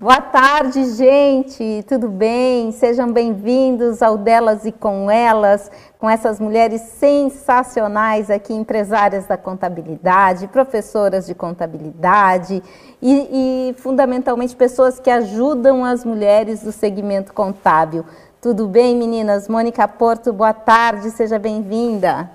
Boa 0.00 0.20
tarde, 0.20 0.94
gente. 0.94 1.84
Tudo 1.88 2.08
bem? 2.08 2.70
Sejam 2.70 3.12
bem-vindos 3.12 4.00
ao 4.00 4.16
Delas 4.16 4.64
e 4.64 4.70
com 4.70 5.10
Elas, 5.10 5.72
com 5.98 6.08
essas 6.08 6.38
mulheres 6.38 6.82
sensacionais 6.82 8.30
aqui, 8.30 8.54
empresárias 8.54 9.26
da 9.26 9.36
contabilidade, 9.36 10.46
professoras 10.46 11.26
de 11.26 11.34
contabilidade 11.34 12.62
e, 13.02 13.72
e 13.72 13.74
fundamentalmente 13.78 14.54
pessoas 14.54 15.00
que 15.00 15.10
ajudam 15.10 15.84
as 15.84 16.04
mulheres 16.04 16.62
do 16.62 16.70
segmento 16.70 17.32
contábil. 17.32 18.04
Tudo 18.40 18.68
bem, 18.68 18.94
meninas? 18.94 19.48
Mônica 19.48 19.88
Porto, 19.88 20.32
boa 20.32 20.54
tarde, 20.54 21.10
seja 21.10 21.40
bem-vinda. 21.40 22.30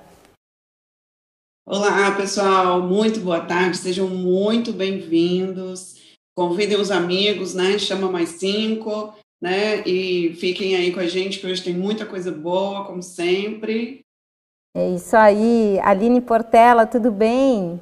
Olá, 1.66 2.12
pessoal, 2.12 2.82
muito 2.82 3.22
boa 3.22 3.40
tarde, 3.40 3.78
sejam 3.78 4.10
muito 4.10 4.74
bem-vindos. 4.74 5.93
Convidem 6.36 6.80
os 6.80 6.90
amigos, 6.90 7.54
né? 7.54 7.78
Chama 7.78 8.12
mais 8.12 8.30
cinco, 8.30 9.14
né? 9.42 9.82
E 9.88 10.34
fiquem 10.36 10.76
aí 10.76 10.92
com 10.92 11.00
a 11.00 11.08
gente, 11.08 11.40
que 11.40 11.46
hoje 11.46 11.64
tem 11.64 11.76
muita 11.76 12.06
coisa 12.06 12.32
boa, 12.32 12.86
como 12.86 13.04
sempre. 13.04 14.02
É 14.76 14.90
isso 14.96 15.16
aí. 15.16 15.80
Aline 15.82 16.20
Portela, 16.20 16.88
tudo 16.88 17.12
bem? 17.12 17.80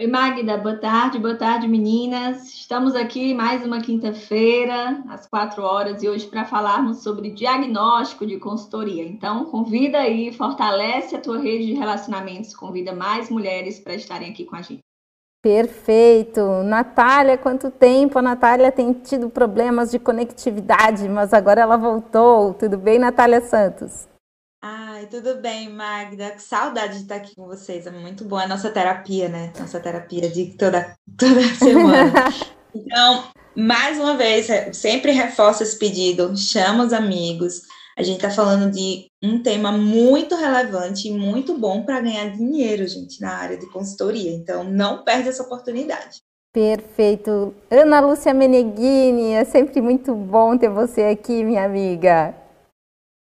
Oi, 0.00 0.06
Magda, 0.06 0.56
boa 0.56 0.76
tarde, 0.78 1.18
boa 1.18 1.36
tarde, 1.36 1.68
meninas. 1.68 2.48
Estamos 2.54 2.96
aqui 2.96 3.34
mais 3.34 3.64
uma 3.64 3.82
quinta-feira, 3.82 5.04
às 5.08 5.28
quatro 5.28 5.62
horas, 5.62 6.02
e 6.02 6.08
hoje 6.08 6.26
para 6.26 6.46
falarmos 6.46 7.02
sobre 7.02 7.30
diagnóstico 7.30 8.26
de 8.26 8.38
consultoria. 8.38 9.04
Então, 9.04 9.44
convida 9.44 9.98
aí, 9.98 10.32
fortalece 10.32 11.14
a 11.14 11.20
tua 11.20 11.38
rede 11.38 11.66
de 11.66 11.74
relacionamentos, 11.74 12.56
convida 12.56 12.94
mais 12.94 13.28
mulheres 13.28 13.78
para 13.78 13.94
estarem 13.94 14.30
aqui 14.30 14.44
com 14.46 14.56
a 14.56 14.62
gente. 14.62 14.80
Perfeito. 15.42 16.40
Natália, 16.62 17.36
quanto 17.36 17.68
tempo? 17.68 18.16
A 18.16 18.22
Natália 18.22 18.70
tem 18.70 18.92
tido 18.92 19.28
problemas 19.28 19.90
de 19.90 19.98
conectividade, 19.98 21.08
mas 21.08 21.34
agora 21.34 21.60
ela 21.60 21.76
voltou. 21.76 22.54
Tudo 22.54 22.78
bem, 22.78 22.96
Natália 22.96 23.40
Santos? 23.40 24.06
Ai, 24.62 25.06
tudo 25.06 25.40
bem, 25.40 25.68
Magda. 25.68 26.30
Que 26.30 26.40
saudade 26.40 26.94
de 26.94 27.02
estar 27.02 27.16
aqui 27.16 27.34
com 27.34 27.46
vocês. 27.46 27.88
É 27.88 27.90
muito 27.90 28.24
bom 28.24 28.36
a 28.36 28.46
nossa 28.46 28.70
terapia, 28.70 29.28
né? 29.28 29.52
Nossa 29.58 29.80
terapia 29.80 30.30
de 30.30 30.56
toda, 30.56 30.94
toda 31.18 31.42
semana. 31.56 32.12
então, 32.72 33.24
mais 33.56 33.98
uma 33.98 34.16
vez, 34.16 34.46
sempre 34.72 35.10
reforço 35.10 35.64
esse 35.64 35.76
pedido. 35.76 36.36
Chama 36.36 36.84
os 36.84 36.92
amigos 36.92 37.62
a 37.96 38.02
gente 38.02 38.16
está 38.16 38.30
falando 38.30 38.70
de 38.70 39.06
um 39.22 39.42
tema 39.42 39.70
muito 39.70 40.34
relevante 40.34 41.08
e 41.08 41.12
muito 41.12 41.58
bom 41.58 41.84
para 41.84 42.00
ganhar 42.00 42.30
dinheiro, 42.30 42.86
gente, 42.86 43.20
na 43.20 43.34
área 43.34 43.56
de 43.56 43.70
consultoria. 43.70 44.30
Então, 44.30 44.64
não 44.64 45.04
perde 45.04 45.28
essa 45.28 45.42
oportunidade. 45.42 46.20
Perfeito. 46.52 47.54
Ana 47.70 48.00
Lúcia 48.00 48.34
Meneghini, 48.34 49.32
é 49.32 49.44
sempre 49.44 49.80
muito 49.80 50.14
bom 50.14 50.56
ter 50.56 50.68
você 50.68 51.04
aqui, 51.04 51.44
minha 51.44 51.64
amiga. 51.64 52.34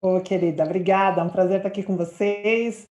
Ô, 0.01 0.21
querida, 0.21 0.63
obrigada. 0.63 1.21
É 1.21 1.23
um 1.23 1.29
prazer 1.29 1.57
estar 1.57 1.69
aqui 1.69 1.83
com 1.83 1.97
vocês. 1.97 2.85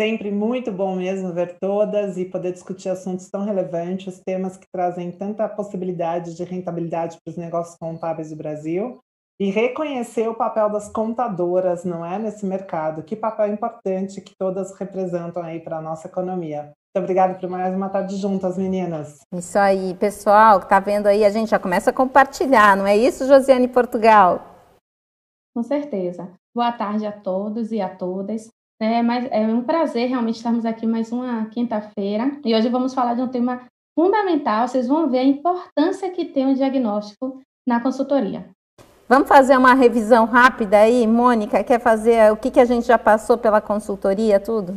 Sempre 0.00 0.30
muito 0.30 0.70
bom 0.70 0.94
mesmo 0.94 1.32
ver 1.32 1.58
todas 1.60 2.16
e 2.16 2.24
poder 2.24 2.52
discutir 2.52 2.88
assuntos 2.88 3.28
tão 3.28 3.44
relevantes, 3.44 4.20
temas 4.24 4.56
que 4.56 4.66
trazem 4.72 5.10
tanta 5.10 5.48
possibilidade 5.48 6.36
de 6.36 6.44
rentabilidade 6.44 7.18
para 7.24 7.32
os 7.32 7.36
negócios 7.36 7.76
contábeis 7.76 8.30
do 8.30 8.36
Brasil 8.36 9.00
e 9.40 9.50
reconhecer 9.50 10.28
o 10.28 10.34
papel 10.34 10.68
das 10.68 10.90
contadoras, 10.90 11.84
não 11.84 12.04
é, 12.04 12.18
nesse 12.18 12.44
mercado. 12.44 13.02
Que 13.02 13.14
papel 13.14 13.52
importante 13.52 14.20
que 14.20 14.34
todas 14.36 14.76
representam 14.76 15.42
aí 15.42 15.60
para 15.60 15.78
a 15.78 15.82
nossa 15.82 16.08
economia. 16.08 16.72
Muito 16.94 17.04
obrigada 17.04 17.34
por 17.34 17.48
mais 17.48 17.74
uma 17.74 17.88
tarde 17.88 18.16
juntas, 18.16 18.58
meninas. 18.58 19.20
Isso 19.32 19.58
aí, 19.58 19.94
pessoal 19.94 20.58
que 20.58 20.66
está 20.66 20.80
vendo 20.80 21.06
aí, 21.06 21.24
a 21.24 21.30
gente 21.30 21.50
já 21.50 21.58
começa 21.58 21.90
a 21.90 21.92
compartilhar, 21.92 22.76
não 22.76 22.86
é 22.86 22.96
isso, 22.96 23.26
Josiane 23.26 23.68
Portugal? 23.68 24.42
Com 25.54 25.62
certeza. 25.62 26.28
Boa 26.54 26.72
tarde 26.72 27.06
a 27.06 27.12
todos 27.12 27.70
e 27.70 27.80
a 27.80 27.88
todas. 27.88 28.48
É, 28.80 29.02
mas 29.02 29.28
é 29.30 29.40
um 29.40 29.62
prazer 29.62 30.08
realmente 30.08 30.36
estarmos 30.36 30.64
aqui 30.64 30.86
mais 30.86 31.10
uma 31.10 31.46
quinta-feira 31.46 32.40
e 32.44 32.54
hoje 32.54 32.68
vamos 32.68 32.94
falar 32.94 33.14
de 33.14 33.22
um 33.22 33.28
tema 33.28 33.66
fundamental. 33.98 34.66
Vocês 34.66 34.86
vão 34.86 35.08
ver 35.08 35.18
a 35.18 35.24
importância 35.24 36.10
que 36.10 36.24
tem 36.24 36.50
o 36.50 36.54
diagnóstico 36.54 37.40
na 37.66 37.80
consultoria. 37.80 38.48
Vamos 39.08 39.26
fazer 39.26 39.56
uma 39.56 39.72
revisão 39.72 40.26
rápida 40.26 40.80
aí, 40.80 41.06
Mônica? 41.06 41.64
Quer 41.64 41.80
fazer 41.80 42.30
o 42.30 42.36
que, 42.36 42.50
que 42.50 42.60
a 42.60 42.64
gente 42.66 42.86
já 42.86 42.98
passou 42.98 43.38
pela 43.38 43.58
consultoria, 43.58 44.38
tudo? 44.38 44.76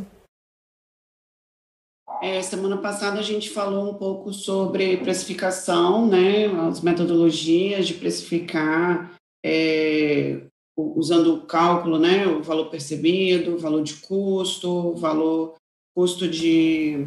É, 2.22 2.40
semana 2.40 2.78
passada 2.78 3.18
a 3.18 3.22
gente 3.22 3.50
falou 3.50 3.90
um 3.90 3.94
pouco 3.94 4.32
sobre 4.32 4.96
precificação, 4.96 6.06
né? 6.06 6.46
As 6.66 6.80
metodologias 6.80 7.86
de 7.86 7.92
precificar, 7.92 9.14
é, 9.44 10.40
usando 10.78 11.34
o 11.34 11.46
cálculo, 11.46 11.98
né? 11.98 12.26
O 12.26 12.42
valor 12.42 12.70
percebido, 12.70 13.56
o 13.56 13.58
valor 13.58 13.82
de 13.82 13.96
custo, 13.96 14.70
o 14.70 14.96
valor 14.96 15.56
custo 15.94 16.26
de 16.26 17.06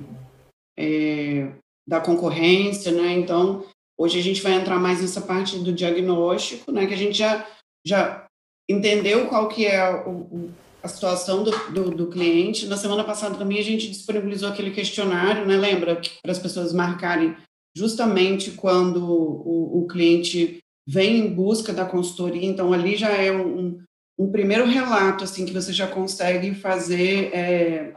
é, 0.77 1.53
da 1.87 1.99
concorrência, 1.99 2.91
né? 2.91 3.13
Então 3.13 3.65
Hoje 3.97 4.19
a 4.19 4.23
gente 4.23 4.41
vai 4.41 4.53
entrar 4.53 4.79
mais 4.79 5.01
nessa 5.01 5.21
parte 5.21 5.57
do 5.57 5.71
diagnóstico, 5.71 6.71
né, 6.71 6.85
que 6.85 6.93
a 6.93 6.97
gente 6.97 7.17
já, 7.17 7.47
já 7.85 8.25
entendeu 8.69 9.27
qual 9.27 9.47
que 9.47 9.65
é 9.65 9.89
o, 10.05 10.49
a 10.83 10.87
situação 10.87 11.43
do, 11.43 11.51
do, 11.71 11.91
do, 11.91 12.07
cliente. 12.07 12.67
Na 12.67 12.77
semana 12.77 13.03
passada 13.03 13.37
também 13.37 13.59
a 13.59 13.63
gente 13.63 13.89
disponibilizou 13.89 14.49
aquele 14.49 14.71
questionário, 14.71 15.45
né, 15.45 15.55
lembra, 15.55 15.99
para 16.21 16.31
as 16.31 16.39
pessoas 16.39 16.73
marcarem 16.73 17.35
justamente 17.75 18.51
quando 18.51 19.03
o, 19.03 19.83
o, 19.83 19.87
cliente 19.87 20.59
vem 20.87 21.19
em 21.19 21.33
busca 21.33 21.73
da 21.73 21.85
consultoria, 21.85 22.45
então 22.45 22.71
ali 22.71 22.95
já 22.95 23.09
é 23.09 23.31
um, 23.31 23.81
um 24.17 24.31
primeiro 24.31 24.65
relato, 24.65 25.23
assim, 25.23 25.45
que 25.45 25.51
você 25.51 25.73
já 25.73 25.87
consegue 25.87 26.53
fazer, 26.55 27.33
é, 27.33 27.95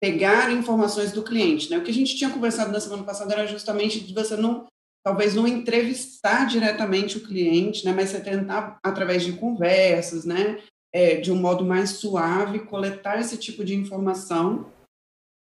pegar 0.00 0.52
informações 0.52 1.10
do 1.10 1.24
cliente, 1.24 1.70
né, 1.70 1.78
o 1.78 1.82
que 1.82 1.90
a 1.90 1.94
gente 1.94 2.16
tinha 2.16 2.30
conversado 2.30 2.70
na 2.70 2.78
semana 2.78 3.02
passada 3.02 3.32
era 3.32 3.46
justamente 3.46 4.00
de 4.00 4.14
você 4.14 4.36
não 4.36 4.66
talvez 5.04 5.34
não 5.34 5.46
entrevistar 5.46 6.46
diretamente 6.46 7.16
o 7.16 7.26
cliente, 7.26 7.84
né, 7.84 7.92
mas 7.92 8.10
você 8.10 8.20
tentar, 8.20 8.78
através 8.84 9.24
de 9.24 9.32
conversas, 9.32 10.24
né, 10.24 10.60
é, 10.92 11.16
de 11.16 11.32
um 11.32 11.36
modo 11.36 11.64
mais 11.64 11.90
suave, 11.90 12.60
coletar 12.60 13.20
esse 13.20 13.36
tipo 13.36 13.64
de 13.64 13.74
informação. 13.74 14.70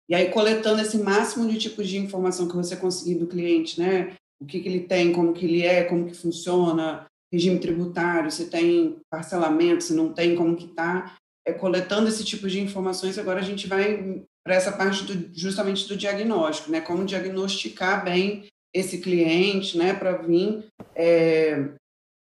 E 0.09 0.15
aí, 0.15 0.31
coletando 0.31 0.83
esse 0.83 0.99
máximo 0.99 1.49
de 1.49 1.59
tipos 1.59 1.89
de 1.89 1.97
informação 1.97 2.47
que 2.47 2.57
você 2.57 2.77
conseguir 2.77 3.17
do 3.17 3.27
cliente, 3.27 3.81
né, 3.81 4.15
o 4.41 4.47
que, 4.47 4.61
que 4.61 4.69
ele 4.69 4.81
tem, 4.81 5.13
como 5.13 5.33
que 5.33 5.45
ele 5.45 5.63
é, 5.63 5.85
como 5.85 6.07
que 6.07 6.15
funciona, 6.15 7.07
regime 7.33 7.59
tributário, 7.59 8.31
se 8.31 8.51
tem 8.51 8.99
parcelamento, 9.11 9.85
se 9.85 9.95
não 9.95 10.13
tem, 10.13 10.37
como 10.37 10.57
que 10.57 10.67
está, 10.67 11.17
é, 11.47 11.53
coletando 11.53 12.09
esse 12.09 12.25
tipo 12.25 12.49
de 12.49 12.61
informações, 12.61 13.19
agora 13.19 13.41
a 13.41 13.45
gente 13.45 13.67
vai 13.67 14.23
para 14.45 14.55
essa 14.55 14.73
parte 14.73 15.05
do, 15.05 15.31
justamente 15.33 15.89
do 15.89 15.97
diagnóstico, 15.97 16.71
né, 16.71 16.81
como 16.81 17.05
diagnosticar 17.05 18.05
bem 18.05 18.45
esse 18.75 19.01
cliente, 19.01 19.77
né, 19.77 19.93
para 19.93 20.13
vir 20.13 20.65
é, 20.95 21.69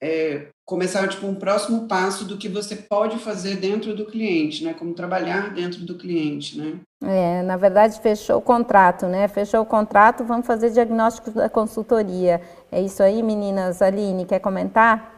é, 0.02 0.48
começar 0.66 1.08
tipo 1.08 1.26
um 1.26 1.34
próximo 1.34 1.86
passo 1.86 2.24
do 2.24 2.36
que 2.36 2.48
você 2.48 2.76
pode 2.76 3.18
fazer 3.18 3.56
dentro 3.56 3.94
do 3.94 4.06
cliente, 4.06 4.64
né, 4.64 4.74
como 4.74 4.94
trabalhar 4.94 5.54
dentro 5.54 5.84
do 5.84 5.96
cliente, 5.96 6.58
né? 6.58 6.80
É, 7.02 7.42
na 7.42 7.56
verdade 7.56 8.00
fechou 8.00 8.38
o 8.38 8.42
contrato, 8.42 9.06
né? 9.06 9.28
Fechou 9.28 9.60
o 9.60 9.66
contrato, 9.66 10.24
vamos 10.24 10.46
fazer 10.46 10.70
diagnóstico 10.70 11.30
da 11.30 11.50
consultoria. 11.50 12.40
É 12.72 12.80
isso 12.80 13.02
aí, 13.02 13.22
meninas. 13.22 13.82
Aline, 13.82 14.24
quer 14.24 14.40
comentar? 14.40 15.14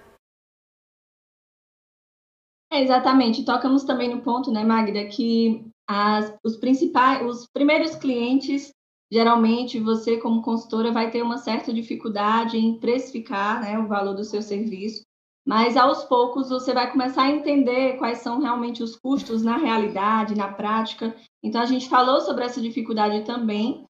É, 2.73 2.83
exatamente. 2.83 3.45
Tocamos 3.45 3.85
também 3.85 4.13
no 4.13 4.21
ponto, 4.21 4.51
né, 4.51 4.65
Magda, 4.65 5.07
que 5.07 5.65
as, 5.89 6.35
os 6.45 6.57
principais, 6.57 7.25
os 7.25 7.47
primeiros 7.47 7.95
clientes 7.95 8.73
geralmente 9.11 9.79
você, 9.79 10.17
como 10.17 10.43
consultora, 10.43 10.93
vai 10.93 11.11
ter 11.11 11.23
uma 11.23 11.39
certa 11.39 11.73
dificuldade 11.73 12.57
em 12.57 12.79
precificar 12.79 13.61
né, 13.61 13.79
o 13.79 13.87
valor 13.87 14.15
do 14.15 14.25
seu 14.25 14.43
serviço, 14.43 15.03
mas 15.47 15.77
aos 15.77 16.03
poucos 16.05 16.49
você 16.49 16.75
vai 16.75 16.91
começar 16.91 17.23
a 17.23 17.31
entender 17.31 17.97
quais 17.99 18.19
são 18.19 18.41
realmente 18.41 18.83
os 18.83 18.97
custos 18.97 19.45
na 19.45 19.57
realidade, 19.57 20.35
na 20.35 20.49
prática. 20.49 21.15
Então, 21.43 21.61
a 21.61 21.67
gente 21.67 21.89
falou 21.89 22.21
sobre 22.21 22.45
essa 22.45 22.61
dificuldade 22.61 23.25
também, 23.25 23.85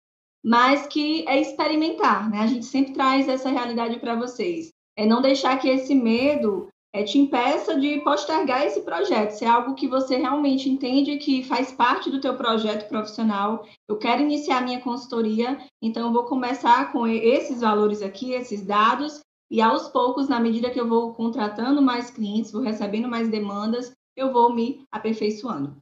mas 0.43 0.85
que 0.85 1.25
é 1.27 1.39
experimentar, 1.39 2.29
né? 2.29 2.39
A 2.39 2.47
gente 2.47 2.65
sempre 2.65 2.93
traz 2.93 3.29
essa 3.29 3.49
realidade 3.49 3.99
para 3.99 4.15
vocês. 4.15 4.69
É 4.97 5.05
não 5.05 5.21
deixar 5.21 5.57
que 5.57 5.69
esse 5.69 5.95
medo 5.95 6.67
é, 6.95 7.03
te 7.03 7.19
impeça 7.19 7.77
de 7.77 7.99
postergar 7.99 8.65
esse 8.65 8.79
projeto. 8.81 9.31
Se 9.31 9.43
é 9.43 9.49
algo 9.49 9.75
que 9.75 9.85
você 9.85 10.15
realmente 10.15 10.69
entende 10.69 11.17
que 11.17 11.43
faz 11.43 11.69
parte 11.69 12.09
do 12.09 12.21
teu 12.21 12.37
projeto 12.37 12.87
profissional, 12.87 13.65
eu 13.85 13.97
quero 13.97 14.21
iniciar 14.21 14.63
minha 14.63 14.79
consultoria, 14.79 15.59
então 15.81 16.07
eu 16.07 16.13
vou 16.13 16.23
começar 16.23 16.93
com 16.93 17.05
esses 17.05 17.59
valores 17.59 18.01
aqui, 18.01 18.31
esses 18.31 18.65
dados, 18.65 19.19
e 19.51 19.61
aos 19.61 19.89
poucos, 19.89 20.29
na 20.29 20.39
medida 20.39 20.69
que 20.69 20.79
eu 20.79 20.87
vou 20.87 21.13
contratando 21.13 21.81
mais 21.81 22.09
clientes, 22.09 22.53
vou 22.53 22.61
recebendo 22.61 23.09
mais 23.09 23.27
demandas, 23.27 23.91
eu 24.15 24.31
vou 24.31 24.55
me 24.55 24.85
aperfeiçoando. 24.89 25.75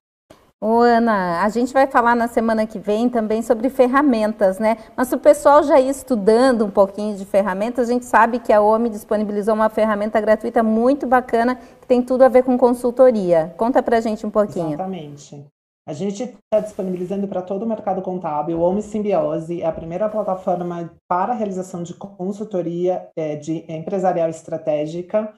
Ô, 0.66 0.80
Ana, 0.80 1.44
a 1.44 1.50
gente 1.50 1.74
vai 1.74 1.86
falar 1.88 2.16
na 2.16 2.30
semana 2.30 2.66
que 2.66 2.80
vem 2.80 3.10
também 3.10 3.42
sobre 3.42 3.70
ferramentas, 3.70 4.60
né? 4.60 4.78
Mas 4.96 5.12
o 5.12 5.18
pessoal 5.18 5.62
já 5.62 5.78
ir 5.78 5.90
estudando 5.90 6.64
um 6.64 6.70
pouquinho 6.70 7.18
de 7.18 7.26
ferramentas, 7.26 7.90
a 7.90 7.92
gente 7.92 8.06
sabe 8.06 8.40
que 8.40 8.54
a 8.54 8.62
OMI 8.62 8.90
disponibilizou 8.90 9.56
uma 9.56 9.68
ferramenta 9.68 10.22
gratuita 10.22 10.64
muito 10.64 11.06
bacana 11.06 11.58
que 11.82 11.86
tem 11.86 12.02
tudo 12.02 12.22
a 12.22 12.30
ver 12.30 12.44
com 12.44 12.58
consultoria. 12.58 13.54
Conta 13.58 13.84
pra 13.84 14.00
gente 14.00 14.26
um 14.26 14.30
pouquinho. 14.30 14.70
Exatamente. 14.70 15.46
A 15.86 15.92
gente 15.92 16.24
está 16.24 16.62
disponibilizando 16.62 17.28
para 17.28 17.42
todo 17.42 17.64
o 17.64 17.68
mercado 17.68 18.02
contábil 18.02 18.58
o 18.58 18.62
OMI 18.62 18.84
Simbiose, 18.84 19.62
é 19.62 19.66
a 19.66 19.72
primeira 19.74 20.08
plataforma 20.08 20.94
para 21.10 21.34
a 21.34 21.36
realização 21.36 21.84
de 21.84 21.94
consultoria 21.94 23.10
é, 23.18 23.36
de 23.36 23.70
empresarial 23.70 24.30
estratégica, 24.30 25.34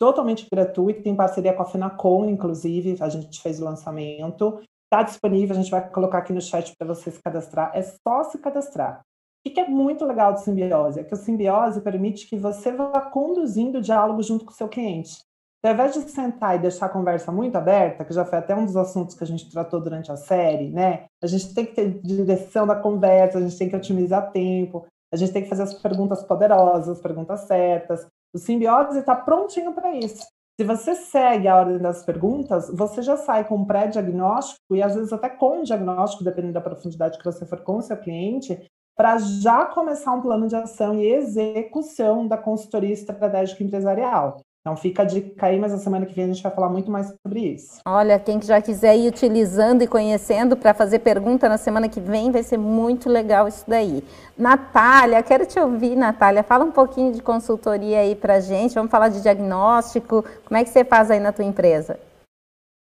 totalmente 0.00 0.46
gratuita, 0.50 1.08
em 1.08 1.14
parceria 1.14 1.52
com 1.52 1.62
a 1.62 1.66
Finacom, 1.66 2.24
inclusive, 2.24 2.96
a 3.00 3.08
gente 3.10 3.40
fez 3.42 3.60
o 3.60 3.64
lançamento. 3.64 4.58
Está 4.84 5.02
disponível, 5.02 5.54
a 5.54 5.58
gente 5.60 5.70
vai 5.70 5.86
colocar 5.90 6.18
aqui 6.18 6.32
no 6.32 6.40
chat 6.40 6.72
para 6.76 6.88
você 6.88 7.10
se 7.10 7.22
cadastrar. 7.22 7.70
É 7.74 7.82
só 7.82 8.24
se 8.24 8.38
cadastrar. 8.38 9.02
O 9.46 9.50
que 9.50 9.60
é 9.60 9.68
muito 9.68 10.04
legal 10.06 10.32
do 10.32 10.40
simbiose? 10.40 11.00
É 11.00 11.04
que 11.04 11.12
o 11.12 11.16
simbiose 11.16 11.82
permite 11.82 12.26
que 12.26 12.36
você 12.36 12.72
vá 12.72 13.00
conduzindo 13.02 13.78
o 13.78 13.82
diálogo 13.82 14.22
junto 14.22 14.44
com 14.44 14.50
o 14.50 14.54
seu 14.54 14.68
cliente. 14.68 15.18
Ao 15.62 15.72
invés 15.72 15.92
de 15.92 16.00
sentar 16.08 16.56
e 16.56 16.58
deixar 16.58 16.86
a 16.86 16.90
conversa 16.90 17.30
muito 17.30 17.56
aberta, 17.56 18.04
que 18.04 18.14
já 18.14 18.24
foi 18.24 18.38
até 18.38 18.56
um 18.56 18.64
dos 18.64 18.76
assuntos 18.76 19.14
que 19.14 19.22
a 19.22 19.26
gente 19.26 19.50
tratou 19.50 19.80
durante 19.80 20.10
a 20.10 20.16
série, 20.16 20.70
né? 20.70 21.04
A 21.22 21.26
gente 21.26 21.54
tem 21.54 21.66
que 21.66 21.74
ter 21.74 22.00
direção 22.00 22.66
da 22.66 22.74
conversa, 22.74 23.36
a 23.36 23.40
gente 23.42 23.58
tem 23.58 23.68
que 23.68 23.76
otimizar 23.76 24.32
tempo, 24.32 24.86
a 25.12 25.16
gente 25.16 25.32
tem 25.32 25.42
que 25.42 25.48
fazer 25.48 25.64
as 25.64 25.74
perguntas 25.74 26.22
poderosas, 26.22 26.88
as 26.88 27.00
perguntas 27.02 27.40
certas. 27.40 28.06
O 28.32 28.38
simbiose 28.38 28.98
está 28.98 29.14
prontinho 29.14 29.72
para 29.72 29.94
isso. 29.96 30.24
Se 30.60 30.64
você 30.64 30.94
segue 30.94 31.48
a 31.48 31.56
ordem 31.56 31.78
das 31.78 32.04
perguntas, 32.04 32.70
você 32.70 33.00
já 33.00 33.16
sai 33.16 33.48
com 33.48 33.56
um 33.56 33.64
pré-diagnóstico 33.64 34.76
e 34.76 34.82
às 34.82 34.94
vezes 34.94 35.12
até 35.12 35.30
com 35.30 35.60
um 35.60 35.62
diagnóstico, 35.62 36.22
dependendo 36.22 36.52
da 36.52 36.60
profundidade 36.60 37.18
que 37.18 37.24
você 37.24 37.46
for 37.46 37.60
com 37.62 37.78
o 37.78 37.82
seu 37.82 37.96
cliente, 37.96 38.70
para 38.94 39.16
já 39.16 39.64
começar 39.64 40.12
um 40.12 40.20
plano 40.20 40.46
de 40.46 40.54
ação 40.54 41.00
e 41.00 41.06
execução 41.06 42.28
da 42.28 42.36
consultoria 42.36 42.92
estratégica 42.92 43.64
empresarial. 43.64 44.42
Então 44.60 44.76
fica 44.76 45.02
a 45.02 45.04
dica 45.06 45.46
aí, 45.46 45.58
mas 45.58 45.72
na 45.72 45.78
semana 45.78 46.04
que 46.04 46.14
vem 46.14 46.24
a 46.24 46.28
gente 46.28 46.42
vai 46.42 46.52
falar 46.52 46.68
muito 46.68 46.90
mais 46.90 47.14
sobre 47.26 47.40
isso. 47.40 47.78
Olha, 47.86 48.18
quem 48.18 48.40
já 48.42 48.60
quiser 48.60 48.94
ir 48.94 49.08
utilizando 49.08 49.82
e 49.82 49.86
conhecendo 49.86 50.54
para 50.54 50.74
fazer 50.74 50.98
pergunta 50.98 51.48
na 51.48 51.56
semana 51.56 51.88
que 51.88 51.98
vem, 51.98 52.30
vai 52.30 52.42
ser 52.42 52.58
muito 52.58 53.08
legal 53.08 53.48
isso 53.48 53.64
daí. 53.66 54.04
Natália, 54.36 55.22
quero 55.22 55.46
te 55.46 55.58
ouvir, 55.58 55.96
Natália. 55.96 56.42
Fala 56.42 56.66
um 56.66 56.72
pouquinho 56.72 57.10
de 57.10 57.22
consultoria 57.22 58.00
aí 58.00 58.14
para 58.14 58.38
gente. 58.38 58.74
Vamos 58.74 58.90
falar 58.90 59.08
de 59.08 59.22
diagnóstico. 59.22 60.22
Como 60.44 60.58
é 60.58 60.62
que 60.62 60.68
você 60.68 60.84
faz 60.84 61.10
aí 61.10 61.20
na 61.20 61.32
tua 61.32 61.44
empresa? 61.46 61.98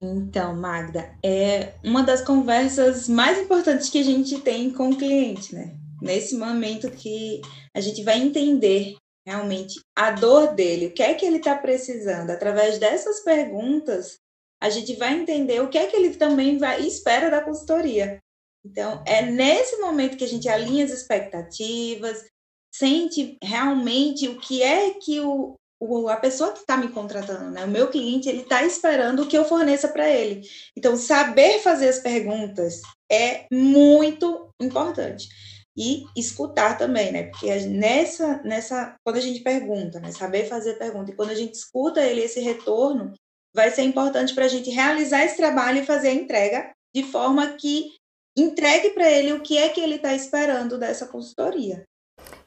Então, 0.01 0.55
Magda, 0.55 1.11
é 1.25 1.73
uma 1.83 2.05
das 2.05 2.21
conversas 2.21 3.09
mais 3.09 3.39
importantes 3.41 3.89
que 3.89 3.99
a 3.99 4.05
gente 4.05 4.39
tem 4.41 4.71
com 4.71 4.91
o 4.91 4.97
cliente, 4.97 5.53
né? 5.53 5.75
Nesse 6.01 6.37
momento 6.37 6.91
que 6.91 7.41
a 7.75 7.81
gente 7.81 8.05
vai 8.05 8.21
entender 8.21 8.95
realmente 9.27 9.81
a 9.95 10.13
dor 10.13 10.55
dele, 10.55 10.87
o 10.87 10.95
que 10.95 11.03
é 11.03 11.13
que 11.15 11.27
ele 11.27 11.39
está 11.39 11.57
precisando. 11.57 12.31
Através 12.31 12.79
dessas 12.79 13.21
perguntas, 13.21 14.19
a 14.63 14.71
gente 14.71 14.95
vai 14.95 15.15
entender 15.15 15.61
o 15.61 15.69
que 15.69 15.77
é 15.77 15.87
que 15.87 15.97
ele 15.97 16.17
também 16.17 16.59
vai 16.59 16.87
espera 16.87 17.29
da 17.29 17.43
consultoria. 17.43 18.19
Então, 18.65 19.03
é 19.07 19.23
nesse 19.23 19.77
momento 19.79 20.17
que 20.17 20.25
a 20.25 20.29
gente 20.29 20.49
alinha 20.49 20.85
as 20.85 20.93
expectativas, 20.93 22.25
sente 22.73 23.37
realmente 23.43 24.29
o 24.29 24.39
que 24.39 24.63
é 24.63 24.95
que 24.95 25.21
o, 25.21 25.55
o 25.81 26.09
a 26.09 26.17
pessoa 26.17 26.53
que 26.53 26.61
está 26.61 26.77
me 26.77 26.89
contratando, 26.89 27.51
né? 27.51 27.65
o 27.65 27.69
meu 27.69 27.89
cliente, 27.91 28.29
ele 28.29 28.43
está 28.43 28.63
esperando 28.63 29.23
o 29.23 29.29
que 29.29 29.37
eu 29.37 29.45
forneça 29.45 29.89
para 29.89 30.09
ele. 30.09 30.43
Então, 30.77 30.97
saber 30.97 31.61
fazer 31.61 31.89
as 31.89 31.99
perguntas 31.99 32.81
é 33.11 33.47
muito 33.51 34.51
importante 34.61 35.29
e 35.77 36.05
escutar 36.17 36.79
também, 36.79 37.13
né? 37.13 37.25
Porque 37.25 37.55
nessa, 37.67 38.43
nessa, 38.43 38.97
quando 39.05 39.17
a 39.17 39.21
gente 39.21 39.41
pergunta, 39.41 40.01
né? 40.01 40.11
Saber 40.11 40.49
fazer 40.49 40.75
pergunta, 40.75 41.11
e 41.11 41.15
quando 41.15 41.31
a 41.31 41.35
gente 41.35 41.55
escuta 41.55 42.01
ele, 42.01 42.23
esse 42.23 42.41
retorno, 42.41 43.13
vai 43.55 43.71
ser 43.71 43.83
importante 43.83 44.35
para 44.35 44.47
a 44.47 44.49
gente 44.49 44.71
realizar 44.71 45.25
esse 45.25 45.37
trabalho 45.37 45.81
e 45.81 45.87
fazer 45.87 46.09
a 46.09 46.15
entrega 46.15 46.71
de 46.95 47.03
forma 47.03 47.55
que 47.57 47.91
entregue 48.37 48.91
para 48.91 49.11
ele 49.11 49.33
o 49.33 49.43
que 49.43 49.57
é 49.57 49.69
que 49.69 49.81
ele 49.81 49.97
está 49.97 50.15
esperando 50.15 50.79
dessa 50.79 51.07
consultoria. 51.07 51.85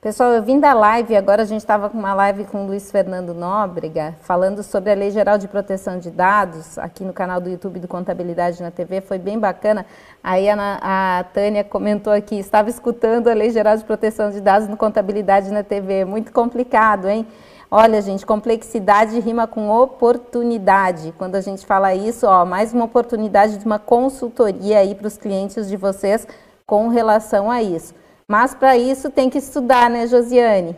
Pessoal, 0.02 0.32
eu 0.32 0.42
vim 0.42 0.62
da 0.62 0.74
live, 0.74 1.14
agora 1.14 1.42
a 1.42 1.46
gente 1.46 1.60
estava 1.60 1.90
com 1.90 1.98
uma 1.98 2.14
live 2.14 2.46
com 2.46 2.64
o 2.64 2.68
Luiz 2.68 2.90
Fernando 2.90 3.34
Nóbrega, 3.34 4.16
falando 4.22 4.64
sobre 4.64 4.92
a 4.92 4.96
Lei 4.96 5.12
Geral 5.12 5.38
de 5.38 5.46
Proteção 5.46 6.00
de 6.00 6.10
Dados, 6.10 6.78
aqui 6.78 7.04
no 7.04 7.12
canal 7.12 7.42
do 7.42 7.50
YouTube 7.50 7.82
do 7.82 7.88
Contabilidade 7.88 8.64
na 8.64 8.72
TV, 8.72 9.02
foi 9.02 9.18
bem 9.18 9.38
bacana. 9.38 9.86
Aí 10.24 10.50
a, 10.50 11.20
a 11.20 11.24
Tânia 11.26 11.66
comentou 11.66 12.14
aqui, 12.14 12.40
estava 12.40 12.70
escutando 12.70 13.28
a 13.28 13.34
Lei 13.34 13.50
Geral 13.50 13.76
de 13.76 13.84
Proteção 13.84 14.32
de 14.32 14.40
Dados 14.40 14.70
no 14.70 14.78
Contabilidade 14.78 15.52
na 15.52 15.64
TV, 15.64 16.06
muito 16.06 16.32
complicado, 16.32 17.10
hein? 17.10 17.28
Olha, 17.70 18.02
gente, 18.02 18.26
complexidade 18.26 19.20
rima 19.20 19.48
com 19.48 19.70
oportunidade. 19.70 21.14
Quando 21.18 21.36
a 21.36 21.42
gente 21.42 21.66
fala 21.66 21.94
isso, 21.94 22.26
ó, 22.26 22.46
mais 22.46 22.74
uma 22.74 22.86
oportunidade 22.86 23.58
de 23.58 23.66
uma 23.66 23.78
consultoria 23.78 24.80
aí 24.80 24.96
para 24.96 25.08
os 25.08 25.18
clientes 25.18 25.68
de 25.68 25.76
vocês 25.76 26.26
com 26.66 26.88
relação 26.88 27.52
a 27.52 27.62
isso. 27.62 27.94
Mas 28.30 28.54
para 28.54 28.78
isso 28.78 29.10
tem 29.10 29.28
que 29.28 29.40
estudar, 29.40 29.90
né, 29.90 30.06
Josiane? 30.06 30.76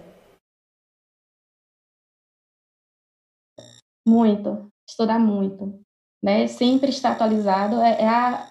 Muito, 4.07 4.71
estudar 4.87 5.19
muito, 5.19 5.83
né? 6.23 6.47
Sempre 6.47 6.91
estar 6.91 7.11
atualizado. 7.11 7.81
É, 7.81 8.03
é 8.03 8.07
a, 8.07 8.49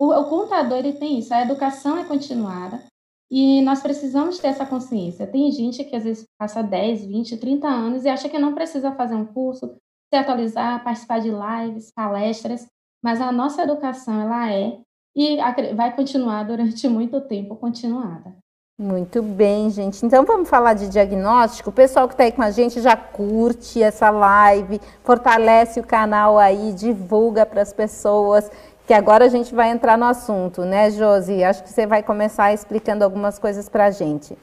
o, 0.00 0.08
o, 0.08 0.28
contador 0.28 0.78
ele 0.78 0.94
tem 0.94 1.20
isso. 1.20 1.32
A 1.32 1.42
educação 1.42 1.96
é 1.96 2.04
continuada 2.04 2.84
e 3.30 3.62
nós 3.62 3.80
precisamos 3.80 4.40
ter 4.40 4.48
essa 4.48 4.66
consciência. 4.66 5.28
Tem 5.28 5.50
gente 5.52 5.84
que 5.84 5.94
às 5.94 6.02
vezes 6.02 6.26
passa 6.36 6.60
10, 6.60 7.06
20, 7.06 7.36
30 7.36 7.68
anos 7.68 8.04
e 8.04 8.08
acha 8.08 8.28
que 8.28 8.38
não 8.38 8.52
precisa 8.52 8.90
fazer 8.96 9.14
um 9.14 9.26
curso, 9.26 9.76
se 10.12 10.18
atualizar, 10.18 10.82
participar 10.82 11.20
de 11.20 11.30
lives, 11.30 11.92
palestras, 11.92 12.66
mas 13.00 13.20
a 13.20 13.30
nossa 13.30 13.62
educação 13.62 14.20
ela 14.20 14.52
é 14.52 14.80
e 15.14 15.36
vai 15.74 15.94
continuar 15.94 16.44
durante 16.44 16.88
muito 16.88 17.20
tempo 17.20 17.56
continuada. 17.56 18.34
Muito 18.78 19.22
bem, 19.22 19.68
gente. 19.68 20.06
Então 20.06 20.24
vamos 20.24 20.48
falar 20.48 20.72
de 20.72 20.88
diagnóstico. 20.88 21.68
O 21.68 21.72
pessoal 21.72 22.08
que 22.08 22.14
está 22.14 22.24
aí 22.24 22.32
com 22.32 22.40
a 22.40 22.50
gente 22.50 22.80
já 22.80 22.96
curte 22.96 23.82
essa 23.82 24.08
live, 24.08 24.80
fortalece 25.04 25.78
o 25.78 25.86
canal 25.86 26.38
aí, 26.38 26.72
divulga 26.72 27.44
para 27.44 27.60
as 27.60 27.74
pessoas, 27.74 28.50
que 28.86 28.94
agora 28.94 29.26
a 29.26 29.28
gente 29.28 29.54
vai 29.54 29.70
entrar 29.70 29.98
no 29.98 30.06
assunto, 30.06 30.62
né, 30.64 30.90
Josi? 30.90 31.44
Acho 31.44 31.62
que 31.62 31.68
você 31.68 31.86
vai 31.86 32.02
começar 32.02 32.54
explicando 32.54 33.04
algumas 33.04 33.38
coisas 33.38 33.68
para 33.68 33.84
a 33.84 33.90
gente. 33.90 34.34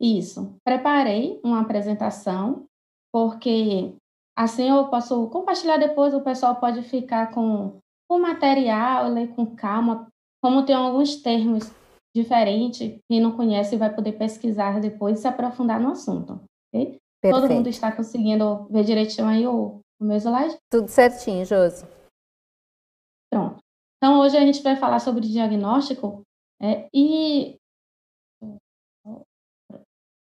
Isso. 0.00 0.54
Preparei 0.64 1.38
uma 1.44 1.60
apresentação, 1.60 2.64
porque 3.12 3.94
assim 4.34 4.70
eu 4.70 4.86
posso 4.86 5.28
compartilhar 5.28 5.76
depois, 5.76 6.14
o 6.14 6.22
pessoal 6.22 6.56
pode 6.56 6.80
ficar 6.80 7.30
com 7.30 7.76
o 8.08 8.18
material, 8.18 9.08
ler 9.10 9.34
com 9.34 9.54
calma, 9.54 10.08
como 10.42 10.64
tem 10.64 10.74
alguns 10.74 11.16
termos 11.16 11.70
diferente, 12.14 13.00
quem 13.08 13.20
não 13.20 13.36
conhece 13.36 13.76
vai 13.76 13.94
poder 13.94 14.12
pesquisar 14.12 14.80
depois 14.80 15.18
e 15.18 15.22
se 15.22 15.28
aprofundar 15.28 15.80
no 15.80 15.90
assunto. 15.90 16.40
Okay? 16.68 16.98
Todo 17.22 17.48
mundo 17.48 17.68
está 17.68 17.94
conseguindo 17.94 18.66
ver 18.70 18.84
direitinho 18.84 19.26
aí 19.26 19.46
o, 19.46 19.80
o 20.00 20.04
meu 20.04 20.16
slide? 20.16 20.56
Tudo 20.70 20.88
certinho, 20.88 21.44
Josi. 21.44 21.84
Pronto. 23.30 23.58
Então, 23.96 24.20
hoje 24.20 24.36
a 24.36 24.40
gente 24.40 24.62
vai 24.62 24.76
falar 24.76 25.00
sobre 25.00 25.26
diagnóstico 25.26 26.22
é, 26.60 26.88
e 26.94 27.56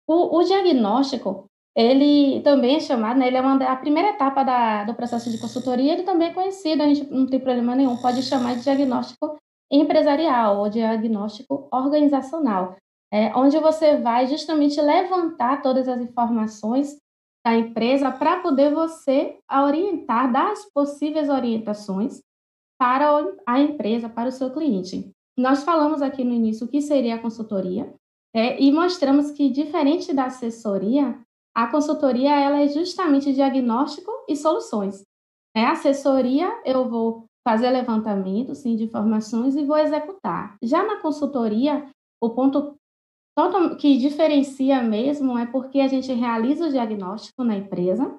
o, 0.09 0.39
o, 0.39 0.43
diagnóstico, 0.43 1.47
ele 1.77 2.41
também 2.43 2.77
é 2.77 2.81
chamado, 2.81 3.19
né, 3.19 3.29
ele 3.29 3.37
é 3.37 3.41
uma, 3.41 3.57
a 3.65 3.77
primeira 3.77 4.11
etapa 4.11 4.43
da, 4.43 4.85
do 4.85 4.95
processo 4.95 5.31
de 5.31 5.39
consultoria, 5.39 5.93
ele 5.93 6.03
também 6.03 6.29
é 6.29 6.35
conhecido, 6.35 6.83
a 6.83 6.87
gente 6.87 7.09
não 7.11 7.27
tem 7.27 7.39
problema 7.39 7.77
nenhum, 7.77 7.97
pode 7.97 8.23
chamar 8.23 8.57
de 8.57 8.63
diagnóstico 8.63 9.37
empresarial 9.71 10.59
ou 10.59 10.69
diagnóstico 10.69 11.69
organizacional, 11.73 12.77
é, 13.13 13.35
onde 13.37 13.59
você 13.59 13.97
vai 13.99 14.27
justamente 14.27 14.81
levantar 14.81 15.63
todas 15.63 15.89
as 15.89 16.01
informações 16.01 16.97
da 17.45 17.57
empresa 17.57 18.11
para 18.11 18.41
poder 18.41 18.75
você 18.75 19.39
orientar, 19.51 20.31
dar 20.31 20.53
as 20.53 20.65
possíveis 20.73 21.29
orientações 21.29 22.21
para 22.79 23.25
a 23.47 23.61
empresa, 23.61 24.09
para 24.09 24.29
o 24.29 24.33
seu 24.33 24.51
cliente. 24.51 25.11
Nós 25.39 25.63
falamos 25.63 26.03
aqui 26.03 26.25
no 26.25 26.35
início 26.35 26.67
o 26.67 26.69
que 26.69 26.83
seria 26.83 27.15
a 27.15 27.19
consultoria 27.19 27.93
é, 28.35 28.61
e 28.61 28.71
mostramos 28.73 29.31
que, 29.31 29.49
diferente 29.51 30.13
da 30.13 30.25
assessoria, 30.25 31.19
a 31.55 31.67
consultoria 31.67 32.39
ela 32.39 32.61
é 32.61 32.69
justamente 32.69 33.33
diagnóstico 33.33 34.11
e 34.29 34.37
soluções. 34.37 35.03
É 35.55 35.65
assessoria, 35.65 36.51
eu 36.65 36.89
vou 36.89 37.25
fazer 37.47 37.71
levantamento 37.71 38.55
sim, 38.55 38.77
de 38.77 38.85
informações 38.85 39.57
e 39.57 39.65
vou 39.65 39.79
executar. 39.79 40.57
Já 40.63 40.85
na 40.85 41.01
consultoria, 41.01 41.89
o 42.23 42.31
ponto 42.31 42.77
que 43.79 43.97
diferencia 43.97 44.83
mesmo 44.83 45.39
é 45.39 45.47
porque 45.47 45.81
a 45.81 45.89
gente 45.89 46.13
realiza 46.13 46.67
o 46.67 46.71
diagnóstico 46.71 47.43
na 47.43 47.57
empresa 47.57 48.19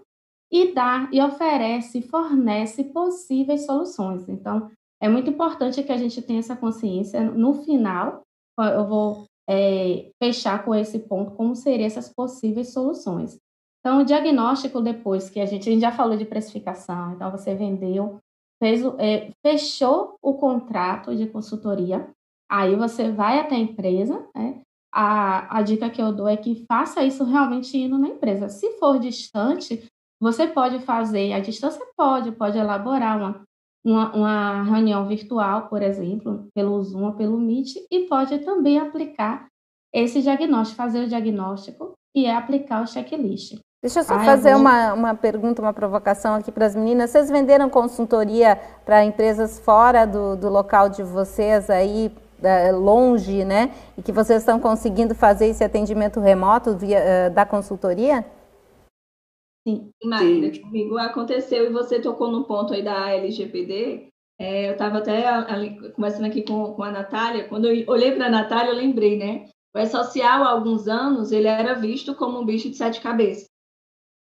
e 0.52 0.74
dá 0.74 1.08
e 1.12 1.22
oferece, 1.22 2.02
fornece 2.02 2.86
possíveis 2.86 3.66
soluções. 3.66 4.28
Então, 4.28 4.70
é 5.02 5.08
muito 5.08 5.30
importante 5.30 5.84
que 5.84 5.92
a 5.92 5.98
gente 5.98 6.22
tenha 6.22 6.40
essa 6.40 6.56
consciência. 6.56 7.22
No 7.22 7.54
final, 7.54 8.22
eu 8.60 8.88
vou 8.88 9.26
é, 9.50 10.10
fechar 10.22 10.64
com 10.64 10.74
esse 10.74 11.00
ponto, 11.00 11.32
como 11.32 11.56
seriam 11.56 11.88
essas 11.88 12.10
possíveis 12.10 12.72
soluções. 12.72 13.38
Então, 13.80 14.02
o 14.02 14.06
diagnóstico, 14.06 14.80
depois 14.80 15.30
que 15.30 15.40
a 15.40 15.46
gente, 15.46 15.68
a 15.68 15.72
gente 15.72 15.82
já 15.82 15.92
falou 15.92 16.16
de 16.16 16.26
precificação, 16.26 17.14
então 17.14 17.32
você 17.32 17.56
vendeu, 17.56 18.20
fez, 18.62 18.84
é, 19.00 19.32
fechou 19.46 20.16
o 20.22 20.36
contrato 20.36 21.16
de 21.16 21.28
consultoria, 21.28 22.08
aí 22.50 22.76
você 22.76 23.12
vai 23.12 23.40
até 23.40 23.56
a 23.56 23.60
empresa, 23.60 24.28
né? 24.36 24.62
A, 24.94 25.60
a 25.60 25.62
dica 25.62 25.90
que 25.90 26.02
eu 26.02 26.12
dou 26.12 26.28
é 26.28 26.36
que 26.36 26.66
faça 26.68 27.02
isso 27.02 27.24
realmente 27.24 27.78
indo 27.78 27.98
na 27.98 28.10
empresa. 28.10 28.50
Se 28.50 28.78
for 28.78 29.00
distante, 29.00 29.88
você 30.20 30.46
pode 30.46 30.80
fazer, 30.80 31.32
a 31.34 31.40
distância 31.40 31.84
pode, 31.98 32.34
pode 32.34 32.58
elaborar 32.58 33.18
uma, 33.18 33.42
uma, 33.84 34.16
uma 34.16 34.64
reunião 34.64 35.08
virtual, 35.08 35.68
por 35.68 35.82
exemplo, 35.82 36.48
pelo 36.54 36.82
Zoom 36.82 37.06
ou 37.06 37.14
pelo 37.14 37.40
Meet, 37.40 37.76
e 37.92 38.08
pode 38.08 38.40
também 38.40 38.80
aplicar 38.80 39.48
esse 39.94 40.22
diagnóstico, 40.22 40.78
fazer 40.78 41.04
o 41.04 41.08
diagnóstico 41.08 41.94
e 42.16 42.26
é 42.26 42.36
aplicar 42.36 42.84
o 42.84 42.88
checklist. 42.88 43.60
Deixa 43.82 44.02
eu 44.02 44.04
só 44.04 44.14
ah, 44.14 44.20
fazer 44.20 44.56
uma, 44.56 44.94
uma 44.94 45.16
pergunta, 45.16 45.60
uma 45.60 45.74
provocação 45.74 46.36
aqui 46.36 46.52
para 46.52 46.68
as 46.68 46.76
meninas. 46.76 47.10
Vocês 47.10 47.32
venderam 47.32 47.68
consultoria 47.68 48.60
para 48.86 49.04
empresas 49.04 49.60
fora 49.60 50.06
do, 50.06 50.36
do 50.36 50.50
local 50.50 50.88
de 50.88 51.02
vocês 51.02 51.68
aí, 51.68 52.12
longe, 52.74 53.44
né? 53.44 53.72
E 53.98 54.04
que 54.04 54.12
vocês 54.12 54.42
estão 54.42 54.60
conseguindo 54.60 55.16
fazer 55.16 55.48
esse 55.48 55.64
atendimento 55.64 56.20
remoto 56.20 56.78
via, 56.78 57.00
uh, 57.00 57.34
da 57.34 57.44
consultoria? 57.44 58.24
Sim, 59.68 59.92
Magda, 60.04 60.60
comigo 60.60 60.98
aconteceu 60.98 61.66
e 61.66 61.74
você 61.74 62.02
tocou 62.02 62.32
no 62.32 62.46
ponto 62.46 62.74
aí 62.74 62.84
da 62.84 63.12
LGPD. 63.12 64.08
É, 64.40 64.70
eu 64.70 64.72
estava 64.72 64.98
até 64.98 65.28
ali, 65.28 65.92
conversando 65.92 66.26
aqui 66.26 66.42
com, 66.42 66.74
com 66.74 66.84
a 66.84 66.92
Natália. 66.92 67.48
Quando 67.48 67.68
eu 67.68 67.86
olhei 67.88 68.12
para 68.12 68.26
a 68.26 68.30
Natália, 68.30 68.72
eu 68.72 68.76
lembrei, 68.76 69.18
né? 69.18 69.48
O 69.74 69.80
E-Social, 69.80 70.44
há 70.44 70.50
alguns 70.50 70.88
anos, 70.88 71.32
ele 71.32 71.48
era 71.48 71.76
visto 71.76 72.16
como 72.16 72.40
um 72.40 72.46
bicho 72.46 72.70
de 72.70 72.76
sete 72.76 73.00
cabeças. 73.02 73.46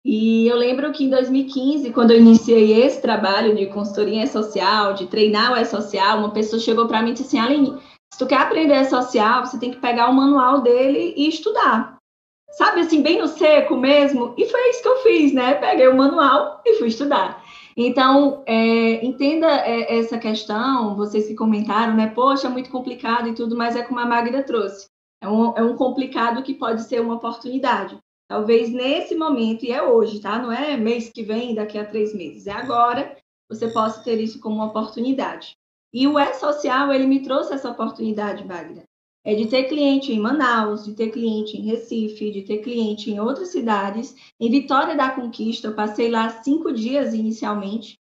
E 0.04 0.47
eu 0.47 0.56
lembro 0.56 0.90
que 0.92 1.04
em 1.04 1.11
2015, 1.11 1.92
quando 1.92 2.12
eu 2.12 2.18
iniciei 2.18 2.82
esse 2.82 3.02
trabalho 3.02 3.54
de 3.54 3.66
consultoria 3.66 4.26
social, 4.26 4.94
de 4.94 5.06
treinar 5.06 5.52
o 5.52 5.56
E-Social, 5.56 6.18
uma 6.18 6.32
pessoa 6.32 6.58
chegou 6.58 6.88
para 6.88 7.02
mim 7.02 7.11
e 7.11 7.12
disse 7.12 7.37
assim, 7.37 7.38
Aline, 7.38 7.78
se 8.11 8.18
tu 8.18 8.26
quer 8.26 8.38
aprender 8.38 8.80
E-Social, 8.80 9.44
você 9.44 9.58
tem 9.58 9.70
que 9.70 9.80
pegar 9.80 10.08
o 10.08 10.14
manual 10.14 10.62
dele 10.62 11.12
e 11.14 11.28
estudar. 11.28 11.98
Sabe, 12.50 12.81
assim, 12.81 13.02
bem 13.02 13.19
no 13.19 13.28
seco 13.28 13.76
mesmo. 13.76 14.35
E 14.37 14.47
foi 14.47 14.71
isso 14.71 14.83
que 14.83 14.88
eu 14.88 14.97
fiz, 14.99 15.33
né? 15.33 15.55
Peguei 15.55 15.88
o 15.88 15.97
manual 15.97 16.61
e 16.64 16.75
fui 16.75 16.88
estudar. 16.88 17.43
Então, 17.76 18.43
é, 18.47 19.05
entenda 19.05 19.47
é, 19.47 19.99
essa 19.99 20.19
questão, 20.19 20.97
vocês 20.97 21.28
que 21.28 21.35
comentaram, 21.35 21.95
né? 21.95 22.09
Poxa, 22.09 22.49
é 22.49 22.50
muito 22.50 22.71
complicado 22.71 23.28
e 23.28 23.35
tudo, 23.35 23.57
mas 23.57 23.76
é 23.76 23.83
como 23.83 24.00
a 24.00 24.07
Magda 24.07 24.43
trouxe. 24.43 24.87
É 25.21 25.28
um, 25.28 25.57
é 25.57 25.62
um 25.62 25.76
complicado 25.76 26.43
que 26.43 26.55
pode 26.55 26.83
ser 26.83 27.00
uma 27.00 27.14
oportunidade. 27.14 27.97
Talvez 28.28 28.71
nesse 28.71 29.14
momento, 29.14 29.64
e 29.64 29.71
é 29.71 29.83
hoje, 29.83 30.21
tá? 30.21 30.38
Não 30.38 30.52
é 30.52 30.76
mês 30.76 31.09
que 31.09 31.23
vem, 31.23 31.55
daqui 31.55 31.78
a 31.78 31.85
três 31.85 32.14
meses, 32.14 32.47
é 32.47 32.52
agora, 32.52 33.17
você 33.49 33.69
possa 33.69 34.02
ter 34.02 34.21
isso 34.21 34.40
como 34.40 34.57
uma 34.57 34.67
oportunidade. 34.67 35.57
E 35.93 36.07
o 36.07 36.19
E-Social, 36.19 36.93
ele 36.93 37.07
me 37.07 37.23
trouxe 37.23 37.55
essa 37.55 37.71
oportunidade, 37.71 38.45
Magda. 38.45 38.83
É 39.25 39.35
de 39.35 39.47
ter 39.47 39.65
cliente 39.65 40.13
em 40.13 40.19
Manaus, 40.19 40.85
de 40.85 40.95
ter 40.95 41.11
cliente 41.11 41.57
em 41.57 41.63
Recife, 41.63 42.31
de 42.31 42.43
ter 42.43 42.59
cliente 42.59 43.11
em 43.11 43.21
outras 43.21 43.49
cidades. 43.49 44.15
Em 44.41 44.51
Vitória 44.51 44.97
da 44.97 45.11
Conquista, 45.11 45.69
eu 45.69 45.75
passei 45.75 46.11
lá 46.11 46.29
cinco 46.43 46.73
dias 46.73 47.13
inicialmente, 47.13 47.97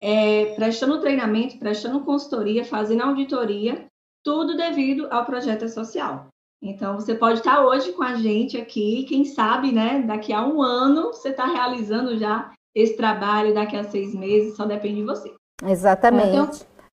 é, 0.00 0.54
prestando 0.54 1.00
treinamento, 1.00 1.58
prestando 1.58 2.04
consultoria, 2.04 2.64
fazendo 2.64 3.02
auditoria, 3.02 3.86
tudo 4.24 4.56
devido 4.56 5.08
ao 5.10 5.24
projeto 5.24 5.68
social. 5.68 6.28
Então, 6.62 6.96
você 6.96 7.14
pode 7.14 7.38
estar 7.38 7.64
hoje 7.64 7.92
com 7.92 8.02
a 8.02 8.14
gente 8.14 8.56
aqui, 8.56 9.04
quem 9.08 9.24
sabe, 9.24 9.70
né, 9.70 10.02
daqui 10.02 10.32
a 10.32 10.44
um 10.44 10.60
ano 10.60 11.12
você 11.12 11.28
está 11.28 11.46
realizando 11.46 12.18
já 12.18 12.52
esse 12.74 12.96
trabalho, 12.96 13.54
daqui 13.54 13.76
a 13.76 13.84
seis 13.84 14.14
meses, 14.14 14.56
só 14.56 14.64
depende 14.64 14.96
de 14.96 15.04
você. 15.04 15.32
Exatamente. 15.64 16.30
Tem 16.30 16.40
um, 16.40 16.48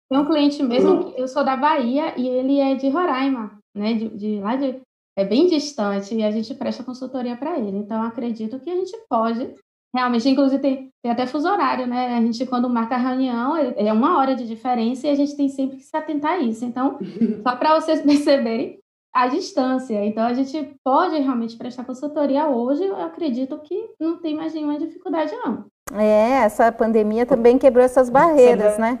tem 0.09 0.19
um 0.19 0.25
cliente 0.25 0.63
mesmo, 0.63 1.13
eu 1.17 1.27
sou 1.27 1.43
da 1.43 1.57
Bahia 1.57 2.13
e 2.15 2.27
ele 2.27 2.59
é 2.59 2.75
de 2.75 2.89
Roraima, 2.89 3.57
né, 3.75 3.93
de, 3.93 4.09
de 4.09 4.39
lá 4.39 4.55
de, 4.55 4.81
é 5.17 5.25
bem 5.25 5.47
distante 5.47 6.15
e 6.15 6.23
a 6.23 6.31
gente 6.31 6.53
presta 6.53 6.83
consultoria 6.83 7.35
para 7.35 7.59
ele. 7.59 7.77
Então, 7.77 8.01
acredito 8.01 8.59
que 8.59 8.69
a 8.69 8.75
gente 8.75 8.97
pode 9.09 9.53
realmente, 9.95 10.27
inclusive 10.27 10.61
tem, 10.61 10.89
tem 11.01 11.11
até 11.11 11.25
fuso 11.25 11.47
horário, 11.47 11.87
né? 11.87 12.17
A 12.17 12.21
gente 12.21 12.45
quando 12.45 12.69
marca 12.69 12.95
a 12.95 12.97
reunião 12.97 13.55
é 13.55 13.93
uma 13.93 14.17
hora 14.17 14.35
de 14.35 14.45
diferença 14.45 15.07
e 15.07 15.09
a 15.09 15.15
gente 15.15 15.37
tem 15.37 15.47
sempre 15.47 15.77
que 15.77 15.83
se 15.83 15.95
atentar 15.95 16.33
a 16.33 16.39
isso. 16.39 16.65
Então, 16.65 16.99
só 17.41 17.55
para 17.55 17.79
vocês 17.79 18.01
perceberem 18.03 18.77
à 19.13 19.27
distância. 19.27 20.03
Então, 20.03 20.25
a 20.25 20.33
gente 20.33 20.75
pode 20.83 21.17
realmente 21.17 21.57
prestar 21.57 21.85
consultoria 21.85 22.49
hoje. 22.49 22.83
Eu 22.83 23.01
acredito 23.01 23.57
que 23.59 23.89
não 23.97 24.17
tem 24.17 24.35
mais 24.35 24.53
nenhuma 24.53 24.77
dificuldade, 24.77 25.33
não. 25.37 25.65
É, 25.93 26.43
essa 26.43 26.69
pandemia 26.71 27.25
também 27.25 27.57
quebrou 27.57 27.85
essas 27.85 28.09
barreiras, 28.09 28.77
né? 28.77 28.99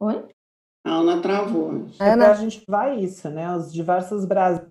Oi? 0.00 0.24
A 0.88 0.92
Ana 0.92 1.20
travou. 1.20 1.86
Ana... 2.00 2.30
A 2.30 2.34
gente 2.34 2.64
vai 2.66 2.98
isso, 2.98 3.28
né? 3.28 3.54
Os 3.54 3.70
diversos 3.70 4.24
Brasil. 4.24 4.66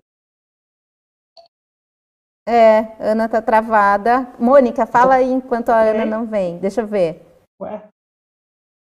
É, 2.46 2.96
Ana 2.98 3.28
tá 3.28 3.40
travada. 3.40 4.34
Mônica, 4.38 4.84
fala 4.84 5.14
aí 5.14 5.30
enquanto 5.30 5.68
a 5.68 5.80
Ana 5.80 6.04
não 6.04 6.26
vem. 6.26 6.58
Deixa 6.58 6.80
eu 6.80 6.86
ver. 6.86 7.24
Ué? 7.60 7.86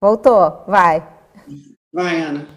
Voltou, 0.01 0.65
vai. 0.67 1.07
Vai, 1.93 2.21
Ana. 2.21 2.47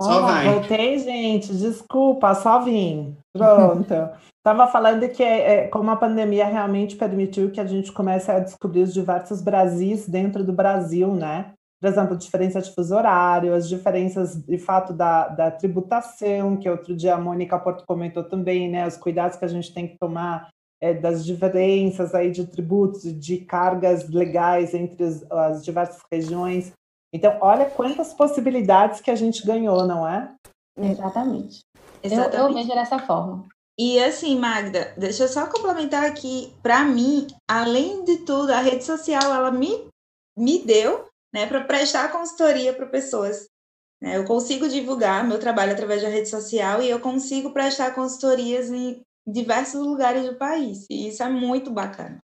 Só 0.00 0.22
vai. 0.22 0.48
Voltei, 0.48 0.98
gente. 1.00 1.52
Desculpa, 1.54 2.34
só 2.34 2.60
vim. 2.60 3.18
Pronto. 3.36 3.92
Estava 4.38 4.66
falando 4.68 5.06
que 5.10 5.22
é, 5.22 5.64
é, 5.64 5.68
como 5.68 5.90
a 5.90 5.96
pandemia 5.96 6.46
realmente 6.46 6.96
permitiu 6.96 7.50
que 7.50 7.60
a 7.60 7.66
gente 7.66 7.92
comece 7.92 8.30
a 8.30 8.38
descobrir 8.38 8.82
os 8.82 8.94
diversos 8.94 9.42
Brasis 9.42 10.08
dentro 10.08 10.42
do 10.42 10.54
Brasil, 10.54 11.12
né? 11.12 11.52
Por 11.80 11.88
exemplo, 11.88 12.16
diferença 12.16 12.60
de 12.60 12.74
fuso 12.74 12.94
horário, 12.94 13.54
as 13.54 13.68
diferenças 13.68 14.36
de 14.36 14.58
fato 14.58 14.92
da, 14.92 15.28
da 15.28 15.50
tributação, 15.50 16.56
que 16.56 16.68
outro 16.68 16.96
dia 16.96 17.14
a 17.14 17.20
Mônica 17.20 17.58
Porto 17.58 17.84
comentou 17.86 18.24
também, 18.24 18.68
né? 18.68 18.86
Os 18.86 18.96
cuidados 18.96 19.36
que 19.36 19.44
a 19.44 19.48
gente 19.48 19.72
tem 19.72 19.86
que 19.86 19.96
tomar 19.98 20.48
é, 20.80 20.92
das 20.92 21.24
diferenças 21.24 22.14
aí 22.14 22.30
de 22.30 22.46
tributos, 22.46 23.02
de 23.02 23.38
cargas 23.38 24.08
legais 24.08 24.74
entre 24.74 25.04
as, 25.04 25.30
as 25.30 25.64
diversas 25.64 26.00
regiões. 26.10 26.72
Então, 27.12 27.38
olha 27.40 27.70
quantas 27.70 28.12
possibilidades 28.12 29.00
que 29.00 29.10
a 29.10 29.16
gente 29.16 29.46
ganhou, 29.46 29.86
não 29.86 30.06
é? 30.06 30.34
Exatamente. 30.76 31.60
Exatamente. 32.02 32.36
Eu, 32.36 32.48
eu 32.48 32.54
vejo 32.54 32.68
dessa 32.68 32.98
forma. 32.98 33.46
E 33.78 34.02
assim, 34.02 34.36
Magda, 34.36 34.92
deixa 34.96 35.24
eu 35.24 35.28
só 35.28 35.46
complementar 35.46 36.04
aqui. 36.04 36.52
Para 36.62 36.84
mim, 36.84 37.28
além 37.48 38.04
de 38.04 38.18
tudo, 38.18 38.52
a 38.52 38.60
rede 38.60 38.84
social 38.84 39.32
ela 39.32 39.52
me, 39.52 39.88
me 40.36 40.58
deu 40.64 41.07
né, 41.32 41.46
para 41.46 41.62
prestar 41.62 42.10
consultoria 42.10 42.72
para 42.72 42.86
pessoas. 42.86 43.48
Né? 44.00 44.16
Eu 44.16 44.24
consigo 44.24 44.68
divulgar 44.68 45.26
meu 45.26 45.38
trabalho 45.38 45.72
através 45.72 46.02
da 46.02 46.08
rede 46.08 46.28
social 46.28 46.82
e 46.82 46.88
eu 46.88 47.00
consigo 47.00 47.52
prestar 47.52 47.94
consultorias 47.94 48.70
em 48.70 49.00
diversos 49.26 49.84
lugares 49.84 50.24
do 50.26 50.36
país. 50.36 50.86
E 50.90 51.08
isso 51.08 51.22
é 51.22 51.28
muito 51.28 51.70
bacana. 51.70 52.18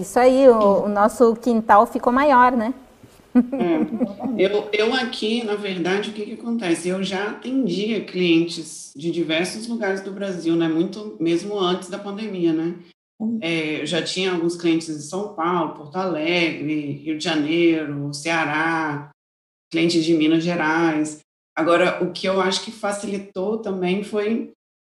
Isso 0.00 0.18
aí, 0.18 0.48
o, 0.48 0.84
o 0.84 0.88
nosso 0.88 1.34
quintal 1.36 1.86
ficou 1.86 2.12
maior, 2.12 2.52
né? 2.52 2.74
É. 3.34 4.08
Eu, 4.38 4.68
eu 4.72 4.94
aqui, 4.94 5.42
na 5.42 5.56
verdade, 5.56 6.10
o 6.10 6.12
que, 6.12 6.24
que 6.24 6.34
acontece? 6.34 6.88
Eu 6.88 7.02
já 7.02 7.30
atendia 7.30 8.04
clientes 8.04 8.92
de 8.94 9.10
diversos 9.10 9.66
lugares 9.66 10.00
do 10.00 10.12
Brasil, 10.12 10.54
né? 10.54 10.68
Muito 10.68 11.16
mesmo 11.18 11.58
antes 11.58 11.88
da 11.88 11.98
pandemia, 11.98 12.52
né? 12.52 12.76
É, 13.40 13.80
eu 13.80 13.86
já 13.86 14.02
tinha 14.02 14.32
alguns 14.32 14.56
clientes 14.56 14.88
em 14.88 15.00
São 15.00 15.34
Paulo, 15.34 15.74
Porto 15.74 15.96
Alegre, 15.96 16.92
Rio 16.92 17.18
de 17.18 17.24
Janeiro, 17.24 18.14
Ceará, 18.14 19.10
clientes 19.70 20.04
de 20.04 20.14
Minas 20.14 20.44
Gerais. 20.44 21.20
Agora, 21.56 22.02
o 22.04 22.12
que 22.12 22.28
eu 22.28 22.40
acho 22.40 22.64
que 22.64 22.70
facilitou 22.70 23.58
também 23.58 24.04
foi 24.04 24.52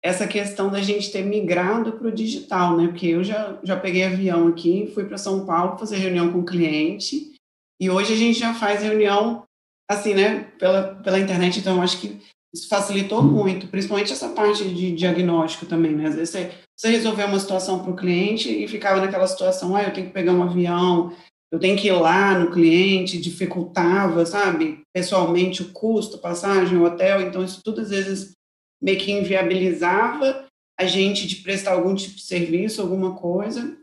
essa 0.02 0.26
questão 0.26 0.70
da 0.70 0.80
gente 0.80 1.10
ter 1.10 1.24
migrado 1.24 1.92
para 1.92 2.08
o 2.08 2.12
digital, 2.12 2.76
né? 2.76 2.88
Porque 2.88 3.06
eu 3.06 3.22
já, 3.22 3.58
já 3.62 3.76
peguei 3.76 4.04
avião 4.04 4.48
aqui, 4.48 4.90
fui 4.94 5.04
para 5.04 5.18
São 5.18 5.44
Paulo 5.44 5.78
fazer 5.78 5.96
reunião 5.96 6.32
com 6.32 6.40
o 6.40 6.44
cliente, 6.44 7.34
e 7.80 7.90
hoje 7.90 8.12
a 8.12 8.16
gente 8.16 8.38
já 8.38 8.54
faz 8.54 8.82
reunião, 8.82 9.44
assim, 9.88 10.14
né, 10.14 10.44
pela, 10.58 10.96
pela 10.96 11.18
internet, 11.18 11.60
então 11.60 11.76
eu 11.76 11.82
acho 11.82 12.00
que 12.00 12.20
isso 12.52 12.68
facilitou 12.68 13.22
muito, 13.22 13.68
principalmente 13.68 14.12
essa 14.12 14.30
parte 14.30 14.68
de 14.72 14.92
diagnóstico 14.92 15.66
também, 15.66 15.94
né? 15.94 16.06
Às 16.06 16.14
vezes 16.14 16.30
você, 16.30 16.50
você 16.78 16.90
resolveu 16.90 17.26
uma 17.26 17.40
situação 17.40 17.80
para 17.82 17.90
o 17.90 17.96
cliente 17.96 18.48
e 18.48 18.68
ficava 18.68 19.00
naquela 19.00 19.26
situação, 19.26 19.74
ah, 19.74 19.82
eu 19.82 19.92
tenho 19.92 20.06
que 20.06 20.12
pegar 20.12 20.32
um 20.32 20.44
avião, 20.44 21.12
eu 21.50 21.58
tenho 21.58 21.76
que 21.76 21.88
ir 21.88 21.92
lá 21.92 22.38
no 22.38 22.52
cliente, 22.52 23.20
dificultava, 23.20 24.24
sabe, 24.24 24.82
pessoalmente 24.94 25.62
o 25.62 25.72
custo, 25.72 26.18
passagem, 26.18 26.80
hotel, 26.80 27.22
então 27.22 27.42
isso 27.42 27.60
tudo 27.64 27.80
às 27.80 27.90
vezes 27.90 28.32
meio 28.80 28.98
que 28.98 29.10
inviabilizava 29.10 30.46
a 30.78 30.86
gente 30.86 31.26
de 31.26 31.36
prestar 31.36 31.72
algum 31.72 31.94
tipo 31.96 32.14
de 32.14 32.22
serviço, 32.22 32.80
alguma 32.80 33.16
coisa. 33.16 33.76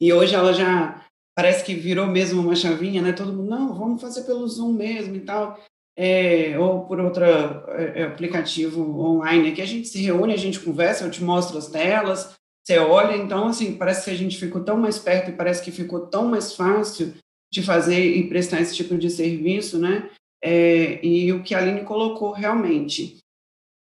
E 0.00 0.12
hoje 0.12 0.34
ela 0.34 0.52
já 0.52 1.04
parece 1.36 1.64
que 1.64 1.74
virou 1.74 2.06
mesmo 2.06 2.40
uma 2.40 2.54
chavinha, 2.54 3.02
né? 3.02 3.12
Todo 3.12 3.32
mundo, 3.32 3.50
não, 3.50 3.74
vamos 3.74 4.00
fazer 4.00 4.22
pelo 4.22 4.46
Zoom 4.46 4.72
mesmo 4.72 5.16
e 5.16 5.20
tal. 5.20 5.60
É, 5.96 6.58
ou 6.58 6.86
por 6.86 7.00
outro 7.00 7.24
é, 7.24 8.00
é, 8.00 8.02
aplicativo 8.04 8.80
online, 9.00 9.52
que 9.52 9.60
a 9.60 9.66
gente 9.66 9.88
se 9.88 10.00
reúne, 10.00 10.32
a 10.32 10.38
gente 10.38 10.60
conversa, 10.60 11.04
eu 11.04 11.10
te 11.10 11.22
mostro 11.22 11.58
as 11.58 11.68
telas, 11.68 12.34
você 12.64 12.78
olha, 12.78 13.16
então, 13.16 13.48
assim, 13.48 13.76
parece 13.76 14.04
que 14.04 14.10
a 14.10 14.16
gente 14.16 14.38
ficou 14.38 14.62
tão 14.62 14.76
mais 14.76 14.98
perto 14.98 15.30
e 15.30 15.36
parece 15.36 15.62
que 15.62 15.72
ficou 15.72 16.06
tão 16.06 16.26
mais 16.26 16.54
fácil 16.54 17.14
de 17.52 17.62
fazer 17.62 18.04
e 18.04 18.28
prestar 18.28 18.60
esse 18.60 18.76
tipo 18.76 18.96
de 18.96 19.10
serviço, 19.10 19.78
né? 19.78 20.08
É, 20.42 21.04
e 21.04 21.32
o 21.32 21.42
que 21.42 21.54
a 21.54 21.58
Aline 21.58 21.84
colocou 21.84 22.32
realmente, 22.32 23.18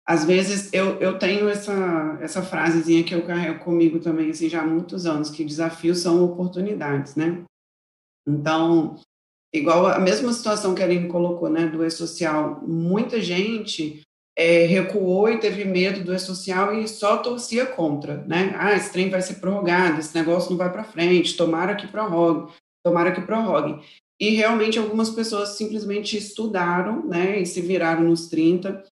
às 0.06 0.26
vezes 0.26 0.74
eu, 0.74 1.00
eu 1.00 1.18
tenho 1.18 1.48
essa, 1.48 2.18
essa 2.22 2.42
frasezinha 2.42 3.04
que 3.04 3.14
eu 3.14 3.26
carrego 3.26 3.64
comigo 3.64 4.00
também, 4.00 4.32
assim, 4.32 4.50
já 4.50 4.62
há 4.62 4.66
muitos 4.66 5.06
anos, 5.06 5.30
que 5.30 5.46
desafios 5.46 6.00
são 6.00 6.24
oportunidades, 6.26 7.16
né? 7.16 7.44
Então, 8.28 8.96
igual 9.54 9.88
a 9.88 10.00
mesma 10.00 10.34
situação 10.34 10.74
que 10.74 10.82
a 10.82 10.86
Aline 10.86 11.08
colocou, 11.08 11.50
né, 11.50 11.68
do 11.68 11.86
e-social, 11.86 12.62
muita 12.66 13.22
gente 13.22 14.02
é, 14.36 14.66
recuou 14.66 15.30
e 15.30 15.38
teve 15.38 15.64
medo 15.64 16.04
do 16.04 16.14
e-social 16.14 16.74
e 16.74 16.88
só 16.88 17.18
torcia 17.18 17.66
contra, 17.66 18.18
né? 18.26 18.56
Ah, 18.58 18.74
esse 18.74 18.92
trem 18.92 19.10
vai 19.10 19.22
ser 19.22 19.36
prorrogado, 19.36 20.00
esse 20.00 20.16
negócio 20.16 20.50
não 20.50 20.58
vai 20.58 20.72
para 20.72 20.84
frente, 20.84 21.38
tomara 21.38 21.76
que 21.76 21.88
prorrogue, 21.88 22.52
tomara 22.84 23.12
que 23.12 23.22
prorrogue. 23.22 23.80
E 24.20 24.30
realmente 24.30 24.80
algumas 24.80 25.10
pessoas 25.10 25.50
simplesmente 25.50 26.18
estudaram, 26.18 27.06
né, 27.06 27.40
e 27.40 27.46
se 27.46 27.62
viraram 27.62 28.04
nos 28.04 28.28
30. 28.28 28.84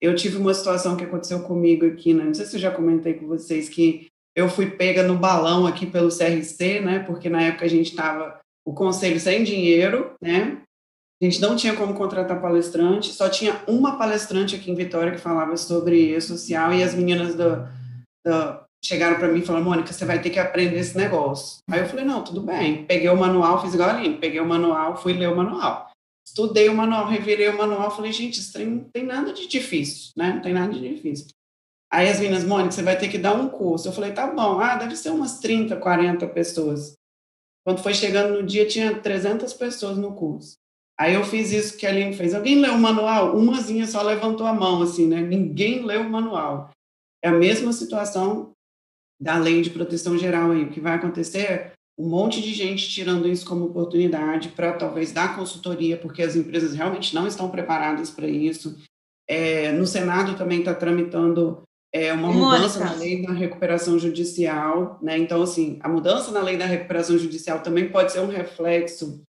Eu 0.00 0.14
tive 0.14 0.38
uma 0.38 0.54
situação 0.54 0.96
que 0.96 1.04
aconteceu 1.04 1.40
comigo 1.42 1.86
aqui, 1.86 2.14
né? 2.14 2.24
Não 2.24 2.34
sei 2.34 2.46
se 2.46 2.56
eu 2.56 2.60
já 2.60 2.70
comentei 2.70 3.14
com 3.14 3.26
vocês 3.26 3.68
que 3.68 4.06
eu 4.34 4.48
fui 4.48 4.70
pega 4.70 5.02
no 5.02 5.16
balão 5.16 5.66
aqui 5.66 5.86
pelo 5.86 6.10
CRC, 6.10 6.80
né? 6.80 6.98
Porque 7.00 7.30
na 7.30 7.42
época 7.42 7.64
a 7.64 7.68
gente 7.68 7.90
estava 7.90 8.38
o 8.66 8.74
conselho 8.74 9.20
sem 9.20 9.44
dinheiro, 9.44 10.14
né? 10.20 10.60
A 11.22 11.24
gente 11.24 11.40
não 11.40 11.56
tinha 11.56 11.74
como 11.74 11.94
contratar 11.94 12.42
palestrante, 12.42 13.12
só 13.12 13.28
tinha 13.28 13.62
uma 13.66 13.96
palestrante 13.96 14.54
aqui 14.54 14.70
em 14.70 14.74
Vitória 14.74 15.12
que 15.12 15.18
falava 15.18 15.56
sobre 15.56 16.14
e-social 16.14 16.74
e 16.74 16.82
as 16.82 16.94
meninas 16.94 17.34
da, 17.34 17.70
da 18.24 18.66
chegaram 18.84 19.16
para 19.16 19.28
mim 19.28 19.40
e 19.40 19.44
falaram, 19.44 19.64
Mônica, 19.64 19.92
você 19.92 20.04
vai 20.04 20.20
ter 20.20 20.30
que 20.30 20.38
aprender 20.38 20.78
esse 20.78 20.96
negócio. 20.96 21.58
Aí 21.70 21.80
eu 21.80 21.86
falei, 21.86 22.04
não, 22.04 22.22
tudo 22.22 22.42
bem. 22.42 22.84
Peguei 22.84 23.08
o 23.08 23.16
manual, 23.16 23.62
fiz 23.62 23.72
igual 23.72 23.88
a 23.88 23.96
Aline, 23.96 24.18
peguei 24.18 24.40
o 24.40 24.46
manual, 24.46 24.96
fui 24.96 25.14
ler 25.14 25.28
o 25.28 25.36
manual. 25.36 25.90
Estudei 26.26 26.68
o 26.68 26.74
manual, 26.74 27.06
revirei 27.06 27.48
o 27.48 27.56
manual, 27.56 27.90
falei, 27.90 28.12
gente, 28.12 28.40
isso 28.40 28.58
não 28.58 28.84
tem 28.92 29.04
nada 29.04 29.32
de 29.32 29.46
difícil, 29.46 30.12
né? 30.16 30.34
Não 30.34 30.42
tem 30.42 30.52
nada 30.52 30.72
de 30.72 30.80
difícil. 30.80 31.28
Aí 31.90 32.08
as 32.08 32.20
meninas, 32.20 32.44
Mônica, 32.44 32.72
você 32.72 32.82
vai 32.82 32.98
ter 32.98 33.08
que 33.08 33.16
dar 33.16 33.34
um 33.34 33.48
curso. 33.48 33.88
Eu 33.88 33.92
falei, 33.92 34.12
tá 34.12 34.26
bom, 34.26 34.60
ah, 34.60 34.76
deve 34.76 34.96
ser 34.96 35.10
umas 35.10 35.38
30, 35.38 35.76
40 35.76 36.26
pessoas. 36.28 36.94
Quando 37.66 37.82
foi 37.82 37.92
chegando 37.92 38.40
no 38.40 38.46
dia, 38.46 38.64
tinha 38.64 38.94
300 38.94 39.52
pessoas 39.54 39.98
no 39.98 40.14
curso. 40.14 40.54
Aí 40.96 41.14
eu 41.14 41.24
fiz 41.24 41.50
isso 41.50 41.76
que 41.76 41.84
a 41.84 41.90
Aline 41.90 42.14
fez. 42.14 42.32
Alguém 42.32 42.60
leu 42.60 42.74
o 42.74 42.78
manual? 42.78 43.36
Umazinha 43.36 43.84
só 43.88 44.02
levantou 44.02 44.46
a 44.46 44.54
mão, 44.54 44.82
assim, 44.82 45.08
né? 45.08 45.20
Ninguém 45.20 45.84
leu 45.84 46.02
o 46.02 46.08
manual. 46.08 46.70
É 47.20 47.28
a 47.28 47.32
mesma 47.32 47.72
situação 47.72 48.52
da 49.20 49.36
lei 49.36 49.62
de 49.62 49.70
proteção 49.70 50.16
geral 50.16 50.52
aí. 50.52 50.62
O 50.62 50.70
que 50.70 50.78
vai 50.78 50.94
acontecer 50.94 51.38
é 51.40 51.72
um 51.98 52.08
monte 52.08 52.40
de 52.40 52.54
gente 52.54 52.88
tirando 52.88 53.26
isso 53.26 53.44
como 53.44 53.64
oportunidade 53.64 54.50
para 54.50 54.74
talvez 54.74 55.10
dar 55.10 55.34
consultoria, 55.34 55.96
porque 55.96 56.22
as 56.22 56.36
empresas 56.36 56.72
realmente 56.72 57.16
não 57.16 57.26
estão 57.26 57.50
preparadas 57.50 58.10
para 58.10 58.28
isso. 58.28 58.78
É, 59.28 59.72
no 59.72 59.88
Senado 59.88 60.36
também 60.36 60.60
está 60.60 60.72
tramitando 60.72 61.64
é, 61.96 62.12
uma 62.12 62.30
mudança 62.30 62.78
na 62.84 62.92
lei 62.92 63.22
da 63.22 63.32
recuperação 63.32 63.98
judicial, 63.98 64.98
né? 65.00 65.16
Então, 65.16 65.42
assim, 65.42 65.78
a 65.80 65.88
mudança 65.88 66.30
na 66.30 66.42
lei 66.42 66.58
da 66.58 66.66
recuperação 66.66 67.16
judicial 67.16 67.60
também 67.60 67.88
pode 67.88 68.12
ser 68.12 68.20
um 68.20 68.28
reflexo 68.28 69.22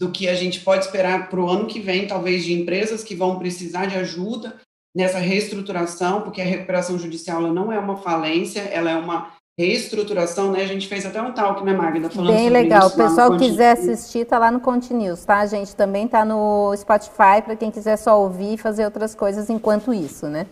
do 0.00 0.10
que 0.10 0.26
a 0.26 0.34
gente 0.34 0.60
pode 0.60 0.86
esperar 0.86 1.28
para 1.28 1.38
o 1.38 1.50
ano 1.50 1.66
que 1.66 1.80
vem, 1.80 2.06
talvez 2.06 2.44
de 2.44 2.54
empresas 2.54 3.04
que 3.04 3.14
vão 3.14 3.38
precisar 3.38 3.86
de 3.86 3.96
ajuda 3.96 4.56
nessa 4.96 5.18
reestruturação, 5.18 6.22
porque 6.22 6.40
a 6.40 6.46
recuperação 6.46 6.98
judicial 6.98 7.42
ela 7.42 7.52
não 7.52 7.70
é 7.70 7.78
uma 7.78 7.96
falência, 7.98 8.60
ela 8.60 8.90
é 8.90 8.96
uma 8.96 9.32
reestruturação, 9.58 10.52
né? 10.52 10.62
A 10.62 10.66
gente 10.66 10.88
fez 10.88 11.04
até 11.04 11.20
um 11.20 11.32
talk, 11.32 11.62
né, 11.62 11.74
Magda? 11.74 12.08
Falando 12.08 12.34
Bem 12.34 12.48
legal. 12.48 12.86
o 12.86 12.96
pessoal 12.96 13.36
quiser 13.36 13.72
assistir, 13.72 14.24
tá 14.24 14.38
lá 14.38 14.50
no 14.50 14.60
Continuous, 14.60 15.24
tá, 15.24 15.44
gente? 15.44 15.76
Também 15.76 16.08
tá 16.08 16.24
no 16.24 16.74
Spotify 16.76 17.42
para 17.44 17.56
quem 17.56 17.70
quiser 17.70 17.96
só 17.96 18.18
ouvir 18.18 18.54
e 18.54 18.56
fazer 18.56 18.84
outras 18.86 19.14
coisas 19.14 19.50
enquanto 19.50 19.92
isso, 19.92 20.26
né? 20.26 20.46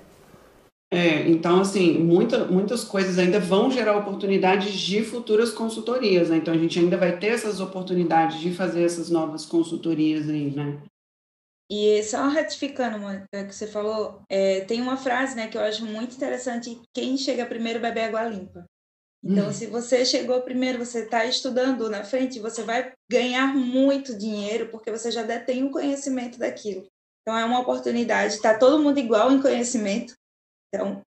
É, 0.92 1.28
então, 1.28 1.60
assim, 1.60 1.98
muita, 1.98 2.44
muitas 2.44 2.84
coisas 2.84 3.18
ainda 3.18 3.40
vão 3.40 3.70
gerar 3.70 3.96
oportunidades 3.96 4.72
de 4.72 5.02
futuras 5.02 5.50
consultorias, 5.50 6.30
né? 6.30 6.36
Então, 6.36 6.54
a 6.54 6.58
gente 6.58 6.78
ainda 6.78 6.96
vai 6.96 7.18
ter 7.18 7.28
essas 7.28 7.60
oportunidades 7.60 8.38
de 8.38 8.54
fazer 8.54 8.84
essas 8.84 9.10
novas 9.10 9.44
consultorias 9.44 10.28
aí, 10.28 10.50
né? 10.50 10.80
E 11.68 12.00
só 12.04 12.28
ratificando 12.28 12.98
o 13.04 13.46
que 13.46 13.52
você 13.52 13.66
falou, 13.66 14.22
é, 14.30 14.60
tem 14.60 14.80
uma 14.80 14.96
frase 14.96 15.34
né, 15.34 15.48
que 15.48 15.58
eu 15.58 15.62
acho 15.62 15.84
muito 15.84 16.14
interessante: 16.14 16.80
quem 16.94 17.16
chega 17.16 17.44
primeiro 17.44 17.80
bebe 17.80 18.00
água 18.00 18.22
limpa. 18.22 18.64
Então, 19.24 19.48
hum. 19.48 19.52
se 19.52 19.66
você 19.66 20.04
chegou 20.04 20.40
primeiro, 20.42 20.78
você 20.78 21.00
está 21.00 21.24
estudando 21.24 21.90
na 21.90 22.04
frente, 22.04 22.38
você 22.38 22.62
vai 22.62 22.92
ganhar 23.10 23.48
muito 23.48 24.16
dinheiro, 24.16 24.68
porque 24.68 24.92
você 24.92 25.10
já 25.10 25.24
detém 25.24 25.64
o 25.64 25.70
conhecimento 25.70 26.38
daquilo. 26.38 26.86
Então, 27.22 27.36
é 27.36 27.44
uma 27.44 27.58
oportunidade, 27.58 28.34
está 28.34 28.56
todo 28.56 28.80
mundo 28.80 29.00
igual 29.00 29.32
em 29.32 29.42
conhecimento, 29.42 30.14
então, 30.76 31.00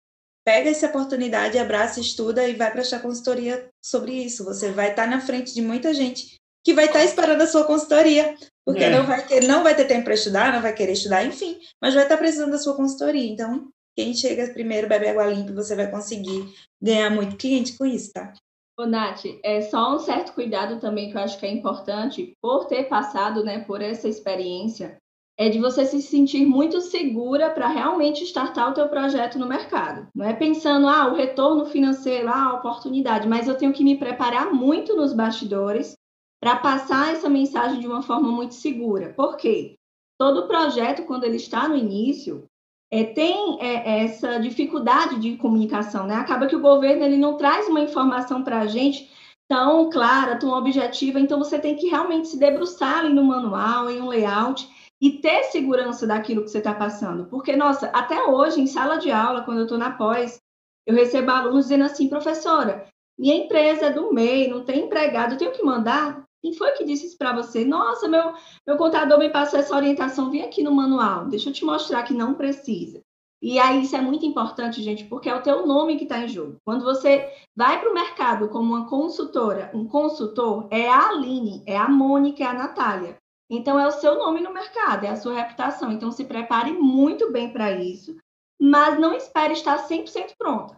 pega 0.45 0.71
essa 0.71 0.87
oportunidade, 0.87 1.59
abraça, 1.59 2.01
estuda 2.01 2.49
e 2.49 2.55
vai 2.55 2.73
prestar 2.73 3.01
consultoria 3.01 3.69
sobre 3.85 4.13
isso. 4.13 4.45
Você 4.45 4.71
vai 4.71 4.91
estar 4.91 5.07
na 5.07 5.21
frente 5.21 5.55
de 5.55 5.63
muita 5.63 5.93
gente 5.95 6.37
que 6.65 6.75
vai 6.75 6.87
estar 6.87 7.05
esperando 7.05 7.43
a 7.43 7.47
sua 7.47 7.65
consultoria, 7.65 8.35
porque 8.65 8.85
é. 8.85 8.91
não, 8.91 9.07
vai 9.07 9.27
ter, 9.27 9.47
não 9.47 9.63
vai 9.63 9.75
ter 9.75 9.87
tempo 9.87 10.05
para 10.05 10.15
estudar, 10.15 10.53
não 10.53 10.61
vai 10.61 10.75
querer 10.75 10.93
estudar, 10.93 11.25
enfim, 11.25 11.59
mas 11.81 11.95
vai 11.95 12.03
estar 12.03 12.17
precisando 12.17 12.53
da 12.53 12.59
sua 12.59 12.77
consultoria. 12.77 13.31
Então, 13.31 13.69
quem 13.97 14.15
chega 14.15 14.53
primeiro 14.53 14.89
bebe 14.89 15.09
água 15.09 15.27
limpa, 15.27 15.53
você 15.53 15.75
vai 15.75 15.91
conseguir 15.91 16.53
ganhar 16.81 17.11
muito 17.11 17.37
cliente 17.37 17.77
com 17.77 17.87
isso, 17.87 18.13
tá? 18.13 18.33
Ô, 18.79 18.87
Nath, 18.87 19.25
é 19.43 19.61
só 19.63 19.97
um 19.97 19.99
certo 19.99 20.33
cuidado 20.33 20.79
também 20.79 21.11
que 21.11 21.17
eu 21.17 21.21
acho 21.21 21.39
que 21.39 21.47
é 21.47 21.51
importante, 21.51 22.33
por 22.41 22.67
ter 22.67 22.85
passado 22.85 23.43
né, 23.43 23.65
por 23.65 23.83
essa 23.83 24.09
experiência, 24.09 24.97
é 25.39 25.49
de 25.49 25.61
você 25.61 25.87
se 25.87 26.03
sentir 26.03 26.45
muito 26.45 26.81
segura 26.81 27.49
para 27.49 27.69
realmente 27.69 28.25
startar 28.25 28.71
o 28.71 28.75
teu 28.75 28.89
projeto 28.89 29.39
no 29.39 29.47
mercado. 29.47 30.09
Não 30.13 30.27
é 30.27 30.33
pensando, 30.33 30.89
ah, 30.89 31.07
o 31.07 31.15
retorno 31.15 31.65
financeiro, 31.65 32.29
ah, 32.29 32.47
a 32.47 32.55
oportunidade, 32.55 33.29
mas 33.29 33.47
eu 33.47 33.57
tenho 33.57 33.73
que 33.73 33.85
me 33.85 33.97
preparar 33.97 34.53
muito 34.53 34.97
nos 34.97 35.13
bastidores 35.13 35.95
para 36.43 36.57
passar 36.57 37.13
essa 37.13 37.29
mensagem 37.29 37.79
de 37.79 37.87
uma 37.87 38.03
forma 38.03 38.33
muito 38.33 38.55
segura. 38.55 39.15
Por 39.17 39.37
quê? 39.37 39.77
Todo 40.19 40.49
projeto, 40.49 41.05
quando 41.05 41.23
ele 41.23 41.37
está 41.37 41.69
no 41.69 41.77
início, 41.77 42.45
é, 42.91 43.05
tem 43.05 43.59
é, 43.61 44.03
essa 44.05 44.39
dificuldade 44.39 45.21
de 45.21 45.37
comunicação, 45.37 46.05
né? 46.05 46.17
Acaba 46.17 46.49
que 46.49 46.57
o 46.57 46.61
governo 46.61 47.05
ele 47.05 47.17
não 47.17 47.37
traz 47.37 47.69
uma 47.69 47.81
informação 47.81 48.43
para 48.43 48.59
a 48.61 48.67
gente 48.67 49.09
tão 49.49 49.89
clara, 49.89 50.37
tão 50.37 50.51
objetiva, 50.51 51.21
então 51.21 51.39
você 51.39 51.61
tem 51.61 51.77
que 51.77 51.87
realmente 51.87 52.29
se 52.29 52.39
debruçar 52.39 52.99
ali 52.99 53.15
no 53.15 53.25
manual, 53.25 53.89
em 53.89 54.01
um 54.01 54.09
layout, 54.09 54.69
e 55.01 55.13
ter 55.21 55.45
segurança 55.45 56.07
daquilo 56.07 56.43
que 56.43 56.51
você 56.51 56.59
está 56.59 56.75
passando. 56.75 57.27
Porque, 57.27 57.55
nossa, 57.55 57.87
até 57.89 58.25
hoje, 58.25 58.61
em 58.61 58.67
sala 58.67 58.97
de 58.97 59.11
aula, 59.11 59.43
quando 59.43 59.59
eu 59.59 59.65
estou 59.65 59.79
na 59.79 59.93
pós, 59.93 60.41
eu 60.87 60.95
recebo 60.95 61.31
alunos 61.31 61.67
dizendo 61.67 61.85
assim, 61.85 62.09
professora, 62.09 62.87
minha 63.19 63.37
empresa 63.37 63.87
é 63.87 63.93
do 63.93 64.13
MEI, 64.13 64.49
não 64.49 64.65
tem 64.65 64.85
empregado, 64.85 65.35
eu 65.35 65.39
tenho 65.39 65.53
que 65.53 65.63
mandar? 65.63 66.25
Quem 66.41 66.53
foi 66.53 66.73
que 66.73 66.85
disse 66.85 67.07
isso 67.07 67.19
para 67.19 67.33
você? 67.33 67.65
Nossa, 67.65 68.09
meu, 68.09 68.33
meu 68.67 68.77
contador 68.77 69.19
me 69.19 69.29
passou 69.29 69.59
essa 69.59 69.75
orientação, 69.75 70.31
vem 70.31 70.43
aqui 70.43 70.63
no 70.63 70.73
manual, 70.73 71.27
deixa 71.27 71.49
eu 71.49 71.53
te 71.53 71.65
mostrar 71.65 72.05
que 72.05 72.15
não 72.15 72.35
precisa. 72.35 73.01
E 73.41 73.59
aí 73.59 73.83
isso 73.83 73.95
é 73.97 74.01
muito 74.01 74.27
importante, 74.27 74.83
gente, 74.83 75.05
porque 75.05 75.29
é 75.29 75.35
o 75.35 75.43
teu 75.43 75.67
nome 75.67 75.97
que 75.97 76.05
está 76.05 76.19
em 76.19 76.29
jogo. 76.29 76.57
Quando 76.65 76.85
você 76.85 77.29
vai 77.57 77.81
para 77.81 77.91
o 77.91 77.95
mercado 77.95 78.49
como 78.49 78.75
uma 78.75 78.89
consultora, 78.89 79.71
um 79.73 79.87
consultor, 79.87 80.67
é 80.71 80.89
a 80.89 81.09
Aline, 81.09 81.63
é 81.67 81.77
a 81.77 81.89
Mônica, 81.89 82.43
é 82.43 82.47
a 82.47 82.55
Natália. 82.55 83.17
Então, 83.51 83.79
é 83.79 83.87
o 83.87 83.93
seu 83.93 84.17
nome 84.17 84.41
no 84.41 84.53
mercado, 84.53 85.05
é 85.05 85.09
a 85.09 85.17
sua 85.17 85.35
reputação. 85.35 85.91
Então, 85.91 86.11
se 86.11 86.25
prepare 86.25 86.73
muito 86.73 87.33
bem 87.33 87.51
para 87.53 87.73
isso, 87.73 88.17
mas 88.61 88.99
não 88.99 89.15
espere 89.15 89.55
estar 89.55 89.79
100% 89.79 90.35
pronta. 90.37 90.77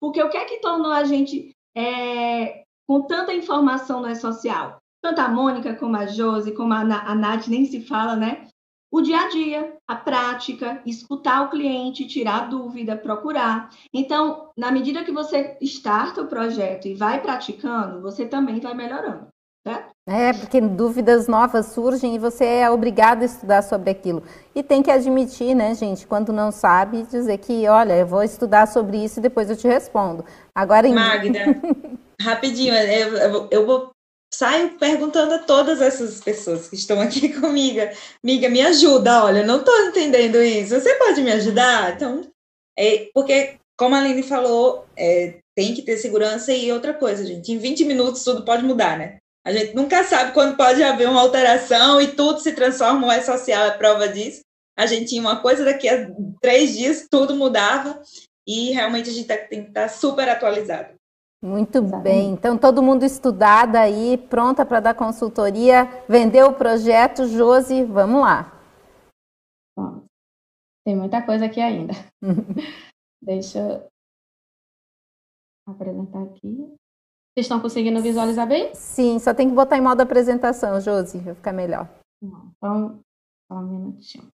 Porque 0.00 0.22
o 0.22 0.28
que 0.28 0.36
é 0.36 0.44
que 0.44 0.60
tornou 0.60 0.92
a 0.92 1.04
gente 1.04 1.54
é, 1.76 2.64
com 2.86 3.02
tanta 3.02 3.32
informação 3.32 4.00
no 4.00 4.10
E-Social? 4.10 4.78
Tanto 5.02 5.20
a 5.20 5.28
Mônica, 5.28 5.74
como 5.76 5.96
a 5.96 6.06
Josi, 6.06 6.52
como 6.52 6.74
a, 6.74 6.80
a 6.80 7.14
Nath, 7.14 7.48
nem 7.48 7.64
se 7.64 7.80
fala, 7.82 8.16
né? 8.16 8.46
O 8.92 9.00
dia 9.00 9.20
a 9.20 9.28
dia, 9.28 9.76
a 9.86 9.94
prática, 9.94 10.82
escutar 10.84 11.42
o 11.42 11.50
cliente, 11.50 12.08
tirar 12.08 12.50
dúvida, 12.50 12.96
procurar. 12.96 13.70
Então, 13.94 14.50
na 14.56 14.72
medida 14.72 15.04
que 15.04 15.12
você 15.12 15.56
starta 15.60 16.22
o 16.22 16.26
projeto 16.26 16.88
e 16.88 16.94
vai 16.94 17.22
praticando, 17.22 18.02
você 18.02 18.26
também 18.26 18.58
vai 18.58 18.74
melhorando. 18.74 19.28
Certo? 19.66 19.90
É, 20.08 20.32
porque 20.32 20.60
dúvidas 20.60 21.28
novas 21.28 21.66
surgem 21.66 22.16
e 22.16 22.18
você 22.18 22.44
é 22.44 22.70
obrigado 22.70 23.22
a 23.22 23.26
estudar 23.26 23.62
sobre 23.62 23.90
aquilo. 23.90 24.22
E 24.54 24.62
tem 24.62 24.82
que 24.82 24.90
admitir, 24.90 25.54
né, 25.54 25.74
gente, 25.74 26.06
quando 26.06 26.32
não 26.32 26.50
sabe, 26.50 27.04
dizer 27.04 27.38
que, 27.38 27.68
olha, 27.68 27.92
eu 27.92 28.06
vou 28.06 28.22
estudar 28.22 28.66
sobre 28.66 29.04
isso 29.04 29.20
e 29.20 29.22
depois 29.22 29.48
eu 29.48 29.56
te 29.56 29.68
respondo. 29.68 30.24
Agora, 30.52 30.88
Magda, 30.88 31.38
rapidinho, 32.20 32.74
eu, 32.74 33.48
eu, 33.50 33.66
vou 33.66 33.90
saio 34.34 34.78
perguntando 34.78 35.34
a 35.34 35.38
todas 35.38 35.80
essas 35.80 36.20
pessoas 36.20 36.68
que 36.68 36.76
estão 36.76 37.00
aqui 37.00 37.28
comigo, 37.38 37.80
amiga, 38.24 38.48
me 38.48 38.62
ajuda, 38.62 39.24
olha, 39.24 39.46
não 39.46 39.60
estou 39.60 39.78
entendendo 39.86 40.42
isso, 40.42 40.74
você 40.74 40.94
pode 40.94 41.20
me 41.20 41.30
ajudar? 41.32 41.94
Então, 41.94 42.22
é, 42.76 43.10
porque, 43.14 43.58
como 43.78 43.94
a 43.94 43.98
Aline 43.98 44.22
falou, 44.22 44.86
é, 44.96 45.38
tem 45.54 45.74
que 45.74 45.82
ter 45.82 45.98
segurança 45.98 46.52
e 46.52 46.72
outra 46.72 46.94
coisa, 46.94 47.24
gente, 47.24 47.52
em 47.52 47.58
20 47.58 47.84
minutos 47.84 48.24
tudo 48.24 48.44
pode 48.44 48.64
mudar, 48.64 48.98
né? 48.98 49.19
A 49.44 49.52
gente 49.52 49.74
nunca 49.74 50.04
sabe 50.04 50.32
quando 50.32 50.56
pode 50.56 50.82
haver 50.82 51.08
uma 51.08 51.20
alteração 51.20 52.00
e 52.00 52.08
tudo 52.14 52.40
se 52.40 52.52
transforma, 52.52 53.06
o 53.06 53.12
E-Social 53.12 53.64
é 53.64 53.70
prova 53.70 54.06
disso. 54.08 54.42
A 54.76 54.86
gente 54.86 55.10
tinha 55.10 55.20
uma 55.20 55.40
coisa, 55.40 55.64
daqui 55.64 55.88
a 55.88 56.10
três 56.40 56.76
dias 56.76 57.06
tudo 57.10 57.34
mudava 57.34 58.00
e 58.46 58.70
realmente 58.72 59.10
a 59.10 59.12
gente 59.12 59.26
tem 59.26 59.62
que 59.62 59.68
estar 59.68 59.88
super 59.88 60.28
atualizado. 60.28 60.94
Muito 61.42 61.80
bem. 61.80 62.32
Então, 62.32 62.58
todo 62.58 62.82
mundo 62.82 63.02
estudado 63.02 63.76
aí, 63.76 64.18
pronta 64.18 64.64
para 64.64 64.80
dar 64.80 64.94
consultoria, 64.94 66.04
vendeu 66.06 66.48
o 66.48 66.54
projeto, 66.54 67.26
Josi, 67.26 67.82
vamos 67.82 68.20
lá. 68.20 68.52
Bom, 69.74 70.04
tem 70.84 70.94
muita 70.94 71.22
coisa 71.24 71.46
aqui 71.46 71.60
ainda. 71.60 71.94
Deixa 73.22 73.58
eu 73.58 73.88
apresentar 75.66 76.22
aqui. 76.24 76.74
Vocês 77.32 77.46
estão 77.46 77.60
conseguindo 77.60 78.02
visualizar 78.02 78.46
bem? 78.46 78.74
Sim, 78.74 79.18
só 79.18 79.32
tem 79.32 79.48
que 79.48 79.54
botar 79.54 79.78
em 79.78 79.80
modo 79.80 80.00
apresentação, 80.00 80.80
Josi, 80.80 81.18
vai 81.18 81.34
ficar 81.34 81.52
melhor. 81.52 81.88
Então, 82.22 82.98
só 83.50 83.58
um 83.58 83.62
minutinho. 83.62 84.28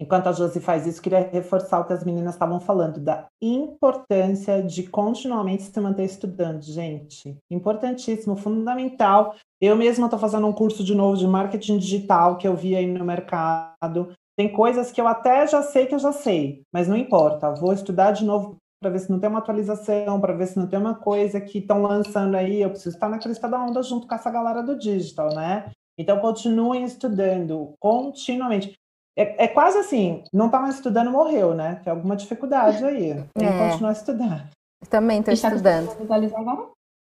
Enquanto 0.00 0.28
a 0.28 0.32
Josi 0.32 0.60
faz 0.60 0.86
isso, 0.86 1.02
queria 1.02 1.28
reforçar 1.28 1.80
o 1.80 1.84
que 1.84 1.92
as 1.92 2.04
meninas 2.04 2.34
estavam 2.34 2.60
falando, 2.60 3.00
da 3.00 3.26
importância 3.42 4.62
de 4.62 4.86
continuamente 4.86 5.64
se 5.64 5.80
manter 5.80 6.04
estudando, 6.04 6.62
gente. 6.62 7.36
Importantíssimo, 7.50 8.36
fundamental. 8.36 9.34
Eu 9.60 9.74
mesma 9.74 10.06
estou 10.06 10.20
fazendo 10.20 10.46
um 10.46 10.52
curso 10.52 10.84
de 10.84 10.94
novo 10.94 11.16
de 11.16 11.26
marketing 11.26 11.78
digital 11.78 12.36
que 12.36 12.46
eu 12.46 12.54
vi 12.54 12.76
aí 12.76 12.86
no 12.86 13.04
mercado. 13.04 14.12
Tem 14.36 14.52
coisas 14.52 14.92
que 14.92 15.00
eu 15.00 15.08
até 15.08 15.44
já 15.48 15.62
sei 15.62 15.86
que 15.86 15.94
eu 15.96 15.98
já 15.98 16.12
sei, 16.12 16.62
mas 16.72 16.86
não 16.86 16.96
importa. 16.96 17.52
Vou 17.54 17.72
estudar 17.72 18.12
de 18.12 18.24
novo 18.24 18.56
para 18.80 18.90
ver 18.90 19.00
se 19.00 19.10
não 19.10 19.18
tem 19.18 19.28
uma 19.28 19.40
atualização, 19.40 20.20
para 20.20 20.32
ver 20.32 20.46
se 20.46 20.58
não 20.58 20.66
tem 20.66 20.78
uma 20.78 20.94
coisa 20.94 21.40
que 21.40 21.58
estão 21.58 21.82
lançando 21.82 22.36
aí. 22.36 22.62
Eu 22.62 22.70
preciso 22.70 22.94
estar 22.94 23.08
na 23.08 23.18
crista 23.18 23.48
da 23.48 23.62
onda 23.62 23.82
junto 23.82 24.06
com 24.06 24.14
essa 24.14 24.30
galera 24.30 24.62
do 24.62 24.78
digital, 24.78 25.34
né? 25.34 25.70
Então, 25.98 26.20
continuem 26.20 26.84
estudando 26.84 27.74
continuamente. 27.80 28.74
É, 29.16 29.44
é 29.44 29.48
quase 29.48 29.78
assim, 29.78 30.22
não 30.32 30.46
está 30.46 30.60
mais 30.60 30.76
estudando, 30.76 31.10
morreu, 31.10 31.54
né? 31.54 31.80
Tem 31.82 31.92
alguma 31.92 32.14
dificuldade 32.14 32.84
aí. 32.84 33.24
Tem 33.34 33.48
é. 33.48 33.52
que 33.52 33.70
continuar 33.70 33.92
estudando. 33.92 34.48
Também 34.88 35.18
estou 35.18 35.34
estudando. 35.34 35.90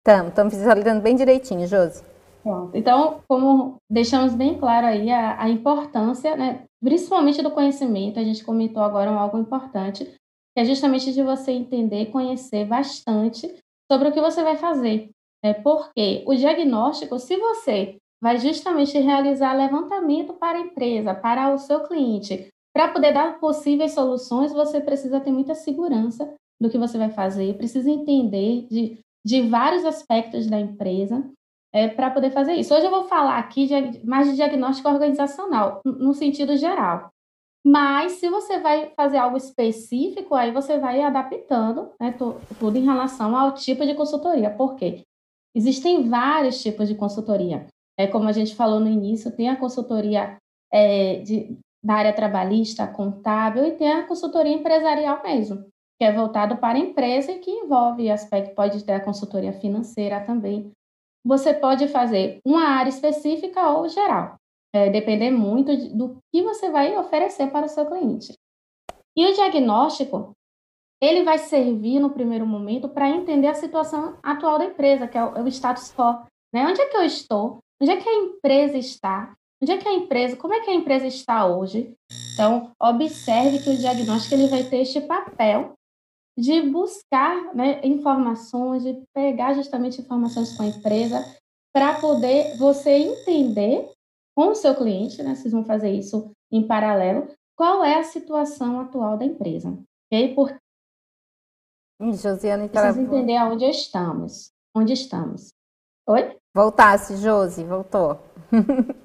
Estamos, 0.06 0.28
estamos 0.28 0.54
visualizando 0.54 1.02
bem 1.02 1.16
direitinho, 1.16 1.66
Josi. 1.66 2.04
Pronto. 2.44 2.76
Então, 2.76 3.22
como 3.26 3.78
deixamos 3.90 4.36
bem 4.36 4.60
claro 4.60 4.86
aí 4.86 5.10
a, 5.10 5.42
a 5.42 5.50
importância, 5.50 6.36
né, 6.36 6.66
principalmente 6.84 7.42
do 7.42 7.52
conhecimento, 7.52 8.20
a 8.20 8.24
gente 8.24 8.44
comentou 8.44 8.84
agora 8.84 9.10
um 9.10 9.18
algo 9.18 9.38
importante, 9.38 10.14
que 10.54 10.62
é 10.62 10.66
justamente 10.66 11.12
de 11.14 11.24
você 11.24 11.52
entender, 11.52 12.12
conhecer 12.12 12.66
bastante 12.66 13.54
sobre 13.92 14.10
o 14.10 14.12
que 14.12 14.22
você 14.22 14.44
vai 14.44 14.56
fazer. 14.56 15.10
É, 15.44 15.54
porque 15.54 16.24
o 16.26 16.34
diagnóstico, 16.36 17.20
se 17.20 17.36
você 17.36 17.98
vai 18.24 18.38
justamente 18.38 18.98
realizar 18.98 19.52
levantamento 19.52 20.34
para 20.36 20.58
a 20.58 20.62
empresa, 20.62 21.14
para 21.14 21.54
o 21.54 21.58
seu 21.58 21.82
cliente. 21.82 22.48
Para 22.74 22.88
poder 22.88 23.12
dar 23.12 23.38
possíveis 23.38 23.92
soluções, 23.92 24.54
você 24.54 24.80
precisa 24.80 25.20
ter 25.20 25.30
muita 25.30 25.54
segurança 25.54 26.34
do 26.60 26.70
que 26.70 26.78
você 26.78 26.98
vai 26.98 27.10
fazer, 27.10 27.58
precisa 27.58 27.90
entender 27.90 28.66
de, 28.72 28.98
de 29.26 29.42
vários 29.42 29.84
aspectos 29.84 30.48
da 30.48 30.58
empresa 30.58 31.30
é, 31.74 31.90
para 31.90 32.10
poder 32.12 32.32
fazer 32.32 32.54
isso. 32.54 32.74
Hoje 32.74 32.86
eu 32.86 32.92
vou 32.92 33.04
falar 33.04 33.38
aqui 33.38 33.68
de, 33.68 34.06
mais 34.06 34.30
de 34.30 34.38
diagnóstico 34.38 34.88
organizacional, 34.88 35.82
no 35.84 36.14
sentido 36.14 36.56
geral. 36.56 37.10
Mas 37.66 38.14
se 38.14 38.30
você 38.30 38.60
vai 38.60 38.92
fazer 38.96 39.18
algo 39.18 39.38
específico, 39.38 40.36
aí 40.36 40.52
você 40.52 40.78
vai 40.78 41.02
adaptando 41.02 41.92
né, 42.00 42.14
tudo 42.60 42.78
em 42.78 42.84
relação 42.84 43.38
ao 43.38 43.54
tipo 43.54 43.86
de 43.86 43.94
consultoria. 43.94 44.50
Por 44.50 44.76
quê? 44.76 45.04
Existem 45.56 46.10
vários 46.10 46.62
tipos 46.62 46.90
de 46.90 46.96
consultoria. 46.96 47.68
É, 47.98 48.08
como 48.08 48.28
a 48.28 48.32
gente 48.32 48.56
falou 48.56 48.80
no 48.80 48.90
início, 48.90 49.32
tem 49.32 49.50
a 49.50 49.56
consultoria 49.56 50.38
é, 50.72 51.20
de, 51.20 51.58
da 51.82 51.94
área 51.94 52.14
trabalhista, 52.14 52.88
contábil, 52.88 53.66
e 53.66 53.72
tem 53.72 53.92
a 53.92 54.08
consultoria 54.08 54.54
empresarial 54.54 55.22
mesmo, 55.24 55.66
que 56.00 56.06
é 56.06 56.12
voltado 56.12 56.58
para 56.58 56.78
a 56.78 56.82
empresa 56.82 57.32
e 57.32 57.40
que 57.40 57.52
envolve 57.52 58.10
aspecto, 58.10 58.56
pode 58.56 58.84
ter 58.84 58.94
a 58.94 59.04
consultoria 59.04 59.54
financeira 59.54 60.20
também. 60.22 60.72
Você 61.26 61.54
pode 61.54 61.88
fazer 61.88 62.40
uma 62.46 62.64
área 62.64 62.90
específica 62.90 63.70
ou 63.70 63.88
geral, 63.88 64.36
é, 64.74 64.90
depender 64.90 65.32
muito 65.32 65.76
do 65.96 66.18
que 66.32 66.42
você 66.42 66.70
vai 66.70 66.98
oferecer 66.98 67.52
para 67.52 67.68
o 67.68 67.70
seu 67.70 67.86
cliente. 67.86 68.34
E 69.16 69.26
o 69.26 69.34
diagnóstico, 69.34 70.32
ele 71.02 71.24
vai 71.24 71.38
servir 71.38 72.00
no 72.00 72.10
primeiro 72.10 72.46
momento 72.48 72.90
para 72.90 73.10
entender 73.10 73.48
a 73.48 73.54
situação 73.54 74.18
atual 74.24 74.58
da 74.58 74.66
empresa, 74.66 75.08
que 75.08 75.18
é 75.18 75.24
o, 75.24 75.38
é 75.38 75.42
o 75.42 75.48
status 75.48 75.94
quo. 75.94 76.26
Né? 76.54 76.66
Onde 76.66 76.82
é 76.82 76.88
que 76.88 76.98
eu 76.98 77.04
estou? 77.04 77.60
Onde 77.82 77.92
é 77.92 77.98
que 77.98 78.10
a 78.10 78.16
empresa 78.16 78.78
está? 78.78 79.34
Onde 79.62 79.72
é 79.72 79.78
que 79.78 79.88
a 79.88 79.94
empresa, 79.94 80.36
como 80.36 80.54
é 80.54 80.62
que 80.62 80.70
a 80.70 80.74
empresa 80.74 81.08
está 81.08 81.46
hoje? 81.46 81.94
Então, 82.34 82.72
observe 82.82 83.60
que 83.60 83.70
o 83.70 83.78
diagnóstico 83.78 84.36
ele 84.36 84.48
vai 84.48 84.64
ter 84.64 84.78
este 84.78 85.00
papel 85.02 85.74
de 86.38 86.62
buscar 86.62 87.54
né, 87.56 87.80
informações, 87.84 88.84
de 88.84 89.02
pegar 89.14 89.54
justamente 89.54 90.02
informações 90.02 90.56
com 90.58 90.64
a 90.64 90.68
empresa 90.68 91.24
para 91.74 92.00
poder 92.00 92.58
você 92.58 92.92
entender 92.92 93.90
com 94.36 94.50
o 94.50 94.56
seu 94.56 94.76
cliente, 94.76 95.22
né, 95.22 95.36
vocês 95.36 95.54
vão 95.54 95.64
fazer 95.64 95.92
isso 95.92 96.32
em 96.52 96.66
paralelo, 96.66 97.28
qual 97.56 97.84
é 97.84 98.00
a 98.00 98.04
situação 98.04 98.80
atual 98.80 99.18
da 99.18 99.26
empresa. 99.26 99.78
Ok? 100.12 100.34
Porque 100.34 100.58
Josiane 102.12 102.68
Precisa 102.68 103.02
entender 103.02 103.38
aonde 103.38 103.66
estamos. 103.66 104.52
Onde 104.76 104.94
estamos. 104.94 105.54
Oi? 106.08 106.38
Voltasse, 106.54 107.18
Josi, 107.18 107.64
voltou. 107.64 108.20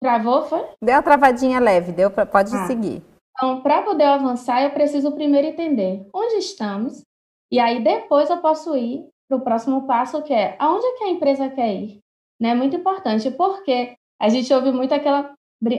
Travou, 0.00 0.42
foi? 0.42 0.64
Deu 0.82 0.94
uma 0.94 1.02
travadinha 1.02 1.58
leve, 1.58 1.90
deu 1.90 2.10
pra, 2.10 2.24
pode 2.24 2.54
ah. 2.54 2.66
seguir. 2.66 3.02
Então, 3.36 3.62
para 3.62 3.82
poder 3.82 4.04
avançar, 4.04 4.62
eu 4.62 4.70
preciso 4.70 5.12
primeiro 5.12 5.48
entender 5.48 6.06
onde 6.14 6.36
estamos, 6.36 7.02
e 7.50 7.58
aí 7.58 7.82
depois 7.82 8.30
eu 8.30 8.38
posso 8.38 8.76
ir 8.76 9.08
para 9.28 9.38
o 9.38 9.40
próximo 9.40 9.86
passo, 9.86 10.22
que 10.22 10.32
é 10.32 10.56
aonde 10.58 10.86
é 10.86 10.92
que 10.98 11.04
a 11.04 11.10
empresa 11.10 11.48
quer 11.48 11.74
ir. 11.74 11.98
Né? 12.40 12.54
Muito 12.54 12.76
importante, 12.76 13.30
porque 13.32 13.96
a 14.20 14.28
gente 14.28 14.52
ouve 14.52 14.72
muito 14.72 14.92
aquela, 14.92 15.32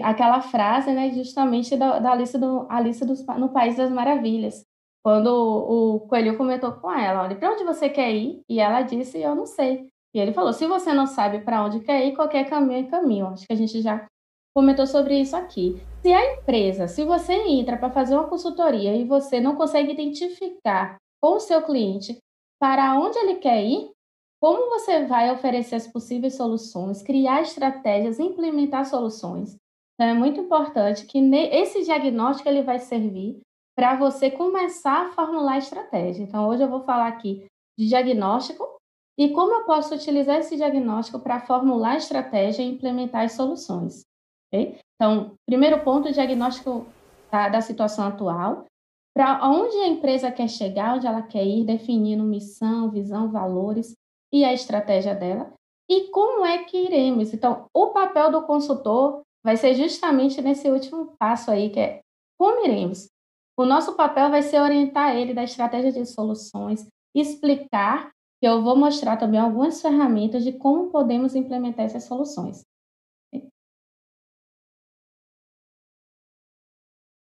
aquela 0.03 0.41
frase, 0.41 0.91
né, 0.91 1.11
justamente 1.11 1.75
da, 1.75 1.99
da 1.99 2.11
Alice, 2.11 2.37
do, 2.37 2.65
Alice 2.69 3.05
dos, 3.05 3.25
no 3.25 3.49
País 3.49 3.75
das 3.77 3.91
Maravilhas, 3.91 4.63
quando 5.03 5.27
o, 5.27 5.95
o 5.95 5.99
Coelho 6.01 6.37
comentou 6.37 6.73
com 6.73 6.91
ela, 6.91 7.23
olha, 7.23 7.35
para 7.35 7.51
onde 7.51 7.63
você 7.63 7.89
quer 7.89 8.11
ir? 8.11 8.41
E 8.49 8.59
ela 8.59 8.81
disse, 8.81 9.19
eu 9.19 9.35
não 9.35 9.45
sei. 9.45 9.89
E 10.13 10.19
ele 10.19 10.33
falou: 10.33 10.53
se 10.53 10.65
você 10.65 10.93
não 10.93 11.05
sabe 11.05 11.39
para 11.39 11.63
onde 11.63 11.79
quer 11.81 12.05
ir, 12.05 12.15
qualquer 12.15 12.49
caminho 12.49 12.85
é 12.85 12.89
caminho. 12.89 13.27
Acho 13.27 13.45
que 13.45 13.53
a 13.53 13.55
gente 13.55 13.81
já 13.81 14.05
comentou 14.55 14.87
sobre 14.87 15.19
isso 15.19 15.35
aqui. 15.35 15.81
Se 16.01 16.11
a 16.11 16.33
empresa, 16.33 16.87
se 16.87 17.03
você 17.03 17.33
entra 17.33 17.77
para 17.77 17.91
fazer 17.91 18.15
uma 18.15 18.27
consultoria 18.27 18.95
e 18.95 19.05
você 19.05 19.39
não 19.39 19.55
consegue 19.55 19.91
identificar 19.91 20.97
com 21.21 21.35
o 21.35 21.39
seu 21.39 21.61
cliente 21.61 22.17
para 22.59 22.97
onde 22.99 23.17
ele 23.19 23.35
quer 23.35 23.63
ir, 23.63 23.91
como 24.41 24.69
você 24.69 25.05
vai 25.05 25.31
oferecer 25.31 25.75
as 25.75 25.87
possíveis 25.87 26.35
soluções, 26.35 27.03
criar 27.03 27.41
estratégias, 27.41 28.19
implementar 28.19 28.85
soluções? 28.85 29.57
Então, 29.95 30.07
é 30.07 30.13
muito 30.13 30.39
importante 30.39 31.05
que 31.05 31.19
esse 31.51 31.83
diagnóstico 31.83 32.47
ele 32.47 32.63
vai 32.63 32.79
servir 32.79 33.41
para 33.77 33.97
você 33.97 34.31
começar 34.31 35.07
a 35.07 35.11
formular 35.11 35.57
estratégia. 35.57 36.23
Então, 36.23 36.47
hoje 36.47 36.63
eu 36.63 36.69
vou 36.69 36.83
falar 36.83 37.07
aqui 37.07 37.45
de 37.77 37.87
diagnóstico 37.87 38.65
e 39.17 39.29
como 39.29 39.53
eu 39.53 39.65
posso 39.65 39.93
utilizar 39.93 40.37
esse 40.37 40.55
diagnóstico 40.55 41.19
para 41.19 41.41
formular 41.41 41.97
estratégia 41.97 42.63
e 42.63 42.69
implementar 42.69 43.25
as 43.25 43.33
soluções? 43.33 44.03
Okay? 44.47 44.79
Então, 44.95 45.33
primeiro 45.45 45.83
ponto, 45.83 46.13
diagnóstico 46.13 46.85
da, 47.29 47.49
da 47.49 47.61
situação 47.61 48.07
atual, 48.07 48.65
para 49.13 49.45
onde 49.45 49.75
a 49.77 49.87
empresa 49.87 50.31
quer 50.31 50.47
chegar, 50.47 50.95
onde 50.95 51.07
ela 51.07 51.21
quer 51.21 51.45
ir, 51.45 51.65
definindo 51.65 52.23
missão, 52.23 52.89
visão, 52.89 53.29
valores 53.29 53.93
e 54.31 54.43
a 54.45 54.53
estratégia 54.53 55.15
dela. 55.15 55.53
E 55.89 56.09
como 56.09 56.45
é 56.45 56.63
que 56.63 56.77
iremos? 56.77 57.33
Então, 57.33 57.65
o 57.73 57.87
papel 57.87 58.31
do 58.31 58.43
consultor 58.43 59.21
vai 59.43 59.57
ser 59.57 59.73
justamente 59.73 60.41
nesse 60.41 60.69
último 60.69 61.15
passo 61.17 61.49
aí, 61.49 61.69
que 61.69 61.79
é 61.79 62.01
como 62.37 62.65
iremos. 62.65 63.09
O 63.57 63.65
nosso 63.65 63.95
papel 63.95 64.29
vai 64.29 64.41
ser 64.41 64.61
orientar 64.61 65.15
ele 65.15 65.33
da 65.33 65.43
estratégia 65.43 65.91
de 65.91 66.05
soluções, 66.05 66.87
explicar 67.15 68.11
que 68.39 68.47
eu 68.47 68.63
vou 68.63 68.75
mostrar 68.75 69.17
também 69.17 69.39
algumas 69.39 69.81
ferramentas 69.81 70.43
de 70.43 70.53
como 70.53 70.89
podemos 70.89 71.35
implementar 71.35 71.85
essas 71.85 72.05
soluções. 72.05 72.63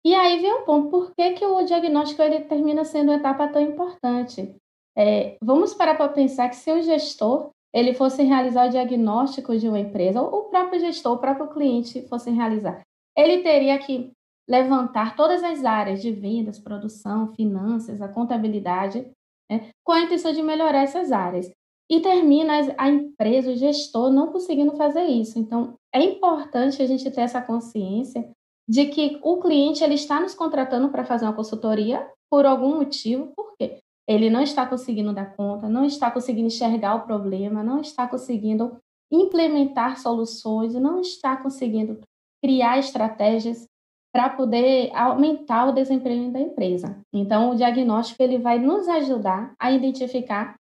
E 0.05 0.15
aí 0.15 0.41
vem 0.41 0.55
um 0.55 0.65
ponto, 0.65 0.89
por 0.89 1.15
que, 1.17 1.33
que 1.33 1.45
o 1.45 1.65
diagnóstico 1.65 2.23
ele 2.23 2.45
termina 2.45 2.85
sendo 2.85 3.11
uma 3.11 3.17
etapa 3.17 3.49
tão 3.49 3.61
importante? 3.61 4.57
É, 4.97 5.37
vamos 5.43 5.75
parar 5.75 5.95
para 5.95 6.09
pensar 6.09 6.49
que 6.49 6.57
se 6.57 6.73
o 6.73 6.83
gestor 6.83 7.51
ele 7.73 7.93
fosse 7.93 8.23
realizar 8.23 8.67
o 8.67 8.71
diagnóstico 8.71 9.57
de 9.57 9.69
uma 9.69 9.79
empresa, 9.79 10.23
ou 10.23 10.41
o 10.41 10.45
próprio 10.45 10.81
gestor, 10.81 11.13
o 11.13 11.19
próprio 11.19 11.49
cliente 11.49 12.09
fosse 12.09 12.31
realizar, 12.31 12.81
ele 13.15 13.43
teria 13.43 13.79
que 13.79 14.13
levantar 14.49 15.17
todas 15.17 15.43
as 15.43 15.65
áreas 15.65 16.01
de 16.01 16.11
vendas, 16.11 16.59
produção, 16.59 17.35
finanças, 17.35 18.01
a 18.01 18.09
contabilidade, 18.09 19.07
né, 19.51 19.69
com 19.85 19.93
a 19.93 20.01
intenção 20.01 20.33
de 20.33 20.43
melhorar 20.43 20.85
essas 20.85 21.13
áreas. 21.13 21.51
E 21.91 22.01
termina 22.01 22.75
a 22.79 22.89
empresa, 22.89 23.53
o 23.53 23.57
gestor, 23.57 24.11
não 24.11 24.33
conseguindo 24.33 24.73
fazer 24.77 25.05
isso. 25.05 25.39
Então, 25.39 25.75
é 25.95 26.03
importante 26.03 26.83
a 26.83 26.87
gente 26.87 27.09
ter 27.11 27.21
essa 27.21 27.41
consciência 27.41 28.29
de 28.69 28.87
que 28.87 29.21
o 29.23 29.39
cliente 29.39 29.85
ele 29.85 29.95
está 29.95 30.19
nos 30.19 30.35
contratando 30.35 30.89
para 30.89 31.05
fazer 31.05 31.27
uma 31.27 31.37
consultoria 31.37 32.09
por 32.29 32.45
algum 32.45 32.77
motivo, 32.77 33.33
por 33.37 33.55
quê? 33.57 33.79
Ele 34.09 34.31
não 34.31 34.43
está 34.43 34.67
conseguindo 34.67 35.13
dar 35.13 35.35
conta, 35.35 35.69
não 35.69 35.85
está 35.85 36.11
conseguindo 36.11 36.47
enxergar 36.47 36.95
o 36.95 37.07
problema, 37.07 37.63
não 37.63 37.81
está 37.81 38.07
conseguindo 38.07 38.77
implementar 39.11 39.99
soluções, 39.99 40.75
não 40.75 41.01
está 41.01 41.37
conseguindo 41.37 42.01
criar 42.43 42.79
estratégias 42.79 43.67
para 44.13 44.31
poder 44.31 44.91
aumentar 44.95 45.67
o 45.67 45.73
desempenho 45.73 46.33
da 46.33 46.41
empresa. 46.41 46.99
Então, 47.13 47.51
o 47.51 47.55
diagnóstico 47.55 48.23
ele 48.23 48.39
vai 48.39 48.59
nos 48.59 48.89
ajudar 48.89 49.55
a 49.59 49.71
identificar 49.71 50.57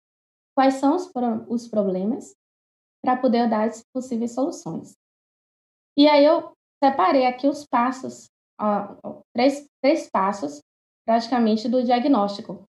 quais 0.55 0.75
são 0.75 0.95
os, 0.95 1.11
os 1.49 1.67
problemas 1.67 2.35
para 3.03 3.17
poder 3.17 3.49
dar 3.49 3.67
as 3.67 3.83
possíveis 3.93 4.33
soluções. 4.33 4.95
E 5.97 6.07
aí 6.07 6.25
eu 6.25 6.53
separei 6.83 7.27
aqui 7.27 7.49
os 7.49 7.67
passos, 7.67 8.29
ó, 8.61 9.23
três, 9.35 9.67
três 9.83 10.09
passos 10.09 10.61
praticamente 11.05 11.69
do 11.69 11.83
diagnóstico. 11.83 12.63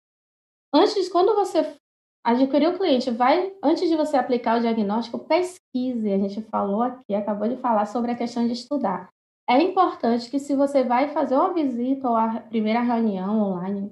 Antes, 0.73 1.09
quando 1.09 1.35
você 1.35 1.75
adquirir 2.23 2.69
o 2.69 2.77
cliente, 2.77 3.09
vai, 3.09 3.53
antes 3.63 3.89
de 3.89 3.95
você 3.95 4.17
aplicar 4.17 4.57
o 4.57 4.61
diagnóstico, 4.61 5.19
pesquise. 5.19 6.11
A 6.11 6.17
gente 6.17 6.41
falou 6.43 6.81
aqui, 6.81 7.13
acabou 7.15 7.47
de 7.47 7.57
falar 7.57 7.85
sobre 7.85 8.11
a 8.11 8.15
questão 8.15 8.45
de 8.45 8.53
estudar 8.53 9.09
é 9.49 9.63
importante 9.63 10.29
que 10.29 10.37
se 10.37 10.55
você 10.55 10.83
vai 10.83 11.07
fazer 11.07 11.33
uma 11.33 11.51
visita 11.51 12.07
ou 12.07 12.15
a 12.15 12.39
primeira 12.39 12.81
reunião 12.81 13.41
online 13.41 13.91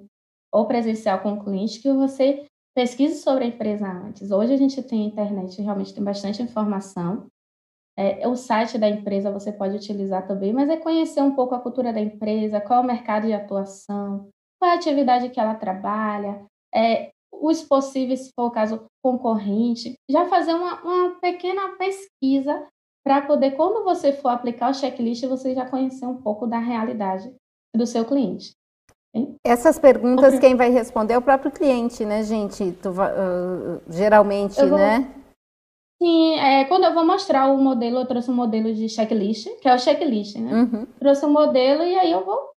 ou 0.54 0.68
presencial 0.68 1.20
com 1.20 1.34
o 1.34 1.44
cliente, 1.44 1.80
que 1.80 1.92
você 1.92 2.46
pesquise 2.76 3.16
sobre 3.24 3.44
a 3.44 3.48
empresa 3.48 3.88
antes. 3.88 4.30
Hoje 4.30 4.54
a 4.54 4.58
gente 4.58 4.84
tem 4.84 5.08
internet, 5.08 5.60
realmente 5.60 5.96
tem 5.96 6.04
bastante 6.04 6.44
informação. 6.44 7.26
É, 7.98 8.28
o 8.28 8.36
site 8.36 8.78
da 8.78 8.88
empresa 8.88 9.32
você 9.32 9.52
pode 9.52 9.76
utilizar 9.76 10.28
também, 10.28 10.54
mas 10.54 10.70
é 10.70 10.78
conhecer 10.78 11.24
um 11.24 11.34
pouco 11.34 11.56
a 11.56 11.60
cultura 11.60 11.92
da 11.92 12.00
empresa, 12.00 12.62
qual 12.62 12.82
é 12.82 12.84
o 12.84 12.86
mercado 12.86 13.26
de 13.26 13.34
atuação, 13.34 14.30
qual 14.60 14.70
é 14.70 14.76
a 14.76 14.78
atividade 14.78 15.30
que 15.30 15.40
ela 15.40 15.56
trabalha, 15.56 16.46
é, 16.78 17.12
os 17.32 17.63
possíveis, 17.63 18.26
se 18.26 18.32
for 18.36 18.46
o 18.46 18.52
caso, 18.52 18.86
concorrente, 19.04 19.96
já 20.10 20.26
fazer 20.26 20.54
uma, 20.54 20.82
uma 20.82 21.20
pequena 21.20 21.70
pesquisa 21.78 22.66
para 23.04 23.22
poder, 23.22 23.52
quando 23.52 23.84
você 23.84 24.12
for 24.12 24.30
aplicar 24.30 24.70
o 24.70 24.74
checklist, 24.74 25.26
você 25.26 25.56
já 25.56 25.66
conhecer 25.66 26.06
um 26.06 26.18
pouco 26.18 26.46
da 26.46 26.60
realidade 26.60 27.34
do 27.76 27.86
seu 27.86 28.04
cliente. 28.06 28.52
Hein? 29.13 29.36
Essas 29.46 29.80
perguntas, 29.80 30.36
okay. 30.36 30.40
quem 30.40 30.56
vai 30.56 30.70
responder 30.70 31.13
é 31.13 31.18
o 31.18 31.22
próprio 31.22 31.52
cliente, 31.52 32.06
né, 32.06 32.24
gente? 32.24 32.72
Tu, 32.74 32.90
uh, 32.90 33.82
geralmente, 33.90 34.60
vou... 34.66 34.78
né? 34.78 35.10
Sim, 36.02 36.36
é, 36.36 36.66
quando 36.66 36.84
eu 36.84 36.94
vou 36.94 37.06
mostrar 37.06 37.48
o 37.48 37.58
modelo, 37.58 38.00
eu 38.00 38.06
trouxe 38.06 38.30
um 38.30 38.36
modelo 38.36 38.72
de 38.74 38.88
checklist, 38.88 39.48
que 39.62 39.68
é 39.68 39.74
o 39.74 39.80
checklist, 39.80 40.36
né? 40.38 40.54
Uhum. 40.54 40.86
Trouxe 41.00 41.26
um 41.26 41.32
modelo 41.32 41.82
e 41.84 41.96
aí 41.96 42.12
eu 42.12 42.24
vou. 42.24 42.52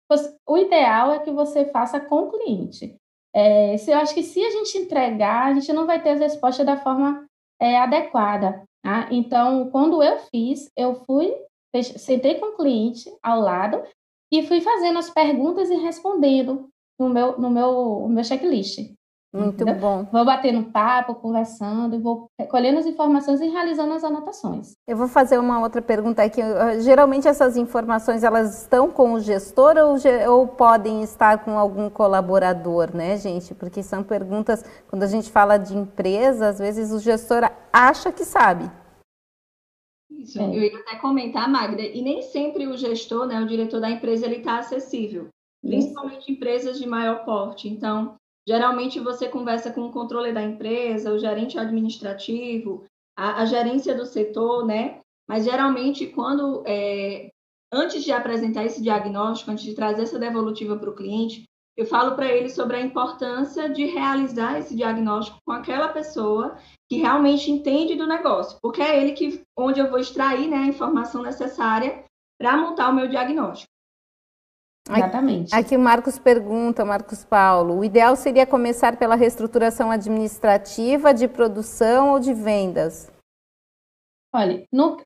O 0.46 0.58
ideal 0.58 1.12
é 1.12 1.20
que 1.20 1.30
você 1.30 1.64
faça 1.66 2.00
com 2.00 2.24
o 2.24 2.30
cliente. 2.32 2.99
É, 3.34 3.74
eu 3.74 3.98
acho 3.98 4.14
que 4.14 4.22
se 4.22 4.42
a 4.44 4.50
gente 4.50 4.78
entregar, 4.78 5.46
a 5.46 5.54
gente 5.54 5.72
não 5.72 5.86
vai 5.86 6.02
ter 6.02 6.10
as 6.10 6.20
respostas 6.20 6.66
da 6.66 6.76
forma 6.76 7.26
é, 7.60 7.78
adequada. 7.78 8.64
Tá? 8.82 9.08
Então, 9.10 9.70
quando 9.70 10.02
eu 10.02 10.18
fiz, 10.30 10.70
eu 10.76 10.94
fui, 11.04 11.32
sentei 11.96 12.36
com 12.36 12.46
o 12.46 12.56
cliente 12.56 13.10
ao 13.22 13.40
lado 13.40 13.82
e 14.32 14.42
fui 14.42 14.60
fazendo 14.60 14.98
as 14.98 15.10
perguntas 15.10 15.70
e 15.70 15.76
respondendo 15.76 16.68
no 16.98 17.08
meu, 17.08 17.38
no 17.38 17.50
meu, 17.50 17.72
no 18.02 18.08
meu 18.08 18.24
checklist. 18.24 18.94
Muito 19.32 19.62
Entendeu? 19.62 19.76
bom. 19.76 20.08
Vou 20.10 20.24
batendo 20.24 20.70
papo, 20.72 21.14
conversando, 21.14 22.00
vou 22.00 22.28
colhendo 22.48 22.80
as 22.80 22.86
informações 22.86 23.40
e 23.40 23.46
realizando 23.46 23.94
as 23.94 24.02
anotações. 24.02 24.74
Eu 24.88 24.96
vou 24.96 25.06
fazer 25.06 25.38
uma 25.38 25.60
outra 25.60 25.80
pergunta 25.80 26.22
aqui. 26.22 26.40
Geralmente 26.80 27.28
essas 27.28 27.56
informações 27.56 28.24
elas 28.24 28.62
estão 28.62 28.90
com 28.90 29.12
o 29.12 29.20
gestor 29.20 29.76
ou, 29.76 29.96
ou 30.28 30.48
podem 30.48 31.02
estar 31.02 31.44
com 31.44 31.56
algum 31.56 31.88
colaborador, 31.88 32.94
né, 32.94 33.16
gente? 33.16 33.54
Porque 33.54 33.84
são 33.84 34.02
perguntas, 34.02 34.64
quando 34.88 35.04
a 35.04 35.06
gente 35.06 35.30
fala 35.30 35.56
de 35.56 35.76
empresa, 35.76 36.48
às 36.48 36.58
vezes 36.58 36.90
o 36.90 36.98
gestor 36.98 37.48
acha 37.72 38.10
que 38.10 38.24
sabe. 38.24 38.68
Isso, 40.10 40.40
é. 40.40 40.44
eu 40.44 40.60
ia 40.60 40.76
até 40.76 40.96
comentar, 40.96 41.48
Magda, 41.48 41.80
e 41.80 42.02
nem 42.02 42.20
sempre 42.20 42.66
o 42.66 42.76
gestor, 42.76 43.26
né, 43.26 43.40
o 43.40 43.46
diretor 43.46 43.80
da 43.80 43.88
empresa, 43.88 44.26
ele 44.26 44.38
está 44.38 44.58
acessível, 44.58 45.28
principalmente 45.62 46.22
Isso. 46.22 46.32
empresas 46.32 46.78
de 46.78 46.86
maior 46.86 47.24
porte. 47.24 47.68
Então, 47.68 48.16
Geralmente 48.50 48.98
você 48.98 49.28
conversa 49.28 49.70
com 49.70 49.82
o 49.82 49.92
controle 49.92 50.32
da 50.32 50.42
empresa, 50.42 51.12
o 51.12 51.18
gerente 51.20 51.56
administrativo, 51.56 52.84
a, 53.16 53.42
a 53.42 53.44
gerência 53.44 53.94
do 53.94 54.04
setor, 54.04 54.66
né? 54.66 54.98
Mas 55.28 55.44
geralmente 55.44 56.08
quando 56.08 56.64
é, 56.66 57.28
antes 57.72 58.02
de 58.02 58.10
apresentar 58.10 58.64
esse 58.64 58.82
diagnóstico, 58.82 59.52
antes 59.52 59.62
de 59.62 59.72
trazer 59.72 60.02
essa 60.02 60.18
devolutiva 60.18 60.76
para 60.76 60.90
o 60.90 60.96
cliente, 60.96 61.44
eu 61.76 61.86
falo 61.86 62.16
para 62.16 62.26
ele 62.26 62.50
sobre 62.50 62.76
a 62.76 62.80
importância 62.80 63.68
de 63.68 63.84
realizar 63.84 64.58
esse 64.58 64.74
diagnóstico 64.74 65.38
com 65.46 65.52
aquela 65.52 65.86
pessoa 65.86 66.58
que 66.88 66.96
realmente 66.96 67.52
entende 67.52 67.94
do 67.94 68.04
negócio, 68.04 68.58
porque 68.60 68.82
é 68.82 69.00
ele 69.00 69.12
que 69.12 69.42
onde 69.56 69.78
eu 69.78 69.88
vou 69.88 70.00
extrair 70.00 70.48
né, 70.48 70.56
a 70.56 70.66
informação 70.66 71.22
necessária 71.22 72.04
para 72.36 72.56
montar 72.56 72.88
o 72.88 72.94
meu 72.94 73.06
diagnóstico. 73.06 73.69
Exatamente. 74.98 75.54
Aqui 75.54 75.76
o 75.76 75.80
Marcos 75.80 76.18
pergunta, 76.18 76.84
Marcos 76.84 77.24
Paulo, 77.24 77.78
o 77.78 77.84
ideal 77.84 78.16
seria 78.16 78.46
começar 78.46 78.96
pela 78.96 79.14
reestruturação 79.14 79.90
administrativa, 79.90 81.14
de 81.14 81.28
produção 81.28 82.10
ou 82.10 82.20
de 82.20 82.34
vendas? 82.34 83.10
Olha, 84.34 84.64
no, 84.72 84.96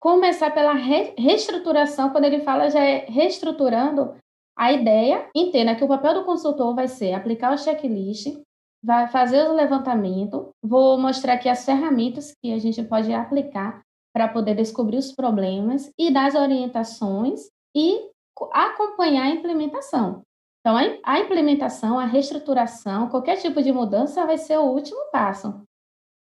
começar 0.00 0.50
pela 0.50 0.72
re, 0.72 1.14
reestruturação, 1.18 2.10
quando 2.10 2.24
ele 2.24 2.40
fala 2.40 2.70
já 2.70 2.80
é 2.80 3.06
reestruturando, 3.08 4.16
a 4.56 4.72
ideia, 4.72 5.28
entenda 5.34 5.76
que 5.76 5.84
o 5.84 5.88
papel 5.88 6.14
do 6.14 6.24
consultor 6.24 6.74
vai 6.74 6.88
ser 6.88 7.12
aplicar 7.12 7.54
o 7.54 7.58
checklist, 7.58 8.36
vai 8.82 9.08
fazer 9.08 9.48
o 9.48 9.54
levantamento, 9.54 10.50
vou 10.62 10.98
mostrar 10.98 11.34
aqui 11.34 11.48
as 11.48 11.64
ferramentas 11.64 12.34
que 12.42 12.52
a 12.52 12.58
gente 12.58 12.82
pode 12.82 13.12
aplicar 13.12 13.82
para 14.12 14.28
poder 14.28 14.56
descobrir 14.56 14.96
os 14.96 15.12
problemas 15.12 15.90
e 15.96 16.12
dar 16.12 16.26
as 16.26 16.34
orientações 16.34 17.48
e 17.76 18.10
acompanhar 18.52 19.24
a 19.24 19.30
implementação. 19.30 20.22
Então, 20.60 20.76
a 21.04 21.20
implementação, 21.20 21.98
a 21.98 22.04
reestruturação, 22.04 23.08
qualquer 23.08 23.36
tipo 23.36 23.62
de 23.62 23.72
mudança 23.72 24.26
vai 24.26 24.36
ser 24.36 24.58
o 24.58 24.66
último 24.66 25.10
passo. 25.10 25.62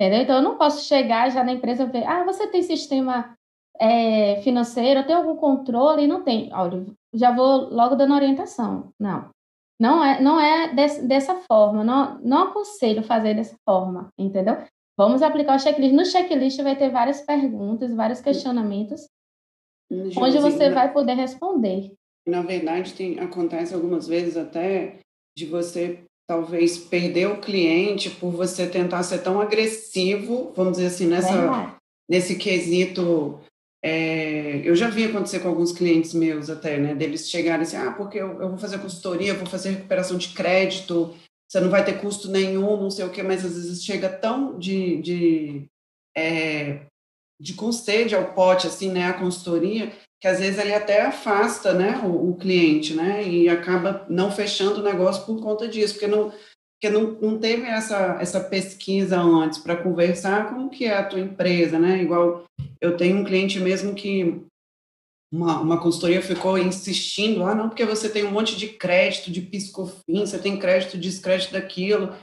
Entendeu? 0.01 0.23
Então, 0.23 0.37
eu 0.37 0.43
não 0.43 0.59
posso 0.59 0.85
chegar 0.85 1.31
já 1.31 1.43
na 1.43 1.53
empresa 1.53 1.85
e 1.85 1.87
ver, 1.87 2.05
ah, 2.07 2.25
você 2.25 2.47
tem 2.47 2.63
sistema 2.63 3.35
é, 3.79 4.41
financeiro, 4.43 5.07
tem 5.07 5.15
algum 5.15 5.37
controle? 5.37 6.07
Não 6.07 6.23
tem. 6.23 6.53
Olha, 6.53 6.85
já 7.15 7.35
vou 7.35 7.71
logo 7.71 7.95
dando 7.95 8.15
orientação. 8.15 8.93
Não. 8.99 9.31
Não 9.81 10.05
é, 10.05 10.21
não 10.21 10.41
é 10.41 10.75
desse, 10.75 11.07
dessa 11.07 11.37
forma. 11.51 11.85
Não, 11.85 12.19
não 12.21 12.49
aconselho 12.49 13.03
fazer 13.03 13.35
dessa 13.35 13.57
forma, 13.65 14.09
entendeu? 14.19 14.59
Vamos 14.97 15.23
aplicar 15.23 15.57
o 15.57 15.61
checklist. 15.61 15.95
No 15.95 16.05
checklist 16.05 16.61
vai 16.61 16.77
ter 16.77 16.91
várias 16.91 17.21
perguntas, 17.23 17.95
vários 17.95 18.21
questionamentos 18.21 19.09
onde 19.91 20.39
você 20.39 20.71
vai 20.71 20.93
poder 20.93 21.15
responder. 21.15 21.93
Na 22.27 22.43
verdade, 22.43 22.93
tem, 22.93 23.19
acontece 23.19 23.75
algumas 23.75 24.07
vezes 24.07 24.37
até 24.37 24.99
de 25.37 25.47
você 25.47 26.01
talvez 26.29 26.77
perder 26.77 27.27
o 27.29 27.41
cliente 27.41 28.11
por 28.11 28.31
você 28.31 28.67
tentar 28.67 29.03
ser 29.03 29.23
tão 29.23 29.41
agressivo, 29.41 30.53
vamos 30.55 30.73
dizer 30.73 30.89
assim, 30.89 31.07
nessa, 31.07 31.79
nesse 32.09 32.37
quesito. 32.37 33.41
É, 33.83 34.61
eu 34.65 34.75
já 34.75 34.91
vi 34.91 35.05
acontecer 35.05 35.39
com 35.39 35.49
alguns 35.49 35.73
clientes 35.73 36.13
meus 36.13 36.51
até, 36.51 36.79
né? 36.79 36.95
Deles 36.95 37.31
chegarem 37.31 37.63
assim, 37.63 37.77
ah, 37.77 37.93
porque 37.93 38.19
eu, 38.19 38.41
eu 38.43 38.49
vou 38.51 38.59
fazer 38.59 38.79
consultoria, 38.79 39.35
vou 39.35 39.47
fazer 39.47 39.71
recuperação 39.71 40.19
de 40.19 40.29
crédito, 40.35 41.15
você 41.49 41.61
não 41.61 41.71
vai 41.71 41.83
ter 41.83 41.99
custo 41.99 42.31
nenhum, 42.31 42.77
não 42.77 42.91
sei 42.91 43.07
o 43.07 43.11
quê, 43.11 43.23
mas 43.23 43.45
às 43.45 43.55
vezes 43.55 43.83
chega 43.83 44.09
tão 44.11 44.59
de, 44.59 45.01
de 45.01 45.67
é, 46.15 46.83
de 47.41 47.55
com 47.55 47.71
sede 47.71 48.15
ao 48.15 48.33
pote, 48.33 48.67
assim, 48.67 48.91
né, 48.91 49.07
a 49.07 49.13
consultoria, 49.13 49.93
que 50.21 50.27
às 50.27 50.41
vezes 50.41 50.59
ele 50.59 50.75
até 50.75 51.03
afasta, 51.03 51.73
né, 51.73 52.01
o, 52.05 52.31
o, 52.31 52.37
cliente, 52.37 52.95
né, 52.95 53.27
e 53.27 53.49
acaba 53.49 54.05
não 54.09 54.31
fechando 54.31 54.81
o 54.81 54.85
negócio 54.85 55.25
por 55.25 55.41
conta 55.41 55.69
disso, 55.69 55.95
porque 55.95 56.09
não, 56.09 56.33
porque 56.81 56.91
não, 56.91 57.13
não 57.21 57.39
teve 57.39 57.67
essa, 57.67 58.19
essa 58.21 58.41
pesquisa 58.41 59.21
antes 59.21 59.59
para 59.59 59.77
conversar 59.77 60.53
com 60.53 60.67
o 60.67 60.71
que 60.71 60.87
é 60.87 60.97
a 60.97 61.05
tua 61.05 61.21
empresa, 61.21 61.79
né, 61.79 62.03
igual 62.03 62.45
eu 62.81 62.97
tenho 62.97 63.19
um 63.19 63.25
cliente 63.25 63.61
mesmo 63.61 63.95
que 63.95 64.43
uma, 65.33 65.61
uma 65.61 65.81
consultoria 65.81 66.23
ficou 66.23 66.59
insistindo, 66.59 67.45
ah, 67.45 67.55
não, 67.55 67.69
porque 67.69 67.85
você 67.85 68.09
tem 68.09 68.25
um 68.25 68.31
monte 68.31 68.57
de 68.57 68.69
crédito 68.69 69.31
de 69.31 69.43
piscofim, 69.43 70.27
você 70.27 70.39
tem 70.39 70.59
crédito, 70.59 70.99
descrédito 70.99 71.53
daquilo, 71.53 72.15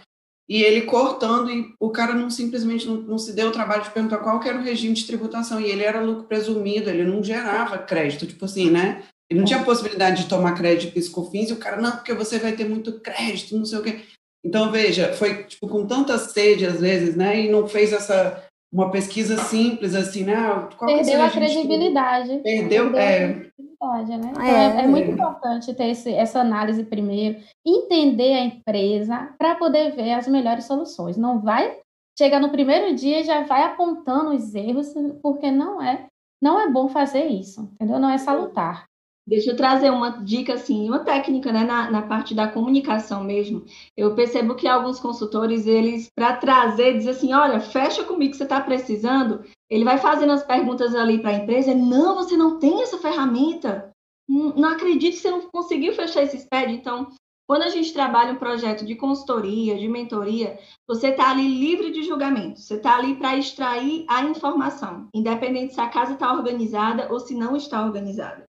e 0.47 0.63
ele 0.63 0.81
cortando, 0.81 1.49
e 1.49 1.73
o 1.79 1.89
cara 1.89 2.13
não 2.13 2.29
simplesmente 2.29 2.85
não, 2.85 2.95
não, 2.97 3.17
se 3.17 3.33
deu 3.33 3.47
o 3.49 3.51
trabalho 3.51 3.83
de 3.83 3.89
perguntar 3.89 4.19
qual 4.19 4.41
era 4.43 4.57
o 4.57 4.63
regime 4.63 4.93
de 4.93 5.05
tributação, 5.05 5.59
e 5.59 5.65
ele 5.65 5.83
era 5.83 6.01
lucro 6.01 6.25
presumido, 6.25 6.89
ele 6.89 7.03
não 7.03 7.23
gerava 7.23 7.79
crédito, 7.79 8.27
tipo 8.27 8.45
assim, 8.45 8.69
né? 8.69 9.03
Ele 9.29 9.39
não 9.39 9.45
tinha 9.45 9.63
possibilidade 9.63 10.23
de 10.23 10.29
tomar 10.29 10.53
crédito 10.53 10.93
piscofins, 10.93 11.49
e 11.49 11.53
o 11.53 11.57
cara, 11.57 11.81
não, 11.81 11.91
porque 11.91 12.13
você 12.13 12.37
vai 12.37 12.51
ter 12.51 12.69
muito 12.69 12.99
crédito, 12.99 13.57
não 13.57 13.65
sei 13.65 13.79
o 13.79 13.83
quê. 13.83 14.01
Então, 14.45 14.71
veja, 14.71 15.11
foi 15.13 15.45
tipo, 15.45 15.67
com 15.67 15.87
tanta 15.87 16.19
sede, 16.19 16.67
às 16.67 16.79
vezes, 16.79 17.15
né? 17.15 17.41
E 17.41 17.49
não 17.49 17.67
fez 17.67 17.91
essa 17.91 18.44
uma 18.71 18.91
pesquisa 18.91 19.37
simples, 19.37 19.95
assim, 19.95 20.23
né? 20.23 20.35
Qual 20.77 20.93
Perdeu 20.93 21.23
a 21.23 21.29
credibilidade. 21.29 22.37
Perdeu, 22.39 22.91
Perdeu 22.91 22.97
é... 22.97 23.33
credibilidade, 23.33 24.17
né? 24.17 24.31
Então, 24.31 24.43
é, 24.43 24.83
é, 24.83 24.87
muito 24.87 25.11
importante 25.11 25.73
ter 25.73 25.89
esse, 25.89 26.13
essa 26.13 26.39
análise 26.39 26.83
primeiro, 26.83 27.39
entender 27.65 28.33
a 28.33 28.45
empresa 28.45 29.33
para 29.37 29.55
poder 29.55 29.95
ver 29.95 30.13
as 30.13 30.27
melhores 30.27 30.65
soluções. 30.65 31.15
Não 31.17 31.39
vai 31.39 31.77
chegar 32.17 32.39
no 32.39 32.49
primeiro 32.49 32.95
dia 32.95 33.21
e 33.21 33.23
já 33.23 33.43
vai 33.43 33.63
apontando 33.63 34.31
os 34.31 34.53
erros, 34.55 34.93
porque 35.21 35.51
não 35.51 35.81
é 35.81 36.07
não 36.41 36.59
é 36.59 36.69
bom 36.69 36.87
fazer 36.87 37.25
isso, 37.25 37.61
entendeu? 37.73 37.97
Não 37.97 38.09
é 38.09 38.17
salutar. 38.17 38.85
Deixa 39.27 39.49
eu 39.49 39.57
trazer 39.57 39.89
uma 39.89 40.23
dica, 40.23 40.53
assim, 40.53 40.87
uma 40.87 40.99
técnica, 40.99 41.51
né, 41.51 41.63
na, 41.63 41.89
na 41.89 42.03
parte 42.03 42.35
da 42.35 42.47
comunicação 42.47 43.23
mesmo. 43.23 43.65
Eu 43.97 44.13
percebo 44.13 44.53
que 44.53 44.67
alguns 44.67 44.99
consultores, 44.99 45.65
eles, 45.65 46.11
para 46.15 46.37
trazer, 46.37 46.93
dizem 46.93 47.11
assim, 47.11 47.33
olha, 47.33 47.59
fecha 47.59 48.03
comigo 48.03 48.31
que 48.31 48.37
você 48.37 48.43
está 48.43 48.61
precisando, 48.61 49.43
ele 49.67 49.83
vai 49.83 49.97
fazendo 49.97 50.31
as 50.31 50.43
perguntas 50.43 50.93
ali 50.93 51.19
para 51.19 51.31
a 51.31 51.37
empresa, 51.37 51.73
não, 51.73 52.13
você 52.13 52.37
não 52.37 52.59
tem 52.59 52.83
essa 52.83 52.99
ferramenta, 52.99 53.89
não, 54.29 54.55
não 54.55 54.69
acredito 54.69 55.15
que 55.15 55.19
você 55.19 55.31
não 55.31 55.41
conseguiu 55.49 55.93
fechar 55.93 56.21
esse 56.21 56.37
SPED, 56.37 56.73
então, 56.73 57.07
quando 57.47 57.63
a 57.63 57.69
gente 57.69 57.93
trabalha 57.93 58.33
um 58.33 58.37
projeto 58.37 58.85
de 58.85 58.93
consultoria, 58.93 59.75
de 59.75 59.87
mentoria, 59.87 60.59
você 60.87 61.07
está 61.07 61.31
ali 61.31 61.47
livre 61.47 61.89
de 61.89 62.03
julgamento, 62.03 62.59
você 62.59 62.75
está 62.75 62.95
ali 62.95 63.15
para 63.15 63.35
extrair 63.35 64.05
a 64.07 64.23
informação, 64.23 65.07
independente 65.15 65.73
se 65.73 65.81
a 65.81 65.89
casa 65.89 66.13
está 66.13 66.31
organizada 66.31 67.11
ou 67.11 67.19
se 67.19 67.33
não 67.33 67.55
está 67.55 67.83
organizada 67.83 68.45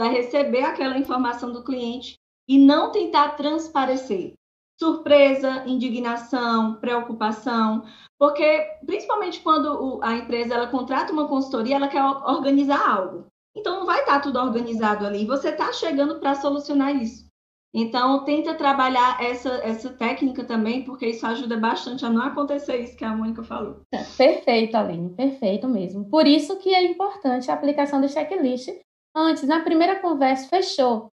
vai 0.00 0.10
receber 0.10 0.62
aquela 0.62 0.96
informação 0.96 1.52
do 1.52 1.62
cliente 1.62 2.14
e 2.48 2.58
não 2.58 2.90
tentar 2.90 3.36
transparecer 3.36 4.32
surpresa, 4.80 5.62
indignação, 5.66 6.76
preocupação, 6.76 7.84
porque 8.18 8.66
principalmente 8.86 9.40
quando 9.40 10.00
a 10.02 10.16
empresa 10.16 10.54
ela 10.54 10.68
contrata 10.68 11.12
uma 11.12 11.28
consultoria, 11.28 11.76
ela 11.76 11.86
quer 11.86 12.02
organizar 12.02 12.80
algo. 12.90 13.26
Então 13.54 13.80
não 13.80 13.84
vai 13.84 14.00
estar 14.00 14.20
tudo 14.20 14.38
organizado 14.38 15.04
ali, 15.04 15.26
você 15.26 15.50
está 15.50 15.70
chegando 15.70 16.18
para 16.18 16.34
solucionar 16.34 16.96
isso. 16.96 17.28
Então 17.74 18.24
tenta 18.24 18.54
trabalhar 18.54 19.22
essa, 19.22 19.50
essa 19.62 19.90
técnica 19.90 20.42
também, 20.42 20.82
porque 20.82 21.08
isso 21.08 21.26
ajuda 21.26 21.58
bastante 21.58 22.06
a 22.06 22.10
não 22.10 22.22
acontecer 22.22 22.78
isso 22.78 22.96
que 22.96 23.04
a 23.04 23.14
Mônica 23.14 23.44
falou. 23.44 23.82
Perfeito, 24.16 24.76
Aline, 24.76 25.10
perfeito 25.10 25.68
mesmo. 25.68 26.06
Por 26.06 26.26
isso 26.26 26.56
que 26.56 26.74
é 26.74 26.82
importante 26.84 27.50
a 27.50 27.54
aplicação 27.54 28.00
do 28.00 28.08
checklist 28.08 28.70
antes, 29.14 29.44
na 29.44 29.60
primeira 29.60 29.98
conversa, 30.00 30.48
fechou. 30.48 31.08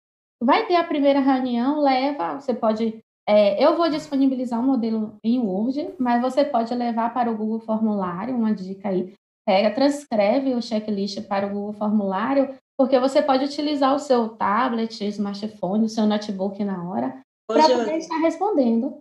Vai 0.42 0.66
ter 0.66 0.76
a 0.76 0.84
primeira 0.84 1.20
reunião, 1.20 1.80
leva, 1.80 2.40
você 2.40 2.52
pode. 2.52 2.98
É, 3.28 3.64
eu 3.64 3.76
vou 3.76 3.88
disponibilizar 3.88 4.58
um 4.58 4.66
modelo 4.66 5.16
em 5.22 5.38
Word, 5.38 5.94
mas 5.98 6.20
você 6.20 6.44
pode 6.44 6.74
levar 6.74 7.14
para 7.14 7.30
o 7.30 7.36
Google 7.36 7.60
Formulário, 7.60 8.34
uma 8.34 8.52
dica 8.52 8.88
aí. 8.88 9.14
Pega, 9.46 9.74
transcreve 9.74 10.54
o 10.54 10.62
checklist 10.62 11.20
para 11.28 11.46
o 11.46 11.50
Google 11.50 11.72
Formulário, 11.72 12.54
porque 12.76 12.98
você 12.98 13.22
pode 13.22 13.44
utilizar 13.44 13.94
o 13.94 13.98
seu 13.98 14.30
tablet, 14.30 15.04
smartphone, 15.06 15.86
o 15.86 15.88
seu 15.88 16.06
notebook 16.06 16.64
na 16.64 16.88
hora, 16.88 17.20
para 17.48 17.62
poder 17.68 17.98
estar 17.98 18.18
respondendo. 18.18 18.98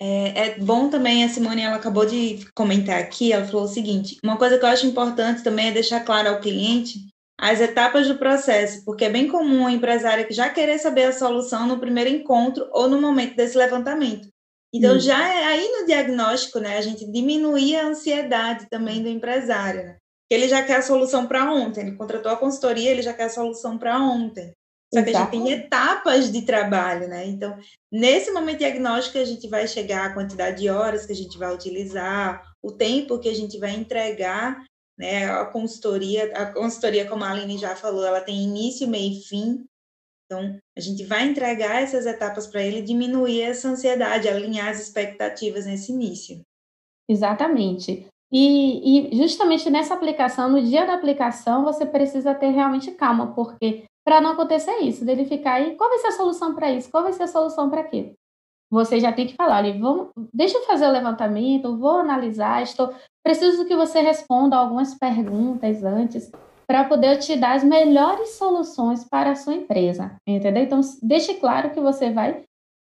É, 0.00 0.46
é, 0.46 0.58
bom 0.60 0.88
também, 0.88 1.24
a 1.24 1.28
Simone 1.28 1.62
ela 1.62 1.76
acabou 1.76 2.06
de 2.06 2.46
comentar 2.54 3.00
aqui, 3.00 3.32
ela 3.32 3.46
falou 3.46 3.64
o 3.64 3.68
seguinte: 3.68 4.18
uma 4.22 4.36
coisa 4.36 4.58
que 4.58 4.64
eu 4.64 4.68
acho 4.68 4.86
importante 4.86 5.42
também 5.42 5.68
é 5.68 5.72
deixar 5.72 6.04
claro 6.04 6.28
ao 6.28 6.40
cliente 6.40 7.08
as 7.40 7.60
etapas 7.60 8.08
do 8.08 8.18
processo, 8.18 8.84
porque 8.84 9.04
é 9.04 9.10
bem 9.10 9.28
comum 9.28 9.66
o 9.66 9.70
empresário 9.70 10.26
que 10.26 10.34
já 10.34 10.50
querer 10.50 10.78
saber 10.78 11.04
a 11.04 11.12
solução 11.12 11.66
no 11.66 11.78
primeiro 11.78 12.10
encontro 12.10 12.68
ou 12.72 12.88
no 12.88 13.00
momento 13.00 13.36
desse 13.36 13.56
levantamento. 13.56 14.28
Então, 14.74 14.96
hum. 14.96 15.00
já 15.00 15.26
é 15.28 15.44
aí 15.44 15.68
no 15.68 15.86
diagnóstico, 15.86 16.58
né, 16.58 16.76
a 16.76 16.80
gente 16.80 17.10
diminuir 17.10 17.76
a 17.76 17.86
ansiedade 17.86 18.66
também 18.68 19.02
do 19.02 19.08
empresário, 19.08 19.84
né? 19.84 19.96
Ele 20.30 20.46
já 20.46 20.62
quer 20.62 20.76
a 20.76 20.82
solução 20.82 21.26
para 21.26 21.50
ontem, 21.50 21.80
ele 21.80 21.96
contratou 21.96 22.30
a 22.30 22.36
consultoria, 22.36 22.90
ele 22.90 23.00
já 23.00 23.14
quer 23.14 23.24
a 23.24 23.30
solução 23.30 23.78
para 23.78 23.98
ontem. 23.98 24.52
Só 24.92 25.02
que 25.02 25.10
a 25.10 25.20
gente 25.20 25.30
tem 25.30 25.50
etapas 25.52 26.32
de 26.32 26.42
trabalho, 26.42 27.08
né? 27.08 27.26
Então, 27.26 27.56
nesse 27.92 28.30
momento 28.30 28.58
diagnóstico, 28.58 29.18
a 29.18 29.24
gente 29.24 29.46
vai 29.48 29.66
chegar 29.66 30.06
à 30.06 30.14
quantidade 30.14 30.60
de 30.60 30.68
horas 30.70 31.06
que 31.06 31.12
a 31.12 31.16
gente 31.16 31.38
vai 31.38 31.54
utilizar, 31.54 32.42
o 32.62 32.72
tempo 32.72 33.18
que 33.18 33.28
a 33.28 33.34
gente 33.34 33.58
vai 33.58 33.70
entregar 33.74 34.64
né? 34.98 35.30
A 35.30 35.46
consultoria, 35.46 36.32
a 36.36 36.52
consultoria, 36.52 37.08
como 37.08 37.24
a 37.24 37.30
Aline 37.30 37.56
já 37.56 37.76
falou, 37.76 38.04
ela 38.04 38.20
tem 38.20 38.42
início, 38.42 38.88
meio 38.88 39.12
e 39.12 39.22
fim. 39.22 39.64
Então, 40.26 40.58
a 40.76 40.80
gente 40.80 41.04
vai 41.04 41.26
entregar 41.26 41.82
essas 41.82 42.04
etapas 42.04 42.46
para 42.46 42.62
ele, 42.62 42.82
diminuir 42.82 43.40
essa 43.40 43.68
ansiedade, 43.68 44.28
alinhar 44.28 44.68
as 44.68 44.80
expectativas 44.80 45.64
nesse 45.64 45.92
início. 45.92 46.42
Exatamente. 47.08 48.06
E, 48.30 49.10
e, 49.10 49.16
justamente 49.16 49.70
nessa 49.70 49.94
aplicação, 49.94 50.50
no 50.50 50.62
dia 50.62 50.84
da 50.84 50.94
aplicação, 50.94 51.64
você 51.64 51.86
precisa 51.86 52.34
ter 52.34 52.50
realmente 52.50 52.90
calma, 52.90 53.34
porque 53.34 53.84
para 54.04 54.20
não 54.20 54.32
acontecer 54.32 54.76
isso, 54.80 55.04
dele 55.04 55.24
ficar 55.24 55.54
aí, 55.54 55.76
qual 55.76 55.88
vai 55.88 55.98
ser 55.98 56.08
a 56.08 56.12
solução 56.12 56.54
para 56.54 56.70
isso? 56.70 56.90
Qual 56.90 57.02
vai 57.02 57.12
ser 57.12 57.22
a 57.22 57.28
solução 57.28 57.70
para 57.70 57.80
aquilo? 57.80 58.12
Você 58.70 59.00
já 59.00 59.12
tem 59.12 59.26
que 59.26 59.34
falar, 59.34 59.58
olha, 59.58 59.78
vamos, 59.78 60.08
deixa 60.32 60.58
eu 60.58 60.64
fazer 60.64 60.86
o 60.86 60.92
levantamento, 60.92 61.78
vou 61.78 61.98
analisar, 61.98 62.62
estou, 62.62 62.94
preciso 63.28 63.66
que 63.66 63.76
você 63.76 64.00
responda 64.00 64.56
algumas 64.56 64.94
perguntas 64.94 65.84
antes 65.84 66.32
para 66.66 66.84
poder 66.84 67.18
te 67.18 67.36
dar 67.36 67.56
as 67.56 67.62
melhores 67.62 68.38
soluções 68.38 69.04
para 69.04 69.32
a 69.32 69.34
sua 69.34 69.52
empresa, 69.52 70.16
entendeu? 70.26 70.62
Então, 70.62 70.80
deixe 71.02 71.34
claro 71.34 71.70
que 71.70 71.78
você 71.78 72.10
vai 72.10 72.42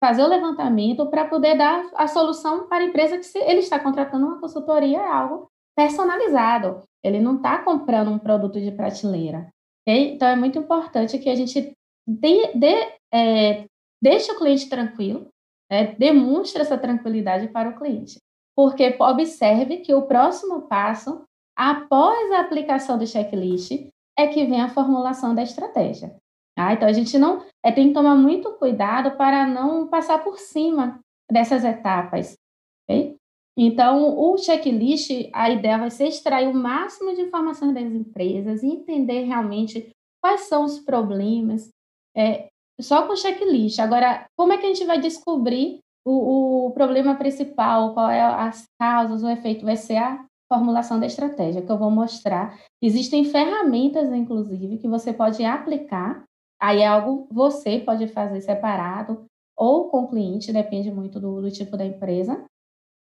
fazer 0.03 0.23
o 0.23 0.27
levantamento 0.27 1.05
para 1.09 1.25
poder 1.25 1.57
dar 1.57 1.89
a 1.95 2.05
solução 2.05 2.67
para 2.67 2.83
a 2.83 2.87
empresa 2.87 3.17
que 3.17 3.23
se 3.23 3.39
ele 3.39 3.59
está 3.59 3.79
contratando 3.79 4.25
uma 4.25 4.41
consultoria 4.41 4.97
é 4.97 5.07
algo 5.07 5.47
personalizado. 5.73 6.83
Ele 7.01 7.21
não 7.21 7.37
está 7.37 7.59
comprando 7.59 8.11
um 8.11 8.19
produto 8.19 8.59
de 8.59 8.73
prateleira. 8.73 9.47
Então, 9.87 10.27
é 10.27 10.35
muito 10.35 10.59
importante 10.59 11.17
que 11.17 11.29
a 11.29 11.35
gente 11.35 11.71
dê, 12.05 12.51
dê, 12.53 12.93
é, 13.13 13.63
deixe 14.03 14.29
o 14.33 14.37
cliente 14.37 14.67
tranquilo, 14.67 15.29
né? 15.71 15.95
demonstre 15.97 16.61
essa 16.61 16.77
tranquilidade 16.77 17.47
para 17.47 17.69
o 17.69 17.77
cliente 17.77 18.19
porque 18.55 18.95
observe 18.99 19.77
que 19.77 19.93
o 19.93 20.03
próximo 20.03 20.61
passo, 20.63 21.23
após 21.55 22.31
a 22.31 22.39
aplicação 22.39 22.97
do 22.97 23.05
checklist, 23.05 23.71
é 24.17 24.27
que 24.27 24.45
vem 24.45 24.61
a 24.61 24.69
formulação 24.69 25.35
da 25.35 25.43
estratégia. 25.43 26.15
Ah, 26.57 26.73
então 26.73 26.87
a 26.87 26.93
gente 26.93 27.17
não 27.19 27.45
é, 27.63 27.71
tem 27.71 27.89
que 27.89 27.93
tomar 27.93 28.15
muito 28.15 28.53
cuidado 28.53 29.17
para 29.17 29.45
não 29.45 29.87
passar 29.87 30.23
por 30.23 30.39
cima 30.39 30.99
dessas 31.29 31.65
etapas. 31.65 32.37
Okay? 32.83 33.17
Então, 33.57 34.17
o 34.19 34.37
checklist, 34.37 35.09
a 35.33 35.49
ideia 35.49 35.77
vai 35.77 35.89
ser 35.89 36.07
extrair 36.07 36.47
o 36.47 36.53
máximo 36.53 37.13
de 37.13 37.21
informações 37.21 37.73
das 37.73 37.83
empresas 37.83 38.63
e 38.63 38.67
entender 38.67 39.23
realmente 39.23 39.89
quais 40.21 40.41
são 40.41 40.65
os 40.65 40.79
problemas, 40.79 41.69
é, 42.15 42.47
só 42.81 43.07
com 43.07 43.15
checklist. 43.15 43.79
Agora, 43.79 44.25
como 44.37 44.51
é 44.51 44.57
que 44.57 44.65
a 44.65 44.73
gente 44.73 44.85
vai 44.85 44.99
descobrir 44.99 45.79
o, 46.05 46.67
o 46.67 46.71
problema 46.71 47.15
principal, 47.15 47.93
qual 47.93 48.09
é 48.09 48.21
as 48.21 48.67
causas, 48.79 49.23
o 49.23 49.29
efeito, 49.29 49.65
vai 49.65 49.75
ser 49.75 49.97
a 49.97 50.23
formulação 50.47 50.99
da 50.99 51.07
estratégia, 51.07 51.63
que 51.63 51.71
eu 51.71 51.77
vou 51.77 51.89
mostrar. 51.89 52.57
Existem 52.81 53.25
ferramentas, 53.25 54.13
inclusive, 54.13 54.77
que 54.77 54.87
você 54.87 55.11
pode 55.11 55.43
aplicar. 55.43 56.23
Aí 56.61 56.81
é 56.81 56.87
algo 56.87 57.27
você 57.31 57.79
pode 57.79 58.07
fazer 58.07 58.39
separado 58.41 59.25
ou 59.57 59.89
com 59.89 60.03
o 60.03 60.07
cliente, 60.07 60.53
depende 60.53 60.91
muito 60.91 61.19
do, 61.19 61.41
do 61.41 61.49
tipo 61.49 61.75
da 61.75 61.85
empresa, 61.85 62.45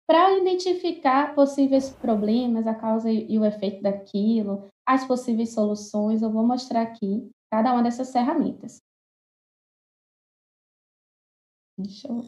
para 0.06 0.38
identificar 0.38 1.34
possíveis 1.34 1.90
problemas, 1.90 2.66
a 2.66 2.74
causa 2.74 3.10
e 3.10 3.38
o 3.38 3.44
efeito 3.44 3.82
daquilo, 3.82 4.66
as 4.86 5.06
possíveis 5.06 5.52
soluções. 5.52 6.22
Eu 6.22 6.30
vou 6.30 6.44
mostrar 6.44 6.82
aqui 6.82 7.30
cada 7.50 7.72
uma 7.72 7.82
dessas 7.82 8.10
ferramentas. 8.10 8.80
Deixa 11.78 12.08
eu 12.08 12.22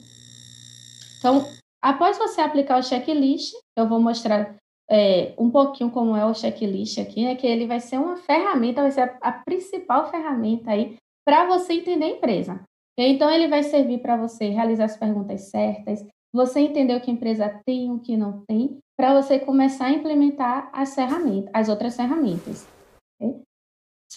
então, 1.20 1.44
após 1.82 2.16
você 2.16 2.40
aplicar 2.40 2.78
o 2.78 2.82
checklist, 2.82 3.52
eu 3.76 3.86
vou 3.86 4.00
mostrar 4.00 4.56
é, 4.90 5.34
um 5.38 5.50
pouquinho 5.50 5.90
como 5.90 6.16
é 6.16 6.24
o 6.24 6.34
checklist 6.34 6.98
aqui, 6.98 7.22
né? 7.24 7.36
Que 7.36 7.46
ele 7.46 7.66
vai 7.66 7.78
ser 7.78 7.98
uma 7.98 8.16
ferramenta, 8.16 8.80
vai 8.82 8.90
ser 8.90 9.02
a, 9.02 9.18
a 9.20 9.32
principal 9.32 10.10
ferramenta 10.10 10.70
aí 10.70 10.96
para 11.24 11.46
você 11.46 11.74
entender 11.74 12.06
a 12.06 12.16
empresa. 12.16 12.64
Então, 12.98 13.30
ele 13.30 13.48
vai 13.48 13.62
servir 13.62 13.98
para 13.98 14.16
você 14.16 14.48
realizar 14.48 14.86
as 14.86 14.96
perguntas 14.96 15.50
certas, 15.50 16.04
você 16.32 16.60
entender 16.60 16.96
o 16.96 17.00
que 17.00 17.10
a 17.10 17.14
empresa 17.14 17.60
tem 17.66 17.90
o 17.90 18.00
que 18.00 18.16
não 18.16 18.44
tem, 18.46 18.78
para 18.96 19.20
você 19.20 19.38
começar 19.38 19.86
a 19.86 19.92
implementar 19.92 20.70
as 20.72 20.94
ferramentas, 20.94 21.50
as 21.52 21.68
outras 21.68 21.96
ferramentas. 21.96 22.66
Okay? 23.20 23.42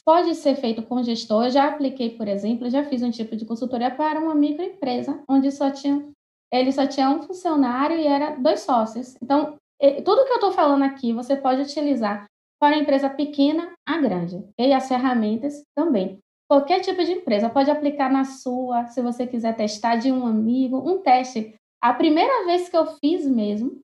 Pode 0.05 0.35
ser 0.35 0.55
feito 0.55 0.83
com 0.83 1.03
gestor. 1.03 1.45
Eu 1.45 1.51
já 1.51 1.67
apliquei, 1.67 2.09
por 2.09 2.27
exemplo, 2.27 2.69
já 2.69 2.83
fiz 2.83 3.01
um 3.03 3.11
tipo 3.11 3.35
de 3.35 3.45
consultoria 3.45 3.91
para 3.91 4.19
uma 4.19 4.35
microempresa, 4.35 5.23
onde 5.29 5.51
só 5.51 5.69
tinha 5.71 6.12
ele 6.59 6.71
só 6.71 6.85
tinha 6.85 7.09
um 7.09 7.21
funcionário 7.23 7.97
e 7.97 8.05
era 8.05 8.35
dois 8.35 8.61
sócios. 8.61 9.15
Então, 9.21 9.57
tudo 10.05 10.25
que 10.25 10.31
eu 10.31 10.35
estou 10.35 10.51
falando 10.51 10.83
aqui, 10.83 11.11
você 11.11 11.35
pode 11.35 11.61
utilizar 11.61 12.25
para 12.59 12.77
empresa 12.77 13.09
pequena 13.09 13.73
a 13.85 13.97
grande. 13.97 14.41
E 14.57 14.71
as 14.71 14.87
ferramentas 14.87 15.63
também. 15.75 16.19
Qualquer 16.47 16.81
tipo 16.81 17.03
de 17.03 17.13
empresa 17.13 17.49
pode 17.49 17.71
aplicar 17.71 18.11
na 18.11 18.23
sua, 18.23 18.85
se 18.87 19.01
você 19.01 19.25
quiser 19.25 19.55
testar 19.55 19.95
de 19.95 20.11
um 20.11 20.27
amigo, 20.27 20.77
um 20.77 21.01
teste. 21.01 21.55
A 21.81 21.93
primeira 21.93 22.45
vez 22.45 22.69
que 22.69 22.77
eu 22.77 22.85
fiz 22.85 23.25
mesmo, 23.27 23.79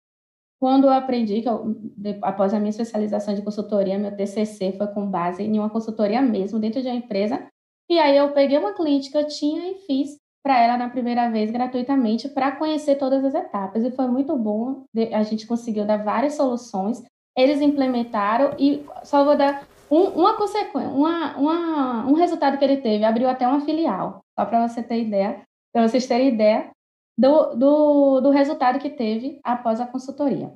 quando 0.61 0.85
eu 0.85 0.93
aprendi, 0.93 1.41
que 1.41 1.49
eu, 1.49 1.75
após 2.21 2.53
a 2.53 2.59
minha 2.59 2.69
especialização 2.69 3.33
de 3.33 3.41
consultoria, 3.41 3.97
meu 3.97 4.15
TCC 4.15 4.73
foi 4.73 4.87
com 4.87 5.09
base 5.09 5.41
em 5.41 5.57
uma 5.57 5.69
consultoria 5.69 6.21
mesmo, 6.21 6.59
dentro 6.59 6.81
de 6.81 6.87
uma 6.87 6.95
empresa. 6.95 7.47
E 7.89 7.97
aí 7.97 8.15
eu 8.15 8.31
peguei 8.31 8.57
uma 8.57 8.73
cliente 8.73 9.09
que 9.09 9.17
eu 9.17 9.27
tinha 9.27 9.71
e 9.71 9.75
fiz 9.87 10.17
para 10.43 10.59
ela 10.61 10.77
na 10.77 10.89
primeira 10.89 11.29
vez 11.29 11.51
gratuitamente 11.51 12.29
para 12.29 12.51
conhecer 12.51 12.95
todas 12.95 13.23
as 13.23 13.33
etapas. 13.33 13.83
E 13.83 13.91
foi 13.91 14.07
muito 14.07 14.35
bom, 14.37 14.83
a 15.13 15.23
gente 15.23 15.45
conseguiu 15.45 15.85
dar 15.85 16.03
várias 16.03 16.35
soluções 16.35 17.03
eles 17.39 17.61
implementaram 17.61 18.53
e 18.59 18.85
só 19.03 19.23
vou 19.23 19.35
dar 19.35 19.65
um, 19.89 20.03
uma 20.09 20.35
consequência, 20.35 20.89
uma, 20.89 21.37
uma, 21.37 22.05
um 22.05 22.13
resultado 22.13 22.57
que 22.57 22.63
ele 22.63 22.77
teve, 22.77 23.05
abriu 23.05 23.29
até 23.29 23.47
uma 23.47 23.61
filial, 23.61 24.19
só 24.37 24.45
para 24.45 24.67
você 24.67 24.83
ter 24.83 25.01
ideia, 25.01 25.41
para 25.73 25.87
vocês 25.87 26.05
terem 26.05 26.27
ideia 26.27 26.69
do, 27.17 27.55
do, 27.55 28.21
do 28.21 28.29
resultado 28.29 28.79
que 28.79 28.89
teve 28.89 29.39
após 29.43 29.79
a 29.79 29.87
consultoria. 29.87 30.53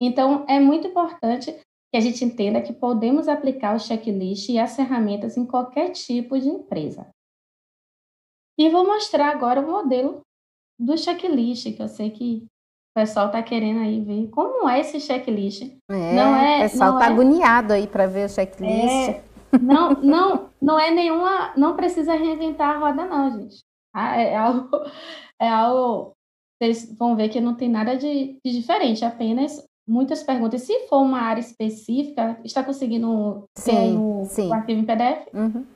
Então, 0.00 0.44
é 0.48 0.58
muito 0.58 0.88
importante 0.88 1.52
que 1.52 1.96
a 1.96 2.00
gente 2.00 2.24
entenda 2.24 2.60
que 2.60 2.72
podemos 2.72 3.28
aplicar 3.28 3.76
o 3.76 3.80
checklist 3.80 4.48
e 4.48 4.58
as 4.58 4.74
ferramentas 4.74 5.36
em 5.36 5.46
qualquer 5.46 5.90
tipo 5.90 6.38
de 6.38 6.48
empresa. 6.48 7.06
E 8.58 8.68
vou 8.68 8.86
mostrar 8.86 9.30
agora 9.30 9.60
o 9.60 9.70
modelo 9.70 10.20
do 10.78 10.96
checklist, 10.96 11.74
que 11.74 11.82
eu 11.82 11.88
sei 11.88 12.10
que 12.10 12.44
o 12.96 13.00
pessoal 13.00 13.26
está 13.26 13.42
querendo 13.42 13.80
aí 13.80 14.00
ver 14.00 14.28
como 14.28 14.68
é 14.68 14.80
esse 14.80 15.00
checklist. 15.00 15.62
É, 15.90 16.14
não 16.14 16.36
é, 16.36 16.58
o 16.58 16.70
pessoal 16.70 16.94
está 16.94 17.06
é, 17.06 17.08
agoniado 17.08 17.72
aí 17.72 17.86
para 17.86 18.06
ver 18.06 18.26
o 18.26 18.28
checklist. 18.28 19.10
É, 19.10 19.24
não, 19.60 19.90
não, 20.02 20.50
não 20.60 20.78
é 20.78 20.90
nenhuma. 20.90 21.52
Não 21.56 21.76
precisa 21.76 22.14
reinventar 22.14 22.76
a 22.76 22.78
roda, 22.78 23.04
não, 23.04 23.30
gente. 23.32 23.58
Ah, 23.94 24.16
é 24.16 24.36
algo. 24.36 24.68
É 25.40 25.48
algo. 25.48 26.12
Vocês 26.56 26.96
vão 26.96 27.16
ver 27.16 27.28
que 27.28 27.40
não 27.40 27.56
tem 27.56 27.68
nada 27.68 27.96
de, 27.96 28.38
de 28.42 28.52
diferente, 28.52 29.04
apenas 29.04 29.66
muitas 29.86 30.22
perguntas. 30.22 30.62
Se 30.62 30.86
for 30.86 31.00
uma 31.02 31.18
área 31.18 31.40
específica, 31.40 32.40
está 32.44 32.62
conseguindo 32.62 33.44
sim, 33.58 33.98
o, 33.98 34.24
sim. 34.24 34.48
o 34.48 34.54
arquivo 34.54 34.80
em 34.80 34.86
PDF? 34.86 35.26
Uhum. 35.34 35.66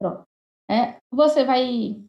Pronto. 0.00 0.22
É, 0.70 0.96
você 1.12 1.44
vai. 1.44 2.02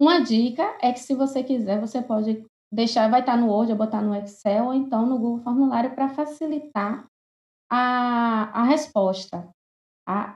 Uma 0.00 0.20
dica 0.20 0.78
é 0.80 0.92
que 0.94 1.00
se 1.00 1.14
você 1.14 1.44
quiser, 1.44 1.78
você 1.78 2.00
pode 2.00 2.42
deixar, 2.72 3.10
vai 3.10 3.20
estar 3.20 3.36
no 3.36 3.48
Word, 3.48 3.72
ou 3.72 3.76
botar 3.76 4.00
no 4.00 4.14
Excel, 4.14 4.66
ou 4.66 4.74
então 4.74 5.04
no 5.04 5.18
Google 5.18 5.44
Formulário 5.44 5.94
para 5.94 6.08
facilitar 6.08 7.06
a, 7.70 8.60
a 8.60 8.64
resposta. 8.64 9.46
Tá? 10.06 10.34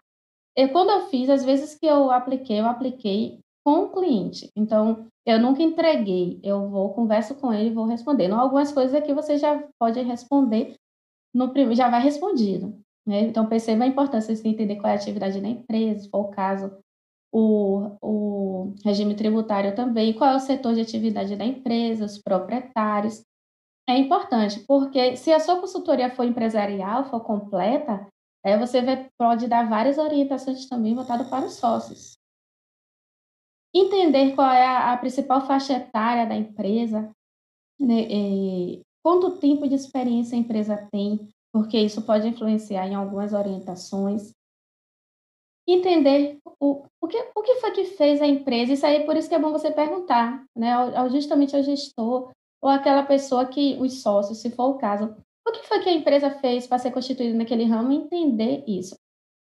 Eu, 0.54 0.68
quando 0.70 0.90
eu 0.90 1.08
fiz, 1.08 1.30
às 1.30 1.42
vezes 1.42 1.76
que 1.76 1.86
eu 1.86 2.10
apliquei, 2.10 2.60
eu 2.60 2.66
apliquei 2.66 3.40
com 3.64 3.84
o 3.84 3.88
cliente. 3.90 4.50
Então, 4.54 5.06
eu 5.24 5.40
nunca 5.40 5.62
entreguei, 5.62 6.38
eu 6.42 6.68
vou, 6.68 6.92
converso 6.92 7.34
com 7.34 7.50
ele 7.50 7.70
e 7.70 7.74
vou 7.74 7.86
responder. 7.86 8.28
Não, 8.28 8.38
algumas 8.38 8.70
coisas 8.70 8.94
aqui 8.94 9.14
você 9.14 9.38
já 9.38 9.66
pode 9.78 9.98
responder, 10.02 10.74
no 11.34 11.50
já 11.74 11.88
vai 11.88 12.02
respondido. 12.02 12.78
Né? 13.06 13.22
Então, 13.22 13.48
perceba 13.48 13.84
a 13.84 13.88
importância 13.88 14.34
de 14.34 14.46
entender 14.46 14.76
qual 14.76 14.90
é 14.90 14.92
a 14.92 14.98
atividade 14.98 15.40
da 15.40 15.48
empresa, 15.48 16.00
se 16.00 16.10
for 16.10 16.20
o 16.20 16.28
caso, 16.28 16.76
o, 17.34 17.96
o 18.00 18.74
regime 18.84 19.16
tributário 19.16 19.74
também, 19.74 20.12
qual 20.12 20.30
é 20.30 20.36
o 20.36 20.40
setor 20.40 20.74
de 20.74 20.80
atividade 20.80 21.34
da 21.34 21.44
empresa, 21.44 22.04
os 22.04 22.16
proprietários. 22.16 23.24
É 23.88 23.98
importante, 23.98 24.60
porque 24.60 25.16
se 25.16 25.32
a 25.32 25.40
sua 25.40 25.60
consultoria 25.60 26.08
for 26.14 26.24
empresarial, 26.24 27.04
for 27.10 27.20
completa, 27.24 28.06
é, 28.44 28.56
você 28.56 28.80
vai, 28.80 29.10
pode 29.18 29.48
dar 29.48 29.68
várias 29.68 29.98
orientações 29.98 30.68
também 30.68 30.94
voltadas 30.94 31.28
para 31.28 31.44
os 31.44 31.54
sócios. 31.54 32.16
Entender 33.74 34.36
qual 34.36 34.50
é 34.52 34.64
a, 34.64 34.92
a 34.92 34.96
principal 34.96 35.44
faixa 35.44 35.72
etária 35.72 36.26
da 36.26 36.36
empresa, 36.36 37.10
né, 37.80 38.06
e, 38.08 38.82
quanto 39.02 39.38
tempo 39.38 39.68
de 39.68 39.74
experiência 39.74 40.36
a 40.36 40.40
empresa 40.40 40.88
tem, 40.92 41.28
porque 41.52 41.78
isso 41.78 42.00
pode 42.02 42.28
influenciar 42.28 42.86
em 42.86 42.94
algumas 42.94 43.32
orientações 43.32 44.32
entender 45.66 46.38
o, 46.60 46.84
o, 47.00 47.08
que, 47.08 47.18
o 47.34 47.42
que 47.42 47.54
foi 47.56 47.70
que 47.70 47.84
fez 47.84 48.20
a 48.20 48.26
empresa. 48.26 48.72
Isso 48.72 48.86
aí, 48.86 49.04
por 49.04 49.16
isso 49.16 49.28
que 49.28 49.34
é 49.34 49.38
bom 49.38 49.50
você 49.50 49.70
perguntar, 49.70 50.44
né, 50.54 50.72
ao, 50.72 51.08
justamente 51.10 51.56
ao 51.56 51.62
gestor 51.62 52.30
ou 52.62 52.70
aquela 52.70 53.02
pessoa 53.02 53.46
que, 53.46 53.76
os 53.80 54.02
sócios, 54.02 54.38
se 54.38 54.50
for 54.50 54.70
o 54.70 54.78
caso, 54.78 55.14
o 55.46 55.52
que 55.52 55.66
foi 55.66 55.80
que 55.80 55.88
a 55.88 55.92
empresa 55.92 56.30
fez 56.30 56.66
para 56.66 56.78
ser 56.78 56.90
constituída 56.90 57.36
naquele 57.36 57.64
ramo 57.64 57.92
entender 57.92 58.64
isso. 58.66 58.96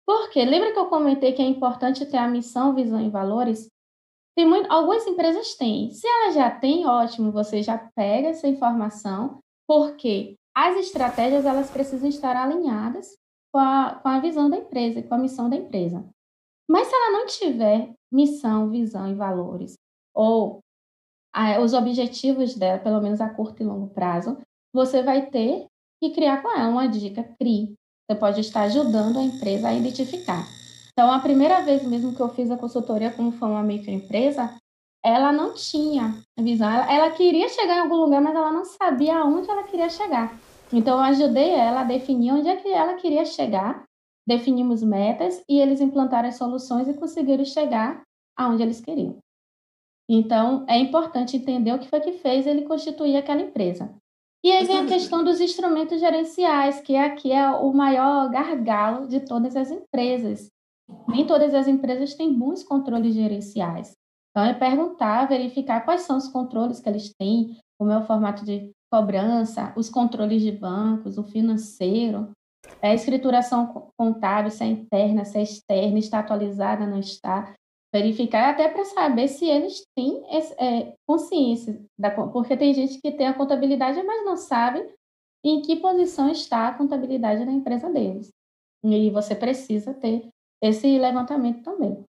Porque 0.06 0.42
lembra 0.44 0.72
que 0.72 0.78
eu 0.78 0.86
comentei 0.86 1.32
que 1.32 1.42
é 1.42 1.44
importante 1.44 2.06
ter 2.06 2.16
a 2.16 2.26
missão, 2.26 2.74
visão 2.74 3.00
e 3.00 3.10
valores? 3.10 3.68
Tem 4.34 4.46
muito, 4.46 4.70
algumas 4.72 5.06
empresas 5.06 5.54
têm. 5.54 5.90
Se 5.90 6.06
ela 6.06 6.32
já 6.32 6.50
tem, 6.50 6.86
ótimo, 6.86 7.30
você 7.30 7.62
já 7.62 7.76
pega 7.94 8.28
essa 8.28 8.48
informação, 8.48 9.40
porque 9.68 10.36
as 10.56 10.76
estratégias 10.78 11.44
elas 11.44 11.70
precisam 11.70 12.08
estar 12.08 12.34
alinhadas 12.34 13.19
com 13.52 13.58
a, 13.58 13.98
com 14.02 14.08
a 14.08 14.20
visão 14.20 14.48
da 14.48 14.56
empresa, 14.56 15.02
com 15.02 15.14
a 15.14 15.18
missão 15.18 15.48
da 15.48 15.56
empresa. 15.56 16.04
Mas 16.68 16.86
se 16.86 16.94
ela 16.94 17.18
não 17.18 17.26
tiver 17.26 17.92
missão, 18.12 18.70
visão 18.70 19.10
e 19.10 19.14
valores, 19.14 19.74
ou 20.14 20.60
a, 21.32 21.60
os 21.60 21.72
objetivos 21.72 22.54
dela, 22.54 22.78
pelo 22.78 23.00
menos 23.00 23.20
a 23.20 23.28
curto 23.28 23.62
e 23.62 23.66
longo 23.66 23.88
prazo, 23.88 24.38
você 24.72 25.02
vai 25.02 25.26
ter 25.26 25.66
que 26.00 26.10
criar 26.10 26.42
com 26.42 26.50
ela 26.50 26.68
uma 26.68 26.88
dica, 26.88 27.24
CRI. 27.38 27.74
Você 28.08 28.18
pode 28.18 28.40
estar 28.40 28.62
ajudando 28.62 29.18
a 29.18 29.22
empresa 29.22 29.68
a 29.68 29.74
identificar. 29.74 30.44
Então, 30.92 31.12
a 31.12 31.20
primeira 31.20 31.62
vez 31.62 31.84
mesmo 31.84 32.14
que 32.14 32.20
eu 32.20 32.28
fiz 32.28 32.50
a 32.50 32.56
consultoria 32.56 33.12
como 33.12 33.32
foi 33.32 33.48
uma 33.48 33.62
microempresa, 33.62 34.56
ela 35.04 35.32
não 35.32 35.54
tinha 35.54 36.22
visão. 36.38 36.68
Ela, 36.68 36.92
ela 36.92 37.10
queria 37.10 37.48
chegar 37.48 37.76
em 37.76 37.80
algum 37.80 37.96
lugar, 37.96 38.20
mas 38.20 38.34
ela 38.34 38.50
não 38.50 38.64
sabia 38.64 39.18
aonde 39.18 39.48
ela 39.48 39.62
queria 39.62 39.88
chegar. 39.88 40.38
Então, 40.72 40.98
eu 40.98 41.04
ajudei 41.04 41.50
ela 41.50 41.80
a 41.80 41.84
definir 41.84 42.32
onde 42.32 42.48
é 42.48 42.56
que 42.56 42.68
ela 42.68 42.94
queria 42.94 43.24
chegar, 43.24 43.84
definimos 44.26 44.82
metas 44.82 45.42
e 45.48 45.60
eles 45.60 45.80
implantaram 45.80 46.28
as 46.28 46.36
soluções 46.36 46.88
e 46.88 46.94
conseguiram 46.94 47.44
chegar 47.44 48.02
aonde 48.36 48.62
eles 48.62 48.80
queriam. 48.80 49.18
Então, 50.08 50.64
é 50.68 50.78
importante 50.78 51.36
entender 51.36 51.72
o 51.72 51.78
que 51.78 51.88
foi 51.88 52.00
que 52.00 52.12
fez 52.12 52.46
ele 52.46 52.62
constituir 52.62 53.16
aquela 53.16 53.42
empresa. 53.42 53.94
E 54.42 54.50
aí 54.50 54.64
vem 54.64 54.78
a 54.78 54.86
questão 54.86 55.22
dos 55.22 55.40
instrumentos 55.40 56.00
gerenciais, 56.00 56.80
que 56.80 56.96
aqui 56.96 57.30
é 57.30 57.48
o 57.50 57.72
maior 57.72 58.30
gargalo 58.30 59.06
de 59.06 59.20
todas 59.20 59.54
as 59.54 59.70
empresas. 59.70 60.48
Nem 61.08 61.26
todas 61.26 61.54
as 61.54 61.68
empresas 61.68 62.14
têm 62.14 62.32
bons 62.32 62.64
controles 62.64 63.14
gerenciais. 63.14 63.92
Então, 64.30 64.44
é 64.44 64.54
perguntar, 64.54 65.28
verificar 65.28 65.84
quais 65.84 66.02
são 66.02 66.16
os 66.16 66.28
controles 66.28 66.80
que 66.80 66.88
eles 66.88 67.12
têm, 67.18 67.58
como 67.78 67.90
é 67.90 67.98
o 67.98 68.06
formato 68.06 68.44
de 68.44 68.70
cobrança, 68.90 69.72
os 69.76 69.88
controles 69.88 70.42
de 70.42 70.52
bancos, 70.52 71.16
o 71.16 71.24
financeiro, 71.24 72.32
a 72.82 72.94
escrituração 72.94 73.92
contábil, 73.96 74.50
se 74.50 74.64
é 74.64 74.66
interna, 74.66 75.24
se 75.24 75.38
é 75.38 75.42
externa, 75.42 75.98
está 75.98 76.18
atualizada, 76.18 76.86
não 76.86 76.98
está. 76.98 77.54
Verificar 77.92 78.50
até 78.50 78.68
para 78.68 78.84
saber 78.84 79.28
se 79.28 79.46
eles 79.46 79.82
têm 79.96 80.22
é, 80.58 80.94
consciência, 81.06 81.84
da, 81.98 82.10
porque 82.10 82.56
tem 82.56 82.72
gente 82.72 83.00
que 83.00 83.10
tem 83.10 83.26
a 83.26 83.34
contabilidade, 83.34 84.00
mas 84.02 84.24
não 84.24 84.36
sabe 84.36 84.86
em 85.44 85.60
que 85.62 85.76
posição 85.76 86.30
está 86.30 86.68
a 86.68 86.74
contabilidade 86.74 87.44
da 87.44 87.50
empresa 87.50 87.90
deles. 87.90 88.30
E 88.84 89.10
você 89.10 89.34
precisa 89.34 89.92
ter 89.92 90.28
esse 90.62 90.98
levantamento 90.98 91.62
também. 91.62 92.04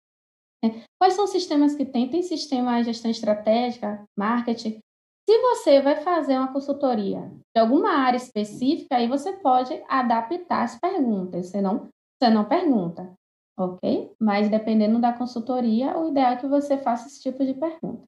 É, 0.66 0.70
quais 1.00 1.14
são 1.14 1.26
os 1.26 1.30
sistemas 1.30 1.76
que 1.76 1.86
tem? 1.86 2.10
Tem 2.10 2.24
sistema 2.24 2.80
de 2.80 2.86
gestão 2.86 3.12
estratégica, 3.12 4.04
marketing, 4.18 4.80
se 5.28 5.38
você 5.40 5.82
vai 5.82 5.98
fazer 5.98 6.38
uma 6.38 6.54
consultoria 6.54 7.30
de 7.54 7.60
alguma 7.60 7.90
área 7.90 8.16
específica, 8.16 8.96
aí 8.96 9.10
você 9.10 9.34
pode 9.34 9.74
adaptar 9.90 10.64
as 10.64 10.80
perguntas, 10.80 11.48
você 11.48 11.62
não, 11.62 11.90
você 12.18 12.30
não 12.30 12.46
pergunta, 12.46 13.14
ok? 13.60 14.14
Mas 14.18 14.48
dependendo 14.50 15.00
da 15.00 15.12
consultoria, 15.12 15.98
o 15.98 16.10
ideal 16.10 16.32
é 16.32 16.38
que 16.38 16.48
você 16.48 16.78
faça 16.78 17.08
esse 17.08 17.22
tipo 17.22 17.46
de 17.46 17.54
pergunta. 17.54 18.04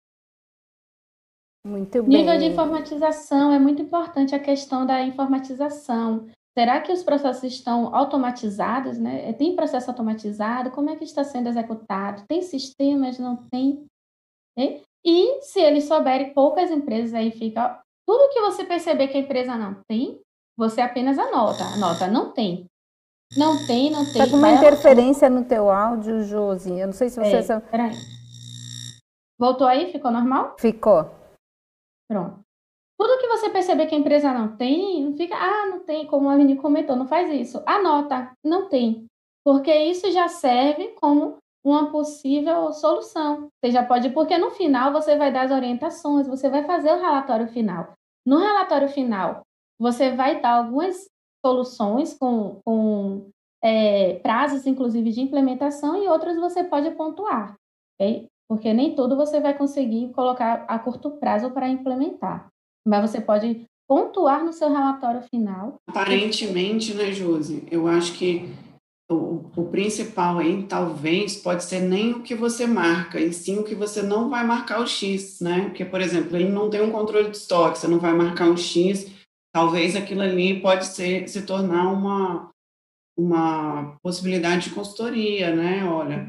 Muito 1.67 2.01
bem. 2.03 2.19
Nível 2.19 2.37
de 2.37 2.45
informatização, 2.45 3.51
é 3.51 3.59
muito 3.59 3.81
importante 3.81 4.33
a 4.33 4.39
questão 4.39 4.85
da 4.85 5.01
informatização. 5.01 6.25
Será 6.57 6.79
que 6.79 6.91
os 6.91 7.03
processos 7.03 7.43
estão 7.43 7.93
automatizados, 7.93 8.97
né? 8.97 9.33
Tem 9.33 9.57
processo 9.57 9.89
automatizado? 9.89 10.71
Como 10.71 10.89
é 10.89 10.95
que 10.95 11.03
está 11.03 11.25
sendo 11.25 11.49
executado? 11.49 12.23
Tem 12.27 12.41
sistemas? 12.41 13.19
Não 13.19 13.35
tem? 13.49 13.85
Okay? 14.57 14.83
E 15.05 15.41
se 15.41 15.59
eles 15.59 15.85
souberem, 15.85 16.33
poucas 16.33 16.71
empresas 16.71 17.13
aí 17.13 17.31
fica. 17.31 17.81
Tudo 18.05 18.33
que 18.33 18.41
você 18.41 18.63
perceber 18.63 19.07
que 19.07 19.17
a 19.17 19.21
empresa 19.21 19.55
não 19.55 19.81
tem, 19.87 20.19
você 20.57 20.81
apenas 20.81 21.17
anota. 21.17 21.63
Anota, 21.63 22.07
não 22.07 22.31
tem. 22.31 22.65
Não 23.37 23.65
tem, 23.67 23.91
não 23.91 24.03
tem. 24.05 24.23
Tá 24.23 24.29
com 24.29 24.37
uma 24.37 24.51
interferência 24.51 25.29
no 25.29 25.45
teu 25.45 25.69
áudio, 25.69 26.23
Josi. 26.23 26.79
Eu 26.79 26.87
não 26.87 26.93
sei 26.93 27.09
se 27.09 27.19
você. 27.19 27.53
É, 27.53 27.59
peraí. 27.59 27.93
Voltou 29.39 29.67
aí? 29.67 29.91
Ficou 29.91 30.11
normal? 30.11 30.55
Ficou. 30.59 31.09
Pronto. 32.09 32.39
Tudo 32.99 33.19
que 33.21 33.27
você 33.27 33.49
perceber 33.49 33.85
que 33.85 33.95
a 33.95 33.97
empresa 33.97 34.33
não 34.33 34.57
tem, 34.57 35.01
não 35.05 35.15
fica, 35.15 35.35
ah, 35.35 35.67
não 35.67 35.79
tem, 35.79 36.05
como 36.05 36.27
a 36.27 36.33
Aline 36.33 36.57
comentou, 36.57 36.97
não 36.97 37.07
faz 37.07 37.31
isso. 37.31 37.63
Anota, 37.65 38.33
não 38.43 38.67
tem. 38.67 39.05
Porque 39.45 39.73
isso 39.73 40.11
já 40.11 40.27
serve 40.27 40.89
como 40.99 41.37
uma 41.63 41.91
possível 41.91 42.71
solução. 42.71 43.49
Você 43.59 43.71
já 43.71 43.83
pode, 43.83 44.09
porque 44.11 44.37
no 44.37 44.51
final 44.51 44.91
você 44.91 45.15
vai 45.17 45.31
dar 45.31 45.43
as 45.43 45.51
orientações, 45.51 46.27
você 46.27 46.49
vai 46.49 46.63
fazer 46.63 46.91
o 46.91 46.99
relatório 46.99 47.47
final. 47.47 47.93
No 48.25 48.37
relatório 48.37 48.89
final, 48.89 49.41
você 49.79 50.11
vai 50.11 50.41
dar 50.41 50.55
algumas 50.55 51.07
soluções 51.45 52.17
com, 52.17 52.59
com 52.65 53.29
é, 53.63 54.15
prazos, 54.15 54.65
inclusive, 54.65 55.11
de 55.11 55.21
implementação, 55.21 56.01
e 56.01 56.07
outras 56.07 56.37
você 56.37 56.63
pode 56.63 56.91
pontuar, 56.91 57.55
ok? 57.99 58.27
Porque 58.47 58.73
nem 58.73 58.95
tudo 58.95 59.15
você 59.15 59.39
vai 59.39 59.57
conseguir 59.57 60.11
colocar 60.13 60.65
a 60.67 60.79
curto 60.79 61.11
prazo 61.11 61.51
para 61.51 61.69
implementar. 61.69 62.47
Mas 62.87 63.11
você 63.11 63.21
pode 63.21 63.65
pontuar 63.87 64.43
no 64.43 64.53
seu 64.53 64.69
relatório 64.69 65.21
final. 65.23 65.75
Aparentemente, 65.87 66.93
né, 66.93 67.11
Josi? 67.11 67.67
Eu 67.69 67.87
acho 67.87 68.17
que 68.17 68.49
o, 69.11 69.51
o, 69.55 69.65
principal 69.65 70.37
aí, 70.37 70.63
talvez, 70.63 71.35
pode 71.35 71.63
ser 71.63 71.81
nem 71.81 72.13
o 72.13 72.21
que 72.21 72.35
você 72.35 72.67
marca, 72.67 73.19
e 73.19 73.33
sim 73.33 73.57
o 73.57 73.63
que 73.63 73.73
você 73.73 74.03
não 74.03 74.29
vai 74.29 74.45
marcar 74.45 74.81
o 74.81 74.87
X, 74.87 75.39
né? 75.41 75.65
Porque, 75.65 75.83
por 75.83 75.99
exemplo, 75.99 76.37
ele 76.37 76.49
não 76.49 76.69
tem 76.69 76.81
um 76.81 76.91
controle 76.91 77.31
de 77.31 77.37
estoque, 77.37 77.79
você 77.79 77.87
não 77.87 77.99
vai 77.99 78.13
marcar 78.13 78.47
um 78.47 78.55
X, 78.55 79.11
talvez 79.51 79.95
aquilo 79.95 80.21
ali 80.21 80.61
pode 80.61 80.85
ser, 80.85 81.27
se 81.27 81.41
tornar 81.41 81.91
uma, 81.91 82.51
uma 83.17 83.97
possibilidade 84.03 84.69
de 84.69 84.75
consultoria, 84.75 85.55
né? 85.55 85.83
Olha, 85.85 86.27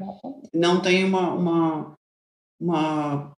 não 0.55 0.81
tem 0.81 1.05
uma, 1.05 1.35
uma, 1.35 1.95
uma 2.59 3.33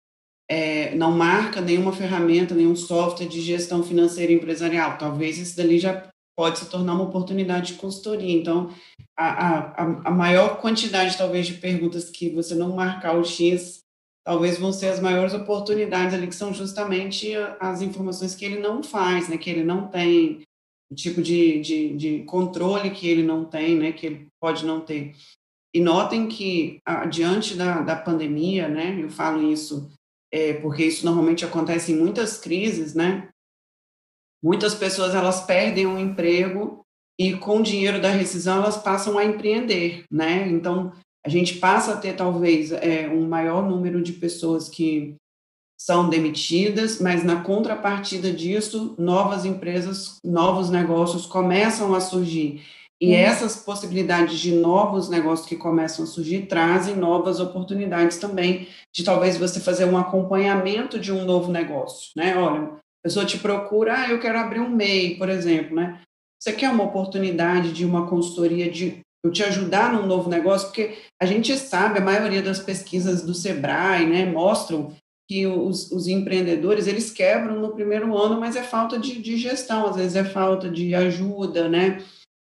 é, 0.49 0.95
não 0.95 1.11
marca 1.11 1.61
nenhuma 1.61 1.93
ferramenta, 1.93 2.55
nenhum 2.55 2.77
software 2.77 3.27
de 3.27 3.41
gestão 3.41 3.83
financeira 3.83 4.33
empresarial. 4.33 4.99
Talvez 4.99 5.37
isso 5.37 5.57
dali 5.57 5.81
já 5.81 6.12
pode 6.37 6.59
se 6.59 6.71
tornar 6.71 6.95
uma 6.95 7.05
oportunidade 7.05 7.73
de 7.73 7.79
consultoria. 7.79 8.33
Então, 8.33 8.71
a, 9.17 9.83
a, 9.83 9.85
a 10.09 10.11
maior 10.11 10.61
quantidade, 10.61 11.17
talvez, 11.17 11.47
de 11.47 11.55
perguntas 11.55 12.11
que 12.11 12.31
você 12.31 12.55
não 12.55 12.75
marcar 12.75 13.17
o 13.17 13.25
X, 13.25 13.81
talvez 14.25 14.59
vão 14.59 14.73
ser 14.73 14.89
as 14.89 15.01
maiores 15.01 15.35
oportunidades 15.35 16.15
ali, 16.15 16.27
que 16.27 16.35
são 16.35 16.55
justamente 16.55 17.33
as 17.61 17.83
informações 17.83 18.35
que 18.35 18.45
ele 18.45 18.61
não 18.61 18.83
faz, 18.83 19.29
né, 19.29 19.37
que 19.37 19.51
ele 19.51 19.65
não 19.65 19.89
tem, 19.89 20.43
o 20.91 20.95
tipo 20.95 21.21
de, 21.21 21.61
de, 21.61 21.97
de 21.97 22.23
controle 22.25 22.91
que 22.91 23.09
ele 23.09 23.23
não 23.23 23.45
tem, 23.45 23.77
né, 23.77 23.93
que 23.93 24.07
ele 24.07 24.27
pode 24.41 24.65
não 24.65 24.81
ter. 24.81 25.15
E 25.75 25.81
notem 25.81 26.29
que, 26.29 26.79
diante 27.11 27.55
da, 27.55 27.81
da 27.81 27.97
pandemia, 27.97 28.69
né, 28.69 28.99
eu 29.01 29.11
falo 29.11 29.51
isso 29.51 29.91
é, 30.33 30.55
porque 30.55 30.85
isso 30.85 31.05
normalmente 31.05 31.45
acontece 31.45 31.93
em 31.93 31.97
muitas 31.97 32.39
crises, 32.39 32.95
né, 32.95 33.29
muitas 34.43 34.75
pessoas, 34.75 35.15
elas 35.15 35.45
perdem 35.45 35.87
um 35.87 35.99
emprego 35.99 36.85
e 37.19 37.35
com 37.35 37.59
o 37.59 37.63
dinheiro 37.63 38.01
da 38.01 38.11
rescisão 38.11 38.57
elas 38.57 38.77
passam 38.77 39.19
a 39.19 39.25
empreender, 39.25 40.05
né, 40.11 40.49
então 40.49 40.93
a 41.25 41.29
gente 41.29 41.59
passa 41.59 41.93
a 41.93 41.97
ter 41.97 42.17
talvez 42.17 42.73
é, 42.73 43.09
um 43.09 43.29
maior 43.29 43.63
número 43.63 44.03
de 44.03 44.13
pessoas 44.13 44.69
que 44.69 45.15
são 45.81 46.09
demitidas, 46.09 47.01
mas 47.01 47.25
na 47.25 47.43
contrapartida 47.43 48.33
disso, 48.33 48.95
novas 48.97 49.45
empresas, 49.45 50.19
novos 50.25 50.71
negócios 50.71 51.27
começam 51.27 51.95
a 51.95 52.01
surgir. 52.01 52.63
E 53.01 53.09
uhum. 53.09 53.15
essas 53.15 53.57
possibilidades 53.57 54.39
de 54.39 54.53
novos 54.53 55.09
negócios 55.09 55.49
que 55.49 55.57
começam 55.57 56.05
a 56.05 56.09
surgir 56.09 56.47
trazem 56.47 56.95
novas 56.95 57.41
oportunidades 57.41 58.19
também 58.19 58.69
de 58.95 59.03
talvez 59.03 59.37
você 59.37 59.59
fazer 59.59 59.87
um 59.87 59.99
acompanhamento 59.99 61.01
de 61.01 61.11
um 61.11 61.25
novo 61.25 61.51
negócio, 61.51 62.13
né? 62.15 62.37
Olha, 62.37 62.77
a 63.03 63.09
pessoa 63.09 63.27
te 63.27 63.39
procura, 63.39 64.03
ah, 64.03 64.11
eu 64.11 64.21
quero 64.21 64.39
abrir 64.39 64.61
um 64.61 64.71
MEI, 64.71 65.17
por 65.17 65.29
exemplo, 65.29 65.75
né? 65.75 66.01
Você 66.41 66.53
quer 66.53 66.71
uma 66.71 66.85
oportunidade 66.85 67.73
de 67.73 67.85
uma 67.85 68.09
consultoria 68.09 68.71
de 68.71 69.01
eu 69.25 69.31
te 69.31 69.43
ajudar 69.43 69.93
num 69.93 70.07
novo 70.07 70.29
negócio, 70.29 70.69
porque 70.69 70.99
a 71.21 71.27
gente 71.27 71.57
sabe, 71.57 71.99
a 71.99 72.05
maioria 72.05 72.43
das 72.43 72.59
pesquisas 72.59 73.23
do 73.23 73.35
Sebrae, 73.35 74.07
né, 74.07 74.27
mostram 74.27 74.93
que 75.29 75.47
os, 75.47 75.91
os, 75.93 76.09
empreendedores 76.09 76.87
eles 76.87 77.11
quebram 77.11 77.61
no 77.61 77.73
primeiro 77.73 78.17
ano, 78.17 78.41
mas 78.41 78.57
é 78.57 78.63
falta 78.63 78.99
de, 78.99 79.23
de, 79.23 79.37
gestão, 79.37 79.87
às 79.87 79.97
vezes 79.97 80.17
é 80.17 80.25
falta 80.25 80.69
de 80.69 80.95
ajuda, 80.95 81.69
né? 81.69 82.03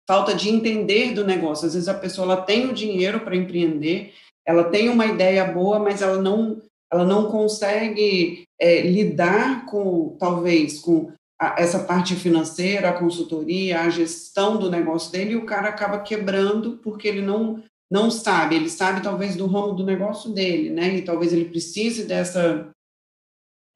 Falta 0.08 0.34
de 0.34 0.50
entender 0.50 1.14
do 1.14 1.24
negócio. 1.24 1.66
Às 1.66 1.74
vezes 1.74 1.88
a 1.88 1.94
pessoa 1.94 2.24
ela 2.26 2.42
tem 2.42 2.68
o 2.68 2.74
dinheiro 2.74 3.20
para 3.20 3.36
empreender, 3.36 4.12
ela 4.46 4.64
tem 4.64 4.88
uma 4.88 5.06
ideia 5.06 5.44
boa, 5.44 5.78
mas 5.78 6.02
ela 6.02 6.20
não 6.20 6.60
ela 6.94 7.04
não 7.04 7.30
consegue 7.30 8.44
é, 8.60 8.82
lidar 8.82 9.66
com 9.66 10.16
talvez 10.18 10.78
com 10.80 11.12
a, 11.40 11.60
essa 11.60 11.80
parte 11.80 12.14
financeira, 12.14 12.90
a 12.90 12.98
consultoria, 12.98 13.80
a 13.80 13.90
gestão 13.90 14.56
do 14.56 14.70
negócio 14.70 15.10
dele, 15.10 15.32
e 15.32 15.36
o 15.36 15.46
cara 15.46 15.68
acaba 15.68 15.98
quebrando 15.98 16.78
porque 16.78 17.08
ele 17.08 17.22
não 17.22 17.62
não 17.92 18.10
sabe, 18.10 18.56
ele 18.56 18.68
sabe 18.70 19.02
talvez 19.02 19.36
do 19.36 19.46
ramo 19.46 19.74
do 19.74 19.84
negócio 19.84 20.30
dele, 20.32 20.70
né? 20.70 20.96
E 20.96 21.02
talvez 21.02 21.32
ele 21.32 21.44
precise 21.44 22.04
dessa 22.04 22.70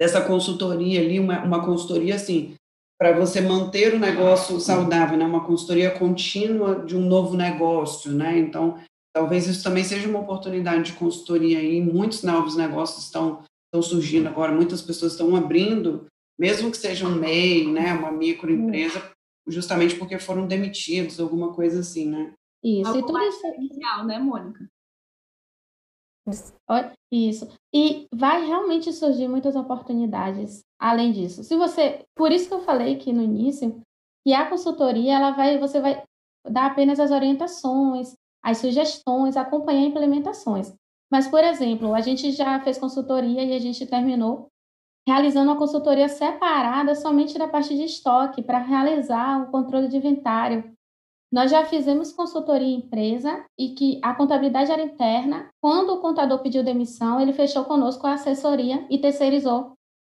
dessa 0.01 0.21
consultoria 0.21 1.01
ali, 1.01 1.21
uma, 1.21 1.43
uma 1.43 1.65
consultoria 1.65 2.15
assim, 2.15 2.55
para 2.99 3.13
você 3.13 3.41
manter 3.41 3.95
o 3.95 3.99
negócio 3.99 4.61
saudável, 4.61 5.19
né? 5.19 5.25
Uma 5.25 5.45
consultoria 5.45 5.91
contínua 5.91 6.85
de 6.85 6.97
um 6.97 7.01
novo 7.01 7.37
negócio, 7.37 8.13
né? 8.13 8.39
Então, 8.39 8.79
talvez 9.13 9.47
isso 9.47 9.63
também 9.63 9.85
seja 9.85 10.09
uma 10.09 10.21
oportunidade 10.21 10.85
de 10.85 10.99
consultoria 10.99 11.59
aí. 11.59 11.81
Muitos 11.81 12.23
novos 12.23 12.57
negócios 12.57 13.05
estão 13.05 13.43
estão 13.69 13.83
surgindo 13.83 14.29
agora, 14.29 14.51
muitas 14.51 14.81
pessoas 14.81 15.13
estão 15.13 15.37
abrindo, 15.37 16.07
mesmo 16.39 16.71
que 16.71 16.77
seja 16.77 17.07
um 17.07 17.15
MEI, 17.15 17.71
né? 17.71 17.93
Uma 17.93 18.11
microempresa, 18.11 19.13
justamente 19.47 19.95
porque 19.97 20.19
foram 20.19 20.47
demitidos, 20.47 21.21
alguma 21.21 21.53
coisa 21.53 21.81
assim, 21.81 22.09
né? 22.09 22.33
Isso, 22.65 22.89
Algo 22.89 22.99
e 22.99 23.07
tudo 23.07 23.19
isso. 23.23 23.47
Inicial, 23.47 24.07
né, 24.07 24.19
Mônica? 24.19 24.69
Isso. 27.11 27.49
E 27.75 28.07
vai 28.13 28.47
realmente 28.47 28.93
surgir 28.93 29.29
muitas 29.29 29.57
oportunidades 29.57 30.63
além 30.79 31.13
disso. 31.13 31.43
Se 31.43 31.57
você, 31.57 32.05
por 32.15 32.31
isso 32.31 32.49
que 32.49 32.55
eu 32.55 32.61
falei 32.61 32.97
que 32.97 33.13
no 33.13 33.23
início, 33.23 33.81
que 34.27 34.35
a 34.35 34.49
consultoria 34.49 35.15
ela 35.15 35.31
vai, 35.31 35.59
você 35.59 35.81
vai 35.81 36.03
dar 36.47 36.67
apenas 36.67 37.01
as 37.01 37.11
orientações, 37.11 38.15
as 38.43 38.59
sugestões, 38.59 39.37
acompanhar 39.37 39.87
implementações. 39.87 40.75
Mas, 41.11 41.27
por 41.27 41.43
exemplo, 41.43 41.95
a 41.95 42.01
gente 42.01 42.33
já 42.33 42.61
fez 42.61 42.79
consultoria 42.79 43.43
e 43.43 43.55
a 43.55 43.59
gente 43.59 43.87
terminou 43.87 44.49
realizando 45.07 45.51
uma 45.51 45.59
consultoria 45.59 46.09
separada 46.09 46.95
somente 46.95 47.39
da 47.39 47.49
parte 47.49 47.75
de 47.75 47.85
estoque 47.85 48.43
para 48.43 48.59
realizar 48.59 49.43
o 49.43 49.51
controle 49.51 49.89
de 49.89 49.97
inventário 49.97 50.77
nós 51.31 51.51
já 51.51 51.65
fizemos 51.67 52.11
consultoria 52.11 52.67
em 52.67 52.79
empresa 52.79 53.45
e 53.59 53.75
que 53.75 54.01
a 54.03 54.15
contabilidade 54.15 54.73
era 54.73 54.83
interna. 54.83 55.51
Quando 55.61 55.91
o 55.91 56.01
contador 56.01 56.39
pediu 56.41 56.65
demissão, 56.65 57.21
ele 57.21 57.35
fechou 57.35 57.65
conosco 57.65 58.07
a 58.07 58.15
assessoria 58.15 58.87
e 58.91 58.99
terceirizou. 58.99 59.75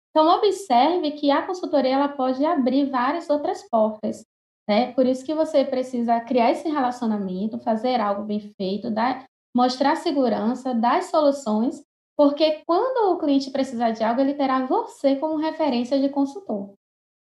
Então, 0.09 0.27
observe 0.37 1.11
que 1.11 1.29
a 1.29 1.45
consultoria 1.45 1.95
ela 1.95 2.07
pode 2.07 2.43
abrir 2.45 2.89
várias 2.89 3.29
outras 3.29 3.67
portas. 3.69 4.25
Né? 4.71 4.93
Por 4.93 5.05
isso 5.05 5.25
que 5.25 5.35
você 5.35 5.65
precisa 5.65 6.17
criar 6.21 6.51
esse 6.51 6.69
relacionamento, 6.69 7.59
fazer 7.59 7.99
algo 7.99 8.23
bem 8.23 8.39
feito, 8.55 8.89
dar, 8.89 9.25
mostrar 9.53 9.97
segurança, 9.97 10.73
dar 10.73 11.03
soluções, 11.03 11.83
porque 12.17 12.61
quando 12.65 13.11
o 13.11 13.17
cliente 13.17 13.51
precisar 13.51 13.91
de 13.91 14.01
algo, 14.01 14.21
ele 14.21 14.33
terá 14.33 14.65
você 14.65 15.17
como 15.17 15.35
referência 15.35 15.99
de 15.99 16.07
consultor. 16.07 16.73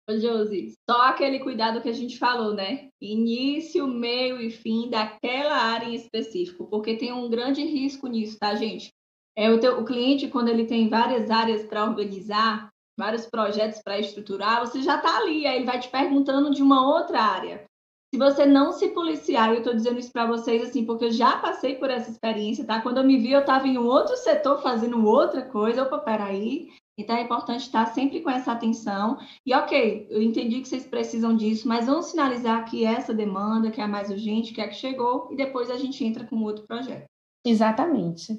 Ô, 0.09 0.17
Josi, 0.19 0.73
só 0.89 1.03
aquele 1.03 1.39
cuidado 1.39 1.79
que 1.79 1.88
a 1.88 1.93
gente 1.93 2.19
falou, 2.19 2.53
né? 2.53 2.89
Início, 3.01 3.88
meio 3.88 4.41
e 4.41 4.51
fim 4.51 4.89
daquela 4.89 5.55
área 5.55 5.86
em 5.86 5.95
específico, 5.95 6.67
porque 6.67 6.97
tem 6.97 7.13
um 7.13 7.29
grande 7.29 7.63
risco 7.63 8.07
nisso, 8.07 8.38
tá, 8.38 8.55
gente? 8.55 8.91
É 9.38 9.49
o, 9.49 9.57
teu, 9.57 9.79
o 9.79 9.86
cliente, 9.86 10.27
quando 10.27 10.49
ele 10.49 10.65
tem 10.65 10.89
várias 10.89 11.32
áreas 11.32 11.63
para 11.63 11.86
organizar, 11.86 12.67
vários 13.01 13.25
projetos 13.25 13.81
para 13.81 13.99
estruturar, 13.99 14.59
você 14.59 14.81
já 14.81 14.97
está 14.97 15.17
ali, 15.17 15.47
aí 15.47 15.57
ele 15.57 15.65
vai 15.65 15.79
te 15.79 15.89
perguntando 15.89 16.51
de 16.51 16.61
uma 16.61 16.87
outra 16.87 17.19
área. 17.19 17.65
Se 18.13 18.19
você 18.19 18.45
não 18.45 18.71
se 18.71 18.89
policiar, 18.89 19.49
eu 19.49 19.59
estou 19.59 19.73
dizendo 19.73 19.97
isso 19.97 20.11
para 20.11 20.27
vocês 20.27 20.61
assim, 20.61 20.85
porque 20.85 21.05
eu 21.05 21.11
já 21.11 21.37
passei 21.37 21.75
por 21.75 21.89
essa 21.89 22.11
experiência, 22.11 22.65
tá? 22.65 22.81
Quando 22.81 22.97
eu 22.97 23.03
me 23.03 23.17
vi, 23.17 23.31
eu 23.31 23.39
estava 23.39 23.67
em 23.67 23.77
um 23.77 23.85
outro 23.85 24.15
setor 24.17 24.61
fazendo 24.61 25.03
outra 25.05 25.41
coisa. 25.41 25.83
Opa, 25.83 25.97
peraí, 25.97 26.69
então 26.99 27.15
é 27.15 27.21
importante 27.21 27.61
estar 27.61 27.85
sempre 27.87 28.21
com 28.21 28.29
essa 28.29 28.51
atenção. 28.51 29.17
E 29.45 29.53
ok, 29.53 30.07
eu 30.09 30.21
entendi 30.21 30.61
que 30.61 30.67
vocês 30.67 30.85
precisam 30.85 31.35
disso, 31.35 31.67
mas 31.67 31.85
vamos 31.87 32.07
sinalizar 32.07 32.69
que 32.69 32.85
essa 32.85 33.13
demanda, 33.13 33.71
que 33.71 33.81
é 33.81 33.83
a 33.83 33.87
mais 33.87 34.09
urgente, 34.09 34.53
que 34.53 34.61
é 34.61 34.65
a 34.65 34.69
que 34.69 34.75
chegou, 34.75 35.29
e 35.31 35.35
depois 35.35 35.71
a 35.71 35.77
gente 35.77 36.03
entra 36.03 36.25
com 36.25 36.43
outro 36.43 36.67
projeto. 36.67 37.05
Exatamente. 37.45 38.37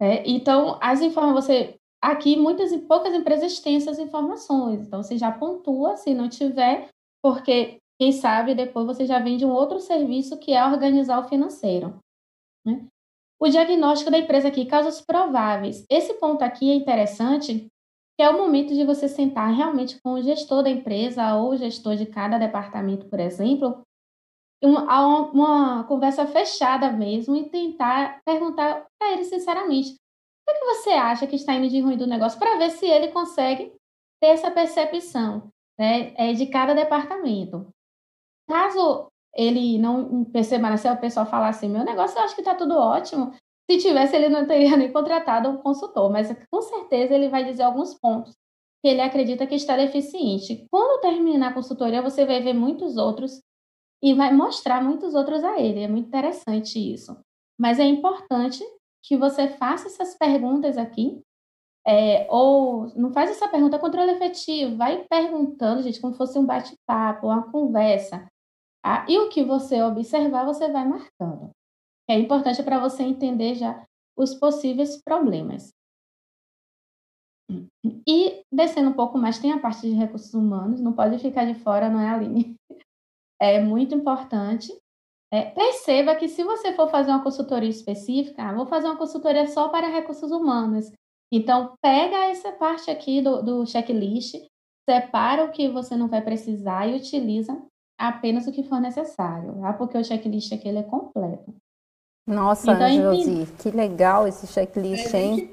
É, 0.00 0.28
então, 0.28 0.78
as 0.80 1.02
informações, 1.02 1.44
você. 1.44 1.79
Aqui, 2.02 2.36
muitas 2.36 2.72
e 2.72 2.78
poucas 2.78 3.12
empresas 3.12 3.60
têm 3.60 3.76
essas 3.76 3.98
informações. 3.98 4.80
Então, 4.80 5.02
você 5.02 5.18
já 5.18 5.30
pontua 5.30 5.96
se 5.96 6.14
não 6.14 6.28
tiver, 6.28 6.88
porque 7.22 7.78
quem 8.00 8.12
sabe 8.12 8.54
depois 8.54 8.86
você 8.86 9.04
já 9.04 9.18
vende 9.18 9.44
um 9.44 9.52
outro 9.52 9.78
serviço 9.78 10.38
que 10.38 10.52
é 10.52 10.64
organizar 10.64 11.18
o 11.20 11.28
financeiro. 11.28 11.98
Né? 12.64 12.86
O 13.38 13.48
diagnóstico 13.48 14.10
da 14.10 14.18
empresa 14.18 14.48
aqui, 14.48 14.64
casos 14.64 15.02
prováveis. 15.02 15.84
Esse 15.90 16.14
ponto 16.14 16.42
aqui 16.42 16.70
é 16.70 16.74
interessante 16.74 17.66
que 18.18 18.22
é 18.22 18.28
o 18.28 18.36
momento 18.36 18.74
de 18.74 18.84
você 18.84 19.08
sentar 19.08 19.50
realmente 19.52 19.98
com 20.02 20.12
o 20.12 20.22
gestor 20.22 20.62
da 20.62 20.70
empresa 20.70 21.34
ou 21.36 21.50
o 21.50 21.56
gestor 21.56 21.96
de 21.96 22.04
cada 22.04 22.38
departamento, 22.38 23.06
por 23.06 23.18
exemplo, 23.18 23.82
uma, 24.62 25.30
uma 25.32 25.84
conversa 25.84 26.26
fechada 26.26 26.92
mesmo 26.92 27.34
e 27.34 27.48
tentar 27.48 28.20
perguntar 28.24 28.86
para 28.98 29.12
ele 29.12 29.24
sinceramente 29.24 29.96
o 30.50 30.58
que, 30.58 30.64
você 30.66 30.90
acha 30.90 31.26
que 31.26 31.36
está 31.36 31.54
indo 31.54 31.68
de 31.68 31.80
ruim 31.80 31.96
do 31.96 32.06
negócio 32.06 32.38
para 32.38 32.56
ver 32.56 32.70
se 32.70 32.86
ele 32.86 33.08
consegue 33.08 33.72
ter 34.20 34.28
essa 34.28 34.50
percepção 34.50 35.50
né, 35.78 36.12
é, 36.16 36.32
de 36.32 36.46
cada 36.46 36.74
departamento. 36.74 37.68
Caso 38.48 39.08
ele 39.34 39.78
não 39.78 40.24
perceba, 40.24 40.70
né, 40.70 40.76
se 40.76 40.88
o 40.88 40.96
pessoal 40.96 41.26
falar 41.26 41.48
assim, 41.48 41.68
meu 41.68 41.84
negócio 41.84 42.18
eu 42.18 42.24
acho 42.24 42.34
que 42.34 42.40
está 42.40 42.54
tudo 42.54 42.74
ótimo, 42.76 43.32
se 43.70 43.78
tivesse 43.78 44.16
ele 44.16 44.28
não 44.28 44.46
teria 44.46 44.74
nem 44.76 44.92
contratado 44.92 45.48
um 45.48 45.58
consultor, 45.58 46.10
mas 46.10 46.34
com 46.50 46.62
certeza 46.62 47.14
ele 47.14 47.28
vai 47.28 47.44
dizer 47.44 47.62
alguns 47.62 47.94
pontos 47.94 48.34
que 48.82 48.88
ele 48.88 49.00
acredita 49.00 49.46
que 49.46 49.54
está 49.54 49.76
deficiente. 49.76 50.66
Quando 50.70 51.00
terminar 51.00 51.50
a 51.50 51.54
consultoria, 51.54 52.02
você 52.02 52.24
vai 52.24 52.40
ver 52.40 52.54
muitos 52.54 52.96
outros 52.96 53.40
e 54.02 54.14
vai 54.14 54.32
mostrar 54.32 54.82
muitos 54.82 55.14
outros 55.14 55.44
a 55.44 55.60
ele. 55.60 55.82
É 55.82 55.88
muito 55.88 56.08
interessante 56.08 56.78
isso. 56.78 57.16
Mas 57.58 57.78
é 57.78 57.84
importante 57.84 58.64
que 59.02 59.16
você 59.16 59.48
faça 59.48 59.86
essas 59.86 60.16
perguntas 60.16 60.76
aqui, 60.76 61.22
é, 61.86 62.26
ou 62.30 62.92
não 62.94 63.12
faz 63.12 63.30
essa 63.30 63.48
pergunta 63.48 63.78
controle 63.78 64.12
efetivo, 64.12 64.76
vai 64.76 65.04
perguntando, 65.04 65.82
gente, 65.82 66.00
como 66.00 66.14
fosse 66.14 66.38
um 66.38 66.46
bate-papo, 66.46 67.26
uma 67.26 67.50
conversa. 67.50 68.26
Tá? 68.82 69.06
E 69.08 69.18
o 69.18 69.28
que 69.28 69.42
você 69.42 69.82
observar, 69.82 70.44
você 70.44 70.70
vai 70.70 70.86
marcando. 70.86 71.50
É 72.08 72.18
importante 72.18 72.62
para 72.62 72.78
você 72.78 73.02
entender 73.02 73.54
já 73.54 73.84
os 74.16 74.34
possíveis 74.34 75.00
problemas. 75.02 75.72
E 78.06 78.44
descendo 78.52 78.90
um 78.90 78.94
pouco 78.94 79.18
mais, 79.18 79.38
tem 79.38 79.52
a 79.52 79.60
parte 79.60 79.82
de 79.82 79.92
recursos 79.92 80.34
humanos, 80.34 80.80
não 80.80 80.92
pode 80.92 81.18
ficar 81.18 81.44
de 81.44 81.54
fora, 81.54 81.88
não 81.88 82.00
é, 82.00 82.08
Aline? 82.08 82.54
é 83.40 83.60
muito 83.60 83.94
importante. 83.94 84.72
É, 85.32 85.44
perceba 85.44 86.16
que 86.16 86.28
se 86.28 86.42
você 86.42 86.72
for 86.72 86.88
fazer 86.90 87.10
uma 87.10 87.22
consultoria 87.22 87.68
específica, 87.68 88.42
ah, 88.42 88.52
vou 88.52 88.66
fazer 88.66 88.88
uma 88.88 88.98
consultoria 88.98 89.46
só 89.46 89.68
para 89.68 89.86
recursos 89.86 90.30
humanos. 90.32 90.90
Então, 91.32 91.74
pega 91.80 92.30
essa 92.30 92.50
parte 92.50 92.90
aqui 92.90 93.22
do, 93.22 93.40
do 93.40 93.66
checklist, 93.66 94.34
separa 94.88 95.44
o 95.44 95.52
que 95.52 95.68
você 95.68 95.96
não 95.96 96.08
vai 96.08 96.20
precisar 96.20 96.88
e 96.88 96.96
utiliza 96.96 97.56
apenas 97.96 98.46
o 98.48 98.52
que 98.52 98.64
for 98.64 98.80
necessário, 98.80 99.60
tá? 99.60 99.72
porque 99.74 99.96
o 99.96 100.04
checklist 100.04 100.52
aqui 100.52 100.68
ele 100.68 100.78
é 100.78 100.82
completo. 100.82 101.54
Nossa, 102.26 102.72
então, 102.72 102.88
Josi, 102.88 103.52
que 103.62 103.70
legal 103.70 104.26
esse 104.26 104.46
checklist, 104.46 105.12
hein? 105.14 105.52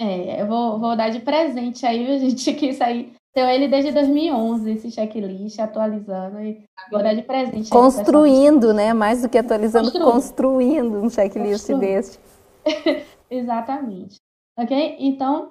É, 0.00 0.42
eu 0.42 0.46
vou, 0.46 0.80
vou 0.80 0.96
dar 0.96 1.10
de 1.10 1.20
presente 1.20 1.86
aí, 1.86 2.10
a 2.10 2.18
gente, 2.18 2.52
que 2.54 2.70
isso 2.70 2.82
aí 2.82 3.14
tenho 3.34 3.48
ele 3.48 3.68
desde 3.68 3.92
2011, 3.92 4.70
esse 4.72 4.90
checklist, 4.90 5.58
atualizando 5.58 6.40
e 6.40 6.64
vou 6.90 7.02
dar 7.02 7.14
de 7.14 7.22
presente. 7.22 7.70
Construindo, 7.70 8.74
né? 8.74 8.92
Mais 8.92 9.22
do 9.22 9.28
que 9.28 9.38
atualizando, 9.38 9.90
construindo, 9.90 10.12
construindo 10.12 11.02
um 11.02 11.10
checklist 11.10 11.66
construindo. 11.66 11.80
desse. 11.80 12.18
Exatamente. 13.30 14.16
Ok? 14.58 14.96
Então, 14.98 15.50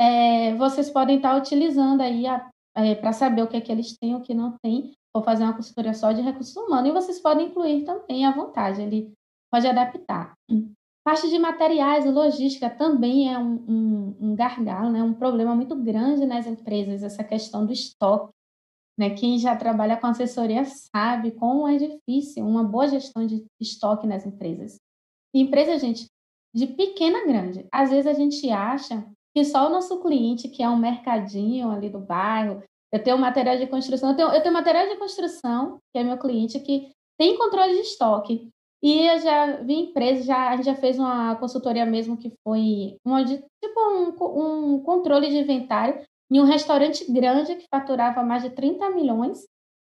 é, 0.00 0.54
vocês 0.54 0.90
podem 0.90 1.16
estar 1.16 1.36
utilizando 1.36 2.00
aí 2.00 2.24
é, 2.76 2.94
para 2.94 3.12
saber 3.12 3.42
o 3.42 3.48
que 3.48 3.56
é 3.56 3.60
que 3.60 3.72
eles 3.72 3.96
têm, 3.98 4.14
o 4.14 4.22
que 4.22 4.34
não 4.34 4.56
tem. 4.62 4.92
Vou 5.14 5.22
fazer 5.22 5.44
uma 5.44 5.54
consultoria 5.54 5.94
só 5.94 6.12
de 6.12 6.22
recursos 6.22 6.56
humanos 6.56 6.88
e 6.88 6.92
vocês 6.92 7.20
podem 7.20 7.48
incluir 7.48 7.84
também 7.84 8.24
à 8.24 8.30
vontade. 8.30 8.80
Ele 8.80 9.12
pode 9.50 9.66
adaptar. 9.66 10.34
Parte 11.04 11.28
de 11.28 11.38
materiais 11.38 12.04
e 12.04 12.08
logística 12.08 12.70
também 12.70 13.32
é 13.32 13.36
um, 13.36 13.54
um, 13.68 14.16
um, 14.20 14.36
gargalo, 14.36 14.90
né? 14.90 15.02
um 15.02 15.14
problema 15.14 15.54
muito 15.54 15.74
grande 15.74 16.24
nas 16.24 16.46
empresas, 16.46 17.02
essa 17.02 17.24
questão 17.24 17.66
do 17.66 17.72
estoque. 17.72 18.32
Né? 18.96 19.10
Quem 19.10 19.38
já 19.38 19.56
trabalha 19.56 19.96
com 19.96 20.06
assessoria 20.06 20.64
sabe 20.64 21.32
como 21.32 21.66
é 21.66 21.76
difícil 21.76 22.46
uma 22.46 22.62
boa 22.62 22.86
gestão 22.86 23.26
de 23.26 23.44
estoque 23.60 24.06
nas 24.06 24.24
empresas. 24.24 24.78
Empresa, 25.34 25.76
gente, 25.78 26.06
de 26.54 26.66
pequena 26.68 27.18
a 27.18 27.26
grande. 27.26 27.66
Às 27.72 27.90
vezes 27.90 28.06
a 28.06 28.12
gente 28.12 28.48
acha 28.50 29.04
que 29.34 29.44
só 29.44 29.66
o 29.66 29.70
nosso 29.70 30.00
cliente, 30.00 30.48
que 30.48 30.62
é 30.62 30.68
um 30.68 30.76
mercadinho 30.76 31.70
ali 31.70 31.88
do 31.88 31.98
bairro, 31.98 32.62
eu 32.92 33.02
tenho 33.02 33.16
material 33.16 33.56
de 33.56 33.66
construção, 33.66 34.10
eu 34.10 34.16
tenho, 34.16 34.28
eu 34.28 34.42
tenho 34.42 34.52
material 34.52 34.86
de 34.86 34.96
construção, 34.96 35.78
que 35.92 35.98
é 35.98 36.04
meu 36.04 36.18
cliente, 36.18 36.60
que 36.60 36.92
tem 37.18 37.38
controle 37.38 37.72
de 37.72 37.80
estoque. 37.80 38.51
E 38.82 39.06
eu 39.06 39.18
já 39.20 39.56
vi 39.62 39.74
empresas, 39.74 40.24
já, 40.24 40.50
a 40.50 40.56
gente 40.56 40.66
já 40.66 40.74
fez 40.74 40.98
uma 40.98 41.36
consultoria 41.36 41.86
mesmo 41.86 42.16
que 42.16 42.32
foi 42.42 42.98
uma 43.04 43.24
tipo 43.24 43.46
um, 43.80 44.74
um 44.74 44.82
controle 44.82 45.28
de 45.28 45.38
inventário 45.38 46.04
em 46.30 46.40
um 46.40 46.44
restaurante 46.44 47.10
grande 47.10 47.54
que 47.54 47.68
faturava 47.70 48.24
mais 48.24 48.42
de 48.42 48.50
30 48.50 48.90
milhões, 48.90 49.46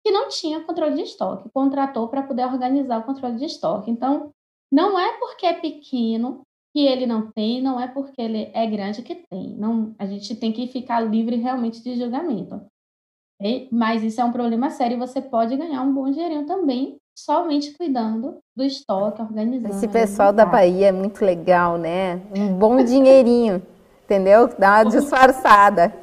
que 0.04 0.12
não 0.12 0.28
tinha 0.28 0.64
controle 0.64 0.96
de 0.96 1.04
estoque, 1.04 1.50
contratou 1.54 2.10
para 2.10 2.24
poder 2.24 2.46
organizar 2.46 3.00
o 3.00 3.04
controle 3.04 3.38
de 3.38 3.46
estoque. 3.46 3.90
Então, 3.90 4.32
não 4.70 5.00
é 5.00 5.18
porque 5.18 5.46
é 5.46 5.54
pequeno 5.54 6.42
que 6.74 6.86
ele 6.86 7.06
não 7.06 7.32
tem, 7.32 7.62
não 7.62 7.80
é 7.80 7.88
porque 7.88 8.20
ele 8.20 8.52
é 8.54 8.66
grande 8.66 9.04
que 9.04 9.16
tem. 9.16 9.56
Não, 9.56 9.96
a 9.98 10.06
gente 10.08 10.36
tem 10.36 10.52
que 10.52 10.68
ficar 10.68 11.00
livre 11.00 11.36
realmente 11.36 11.82
de 11.82 11.96
julgamento. 11.96 12.66
Okay? 13.40 13.70
Mas 13.72 14.04
isso 14.04 14.20
é 14.20 14.26
um 14.26 14.32
problema 14.32 14.72
sério 14.72 14.96
e 14.96 15.00
você 15.00 15.22
pode 15.22 15.56
ganhar 15.56 15.84
um 15.84 15.94
bom 15.94 16.10
dinheirinho 16.10 16.46
também 16.46 16.98
somente 17.16 17.74
cuidando 17.74 18.40
do 18.56 18.64
estoque, 18.64 19.22
organizando. 19.22 19.74
Esse 19.76 19.88
pessoal 19.88 20.34
da 20.34 20.46
Bahia 20.46 20.88
é 20.88 20.92
muito 20.92 21.24
legal, 21.24 21.78
né? 21.78 22.22
Um 22.36 22.54
bom 22.54 22.84
dinheirinho, 22.84 23.62
entendeu? 24.04 24.48
Dá 24.58 24.82
uma 24.82 24.86
disfarçada. 24.86 25.94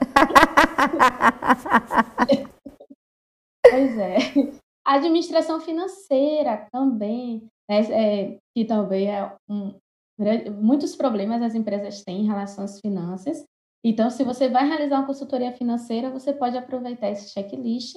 pois 3.63 3.99
é. 3.99 4.17
A 4.87 4.95
administração 4.95 5.61
financeira 5.61 6.67
também, 6.73 7.47
né? 7.69 7.81
é, 7.91 8.39
que 8.55 8.65
também 8.65 9.11
é 9.11 9.33
um, 9.49 9.75
muitos 10.61 10.95
problemas 10.97 11.43
as 11.43 11.55
empresas 11.55 12.03
têm 12.03 12.23
em 12.23 12.27
relação 12.27 12.65
às 12.65 12.81
finanças. 12.81 13.45
Então, 13.85 14.11
se 14.11 14.23
você 14.23 14.49
vai 14.49 14.67
realizar 14.67 14.99
uma 14.99 15.07
consultoria 15.07 15.53
financeira, 15.53 16.11
você 16.11 16.33
pode 16.33 16.57
aproveitar 16.57 17.11
esse 17.11 17.31
checklist 17.31 17.97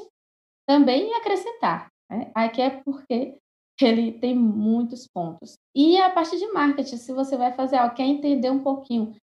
também 0.66 1.10
e 1.10 1.14
acrescentar. 1.16 1.93
Né? 2.14 2.32
Aqui 2.36 2.62
é 2.62 2.70
porque 2.70 3.38
ele 3.82 4.14
tem 4.14 4.36
muitos 4.36 5.08
pontos. 5.08 5.58
E 5.76 5.98
a 5.98 6.10
parte 6.10 6.38
de 6.38 6.48
marketing, 6.52 6.98
se 6.98 7.12
você 7.12 7.36
vai 7.36 7.54
fazer 7.54 7.78
quer 7.94 8.04
entender 8.04 8.50
um 8.50 8.64
pouquinho 8.64 9.16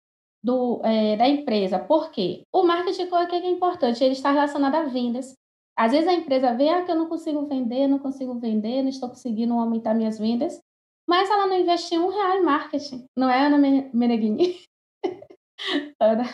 do, 0.43 0.81
é, 0.85 1.17
da 1.17 1.29
empresa. 1.29 1.79
Por 1.79 2.11
quê? 2.11 2.43
O 2.53 2.63
marketing, 2.63 3.03
o 3.03 3.27
que 3.27 3.35
é 3.35 3.51
importante? 3.51 4.03
Ele 4.03 4.13
está 4.13 4.31
relacionado 4.31 4.75
a 4.75 4.85
vendas. 4.85 5.35
Às 5.77 5.93
vezes 5.93 6.09
a 6.09 6.13
empresa 6.13 6.55
vê 6.55 6.69
ah, 6.71 6.85
que 6.85 6.91
eu 6.91 6.97
não 6.97 7.09
consigo 7.09 7.47
vender, 7.47 7.87
não 7.87 7.99
consigo 7.99 8.35
vender, 8.39 8.83
não 8.83 8.89
estou 8.89 9.09
conseguindo 9.09 9.55
aumentar 9.55 9.95
minhas 9.95 10.19
vendas, 10.19 10.61
mas 11.09 11.31
ela 11.31 11.47
não 11.47 11.57
investiu 11.57 12.05
um 12.05 12.11
real 12.11 12.37
em 12.37 12.43
marketing. 12.43 13.07
Não 13.17 13.31
é, 13.31 13.47
Ana 13.47 13.59
Meneghini? 13.93 14.61
Ana, 16.01 16.25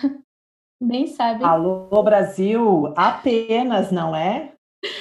bem 0.82 1.06
sabe. 1.08 1.44
Alô, 1.44 2.02
Brasil, 2.02 2.92
apenas, 2.96 3.92
não 3.92 4.16
é? 4.16 4.54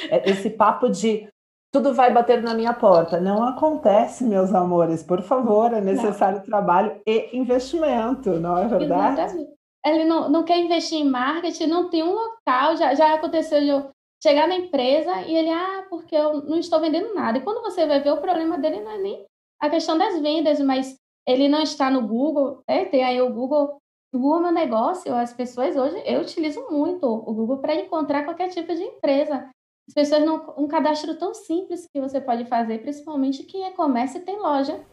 é 0.10 0.30
esse 0.30 0.50
papo 0.50 0.90
de 0.90 1.30
tudo 1.74 1.92
vai 1.92 2.14
bater 2.14 2.42
na 2.44 2.54
minha 2.54 2.72
porta. 2.72 3.20
Não 3.20 3.44
acontece, 3.44 4.24
meus 4.24 4.54
amores. 4.54 5.02
Por 5.02 5.24
favor, 5.24 5.74
é 5.74 5.82
necessário 5.82 6.38
não. 6.38 6.46
trabalho 6.46 7.02
e 7.06 7.36
investimento, 7.36 8.30
não 8.40 8.56
é 8.56 8.68
verdade? 8.68 9.20
Exatamente. 9.20 9.54
Ele 9.84 10.06
não, 10.06 10.30
não 10.30 10.44
quer 10.44 10.60
investir 10.60 11.00
em 11.00 11.10
marketing, 11.10 11.66
não 11.66 11.90
tem 11.90 12.04
um 12.04 12.14
local. 12.14 12.78
Já, 12.78 12.94
já 12.94 13.16
aconteceu 13.16 13.60
de 13.60 13.70
eu 13.70 13.90
chegar 14.22 14.48
na 14.48 14.56
empresa 14.56 15.22
e 15.24 15.36
ele, 15.36 15.50
ah, 15.50 15.86
porque 15.90 16.16
eu 16.16 16.44
não 16.44 16.60
estou 16.60 16.80
vendendo 16.80 17.14
nada. 17.16 17.40
E 17.40 17.42
quando 17.42 17.64
você 17.64 17.88
vai 17.88 18.00
ver, 18.00 18.12
o 18.12 18.22
problema 18.22 18.58
dele 18.58 18.80
não 18.80 18.92
é 18.92 18.98
nem 19.00 19.26
a 19.60 19.70
questão 19.70 19.98
das 19.98 20.22
vendas, 20.22 20.60
mas 20.60 20.96
ele 21.28 21.50
não 21.50 21.62
está 21.62 21.90
no 21.90 22.08
Google. 22.08 22.62
É, 22.68 22.86
tem 22.86 23.04
aí 23.04 23.20
o 23.20 23.34
Google. 23.34 23.78
O 24.14 24.20
Google 24.20 24.40
é 24.40 24.44
meu 24.44 24.52
negócio. 24.52 25.14
As 25.16 25.34
pessoas 25.34 25.76
hoje, 25.76 26.02
eu 26.06 26.22
utilizo 26.22 26.68
muito 26.70 27.04
o 27.08 27.34
Google 27.34 27.58
para 27.58 27.74
encontrar 27.74 28.26
qualquer 28.26 28.50
tipo 28.50 28.74
de 28.76 28.84
empresa. 28.84 29.50
As 29.88 29.94
pessoas 29.94 30.24
não. 30.24 30.54
Um 30.58 30.68
cadastro 30.68 31.18
tão 31.18 31.34
simples 31.34 31.88
que 31.94 32.00
você 32.00 32.22
pode 32.22 32.46
fazer, 32.46 32.80
principalmente 32.80 33.44
quem 33.44 33.66
é 33.66 33.72
comércio 33.72 34.20
e 34.20 34.24
tem 34.24 34.40
loja, 34.40 34.84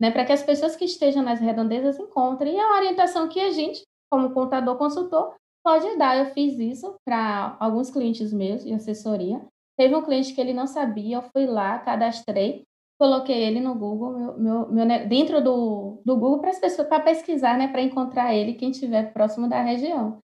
né? 0.00 0.10
Para 0.10 0.24
que 0.24 0.32
as 0.32 0.42
pessoas 0.42 0.74
que 0.74 0.84
estejam 0.84 1.22
nas 1.22 1.40
redondezas 1.40 1.98
encontrem. 1.98 2.56
E 2.56 2.60
a 2.60 2.76
orientação 2.76 3.28
que 3.28 3.40
a 3.40 3.50
gente, 3.52 3.82
como 4.10 4.32
contador 4.32 4.76
consultor, 4.76 5.34
pode 5.64 5.96
dar. 5.96 6.18
Eu 6.18 6.26
fiz 6.32 6.58
isso 6.58 6.94
para 7.04 7.56
alguns 7.60 7.90
clientes 7.90 8.32
meus 8.32 8.64
de 8.64 8.72
assessoria. 8.72 9.40
Teve 9.78 9.94
um 9.94 10.02
cliente 10.02 10.34
que 10.34 10.40
ele 10.40 10.52
não 10.52 10.66
sabia, 10.66 11.16
eu 11.16 11.22
fui 11.22 11.46
lá, 11.46 11.78
cadastrei, 11.78 12.64
coloquei 13.00 13.42
ele 13.42 13.60
no 13.60 13.74
Google, 13.74 14.12
meu, 14.12 14.38
meu, 14.38 14.68
meu 14.70 15.08
dentro 15.08 15.42
do, 15.42 16.02
do 16.04 16.16
Google 16.16 16.40
para 16.40 16.50
as 16.50 16.58
pessoas 16.58 16.86
para 16.86 17.00
pesquisar, 17.00 17.56
né, 17.56 17.68
para 17.68 17.80
encontrar 17.80 18.34
ele 18.34 18.54
quem 18.54 18.72
estiver 18.72 19.10
próximo 19.14 19.48
da 19.48 19.62
região. 19.62 20.18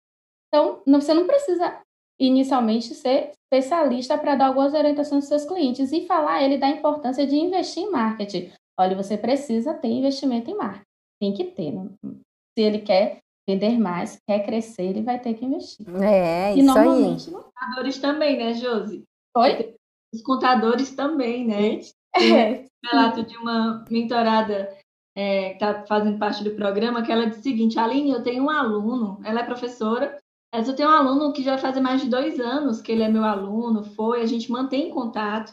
Então, 0.49 0.83
não, 0.87 1.01
você 1.01 1.14
não 1.14 1.27
precisa 1.27 1.81
inicialmente 2.18 2.94
ser 2.94 3.32
especialista 3.52 4.16
para 4.18 4.34
dar 4.34 4.46
algumas 4.46 4.74
orientações 4.74 5.24
aos 5.24 5.28
seus 5.28 5.44
clientes 5.44 5.92
e 5.92 6.06
falar 6.06 6.36
a 6.36 6.42
ele 6.42 6.58
da 6.58 6.68
importância 6.68 7.26
de 7.26 7.36
investir 7.36 7.82
em 7.82 7.90
marketing. 7.90 8.50
Olha, 8.78 8.96
você 8.96 9.16
precisa 9.16 9.74
ter 9.74 9.88
investimento 9.88 10.50
em 10.50 10.56
marketing. 10.56 10.84
Tem 11.20 11.32
que 11.32 11.44
ter. 11.44 11.72
Né? 11.72 11.88
Se 12.02 12.62
ele 12.62 12.80
quer 12.80 13.18
vender 13.48 13.78
mais, 13.78 14.18
quer 14.28 14.44
crescer, 14.44 14.82
ele 14.82 15.02
vai 15.02 15.18
ter 15.18 15.34
que 15.34 15.44
investir. 15.44 15.86
É, 16.02 16.54
e 16.54 16.58
isso 16.58 16.66
normalmente, 16.66 17.28
aí. 17.28 17.34
Os 17.34 17.42
contadores 17.42 17.98
também, 17.98 18.38
né, 18.38 18.54
Josi? 18.54 19.02
Oi? 19.36 19.74
Os 20.12 20.22
contadores 20.22 20.90
também, 20.94 21.46
né? 21.46 21.80
É. 22.16 22.64
Um 22.84 22.88
relato 22.90 23.22
de 23.24 23.36
uma 23.36 23.84
mentorada 23.90 24.74
é, 25.16 25.50
que 25.50 25.54
está 25.54 25.86
fazendo 25.86 26.18
parte 26.18 26.42
do 26.42 26.54
programa, 26.54 27.02
que 27.02 27.12
ela 27.12 27.26
disse 27.26 27.40
o 27.40 27.42
seguinte, 27.42 27.78
Aline, 27.78 28.10
eu 28.10 28.22
tenho 28.22 28.44
um 28.44 28.50
aluno, 28.50 29.20
ela 29.24 29.40
é 29.40 29.44
professora, 29.44 30.18
mas 30.57 30.66
eu 30.66 30.74
tenho 30.74 30.88
um 30.88 30.92
aluno 30.92 31.34
que 31.34 31.42
já 31.42 31.59
fazer 31.59 31.80
mais 31.80 32.00
de 32.00 32.09
dois 32.09 32.40
anos 32.40 32.80
que 32.80 32.90
ele 32.90 33.02
é 33.02 33.09
meu 33.09 33.22
aluno, 33.22 33.84
foi, 33.84 34.22
a 34.22 34.26
gente 34.26 34.50
mantém 34.50 34.88
contato, 34.88 35.52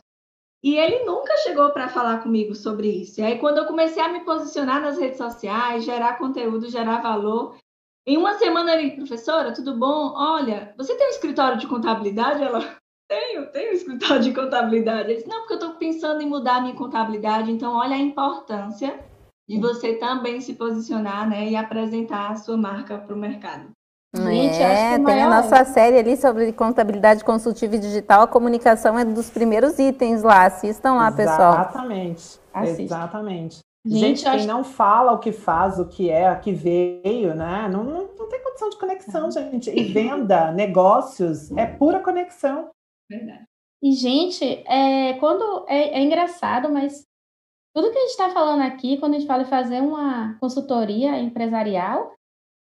e 0.63 0.77
ele 0.77 1.03
nunca 1.03 1.35
chegou 1.39 1.71
para 1.71 1.89
falar 1.89 2.23
comigo 2.23 2.55
sobre 2.55 2.87
isso. 2.87 3.19
E 3.19 3.23
aí, 3.23 3.37
quando 3.37 3.57
eu 3.57 3.65
comecei 3.65 4.01
a 4.01 4.07
me 4.07 4.21
posicionar 4.21 4.81
nas 4.81 4.97
redes 4.97 5.17
sociais, 5.17 5.83
gerar 5.83 6.17
conteúdo, 6.17 6.69
gerar 6.69 7.01
valor, 7.01 7.57
em 8.07 8.17
uma 8.17 8.35
semana 8.35 8.73
ele, 8.73 8.91
professora, 8.91 9.53
tudo 9.53 9.77
bom? 9.77 10.13
Olha, 10.15 10.73
você 10.77 10.95
tem 10.95 11.07
um 11.07 11.09
escritório 11.09 11.57
de 11.57 11.67
contabilidade? 11.67 12.41
Ela, 12.41 12.77
tenho, 13.09 13.51
tenho 13.51 13.71
um 13.71 13.75
escritório 13.75 14.23
de 14.23 14.33
contabilidade. 14.33 15.09
Ele 15.09 15.15
disse, 15.15 15.27
não, 15.27 15.39
porque 15.39 15.53
eu 15.55 15.59
estou 15.59 15.73
pensando 15.75 16.21
em 16.21 16.29
mudar 16.29 16.61
minha 16.61 16.75
contabilidade. 16.75 17.51
Então, 17.51 17.75
olha 17.75 17.97
a 17.97 17.99
importância 17.99 19.03
de 19.49 19.59
você 19.59 19.95
também 19.95 20.39
se 20.39 20.53
posicionar 20.53 21.29
né, 21.29 21.49
e 21.49 21.57
apresentar 21.57 22.31
a 22.31 22.35
sua 22.37 22.55
marca 22.55 22.97
para 22.97 23.13
o 23.13 23.19
mercado. 23.19 23.72
Gente, 24.15 24.61
é, 24.61 24.99
tem 24.99 25.23
a 25.23 25.29
nossa 25.29 25.65
série 25.65 25.97
ali 25.97 26.15
sobre 26.15 26.53
contabilidade 26.53 27.23
consultiva 27.23 27.75
e 27.75 27.79
digital. 27.79 28.21
A 28.21 28.27
comunicação 28.27 28.97
é 28.97 29.03
dos 29.03 29.29
primeiros 29.31 29.79
itens 29.79 30.21
lá. 30.21 30.45
Assistam 30.45 30.93
lá, 30.93 31.11
pessoal. 31.11 31.53
Exatamente. 31.53 32.39
Exatamente. 32.55 33.59
Gente, 33.85 33.99
Gente 33.99 34.23
quem 34.23 34.31
acho... 34.31 34.47
não 34.47 34.63
fala 34.63 35.11
o 35.11 35.19
que 35.19 35.31
faz, 35.31 35.77
o 35.77 35.85
que 35.85 36.09
é, 36.09 36.27
a 36.27 36.35
que 36.37 36.53
veio, 36.53 37.35
né? 37.35 37.67
Não, 37.69 37.83
não, 37.83 38.09
não 38.17 38.29
tem 38.29 38.41
condição 38.41 38.69
de 38.69 38.77
conexão, 38.77 39.29
gente. 39.29 39.69
E 39.69 39.83
venda, 39.91 40.51
negócios, 40.53 41.51
é 41.51 41.65
pura 41.65 41.99
conexão. 41.99 42.69
Verdade. 43.09 43.43
E, 43.81 43.91
gente, 43.91 44.45
é, 44.65 45.13
quando 45.13 45.65
é, 45.67 45.99
é 45.99 46.01
engraçado, 46.01 46.71
mas 46.71 47.03
tudo 47.75 47.91
que 47.91 47.97
a 47.97 48.01
gente 48.01 48.11
está 48.11 48.29
falando 48.29 48.61
aqui, 48.61 48.97
quando 48.97 49.15
a 49.15 49.19
gente 49.19 49.27
fala 49.27 49.43
em 49.43 49.47
fazer 49.47 49.81
uma 49.81 50.37
consultoria 50.39 51.19
empresarial, 51.19 52.13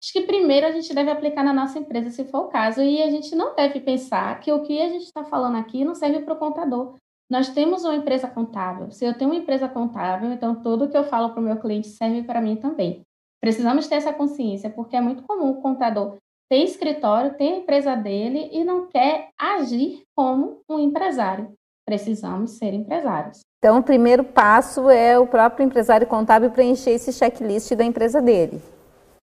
acho 0.02 0.12
que 0.12 0.22
primeiro 0.22 0.66
a 0.66 0.70
gente 0.72 0.94
deve 0.94 1.10
aplicar 1.10 1.44
na 1.44 1.52
nossa 1.52 1.78
empresa, 1.78 2.10
se 2.10 2.24
for 2.24 2.46
o 2.46 2.48
caso, 2.48 2.82
e 2.82 3.02
a 3.02 3.10
gente 3.10 3.34
não 3.34 3.54
deve 3.54 3.80
pensar 3.80 4.40
que 4.40 4.50
o 4.50 4.62
que 4.62 4.80
a 4.80 4.88
gente 4.88 5.04
está 5.04 5.24
falando 5.24 5.56
aqui 5.56 5.84
não 5.84 5.94
serve 5.94 6.20
para 6.20 6.34
o 6.34 6.38
contador. 6.38 6.94
Nós 7.30 7.48
temos 7.50 7.84
uma 7.84 7.94
empresa 7.94 8.26
contábil. 8.26 8.90
Se 8.90 9.04
eu 9.04 9.16
tenho 9.16 9.30
uma 9.30 9.38
empresa 9.38 9.68
contábil, 9.68 10.32
então 10.32 10.62
tudo 10.62 10.88
que 10.88 10.96
eu 10.96 11.04
falo 11.04 11.30
para 11.30 11.40
o 11.40 11.44
meu 11.44 11.56
cliente 11.58 11.88
serve 11.88 12.22
para 12.22 12.40
mim 12.40 12.56
também. 12.56 13.02
Precisamos 13.40 13.86
ter 13.86 13.96
essa 13.96 14.12
consciência, 14.12 14.68
porque 14.68 14.96
é 14.96 15.00
muito 15.00 15.22
comum 15.22 15.50
o 15.50 15.62
contador 15.62 16.16
ter 16.50 16.64
escritório, 16.64 17.34
ter 17.34 17.44
empresa 17.44 17.94
dele 17.94 18.50
e 18.52 18.64
não 18.64 18.88
quer 18.88 19.28
agir 19.38 20.02
como 20.16 20.60
um 20.68 20.80
empresário. 20.80 21.52
Precisamos 21.86 22.52
ser 22.52 22.74
empresários. 22.74 23.40
Então, 23.58 23.78
o 23.78 23.82
primeiro 23.82 24.24
passo 24.24 24.90
é 24.90 25.18
o 25.18 25.26
próprio 25.26 25.64
empresário 25.64 26.06
contábil 26.06 26.50
preencher 26.50 26.90
esse 26.90 27.12
checklist 27.12 27.72
da 27.74 27.84
empresa 27.84 28.20
dele. 28.20 28.60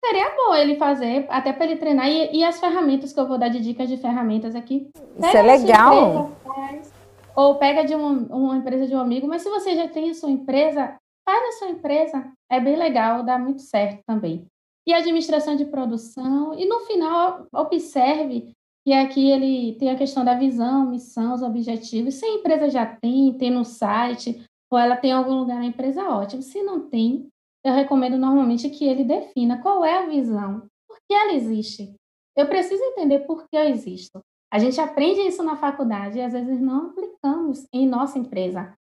Seria 0.03 0.35
bom 0.35 0.55
ele 0.55 0.75
fazer, 0.77 1.27
até 1.29 1.53
para 1.53 1.65
ele 1.65 1.75
treinar. 1.77 2.09
E, 2.09 2.37
e, 2.37 2.43
as 2.43 2.59
ferramentas 2.59 3.13
que 3.13 3.19
eu 3.19 3.27
vou 3.27 3.37
dar 3.37 3.49
de 3.49 3.59
dicas 3.59 3.87
de 3.87 3.97
ferramentas 3.97 4.55
aqui. 4.55 4.89
Isso 5.17 5.37
é 5.37 5.41
legal. 5.41 6.31
Empresa, 6.43 6.91
ou 7.35 7.55
pega 7.55 7.85
de 7.85 7.95
uma, 7.95 8.09
uma 8.35 8.57
empresa 8.57 8.87
de 8.87 8.95
um 8.95 8.99
amigo, 8.99 9.27
mas 9.27 9.41
se 9.41 9.49
você 9.49 9.75
já 9.75 9.87
tem 9.87 10.09
a 10.09 10.13
sua 10.13 10.29
empresa, 10.29 10.95
faz 11.23 11.47
a 11.47 11.59
sua 11.59 11.69
empresa. 11.69 12.31
É 12.49 12.59
bem 12.59 12.75
legal, 12.75 13.23
dá 13.23 13.37
muito 13.37 13.61
certo 13.61 14.01
também. 14.05 14.45
E 14.87 14.93
administração 14.93 15.55
de 15.55 15.65
produção, 15.65 16.53
e 16.57 16.65
no 16.65 16.79
final, 16.81 17.45
observe 17.53 18.51
que 18.83 18.93
aqui 18.93 19.29
ele 19.29 19.75
tem 19.77 19.91
a 19.91 19.95
questão 19.95 20.25
da 20.25 20.33
visão, 20.33 20.89
missão, 20.89 21.35
os 21.35 21.43
objetivos. 21.43 22.15
Se 22.15 22.25
a 22.25 22.33
empresa 22.33 22.69
já 22.69 22.85
tem, 22.85 23.31
tem 23.33 23.51
no 23.51 23.63
site, 23.63 24.43
ou 24.71 24.79
ela 24.79 24.95
tem 24.95 25.11
em 25.11 25.13
algum 25.13 25.35
lugar 25.35 25.59
na 25.59 25.65
empresa, 25.65 26.09
ótimo. 26.09 26.41
Se 26.41 26.63
não 26.63 26.89
tem, 26.89 27.27
eu 27.63 27.73
recomendo 27.73 28.17
normalmente 28.17 28.69
que 28.69 28.85
ele 28.85 29.03
defina 29.03 29.61
qual 29.61 29.85
é 29.85 29.99
a 29.99 30.07
visão, 30.07 30.67
por 30.87 30.97
que 31.07 31.13
ela 31.13 31.33
existe. 31.33 31.93
Eu 32.35 32.47
preciso 32.47 32.83
entender 32.83 33.19
por 33.19 33.47
que 33.47 33.55
eu 33.55 33.63
existo. 33.63 34.19
A 34.51 34.59
gente 34.59 34.79
aprende 34.81 35.21
isso 35.21 35.43
na 35.43 35.55
faculdade 35.55 36.17
e 36.17 36.21
às 36.21 36.33
vezes 36.33 36.59
não 36.59 36.87
aplicamos 36.87 37.65
em 37.73 37.87
nossa 37.87 38.17
empresa. 38.17 38.73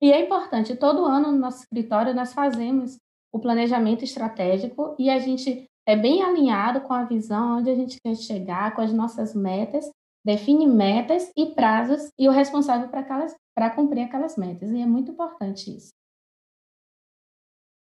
E 0.00 0.12
é 0.12 0.24
importante, 0.24 0.76
todo 0.76 1.04
ano 1.04 1.32
no 1.32 1.38
nosso 1.38 1.62
escritório 1.62 2.14
nós 2.14 2.32
fazemos 2.32 2.98
o 3.32 3.40
planejamento 3.40 4.04
estratégico 4.04 4.94
e 4.98 5.10
a 5.10 5.18
gente 5.18 5.68
é 5.86 5.96
bem 5.96 6.22
alinhado 6.22 6.82
com 6.82 6.92
a 6.92 7.04
visão 7.04 7.58
onde 7.58 7.70
a 7.70 7.74
gente 7.74 7.98
quer 8.00 8.14
chegar, 8.14 8.74
com 8.74 8.80
as 8.80 8.92
nossas 8.92 9.34
metas, 9.34 9.90
define 10.24 10.66
metas 10.66 11.32
e 11.36 11.46
prazos 11.46 12.10
e 12.18 12.28
o 12.28 12.32
responsável 12.32 12.88
para 12.88 13.70
cumprir 13.70 14.02
aquelas 14.02 14.36
metas. 14.36 14.70
E 14.70 14.80
é 14.80 14.86
muito 14.86 15.10
importante 15.10 15.74
isso. 15.74 15.90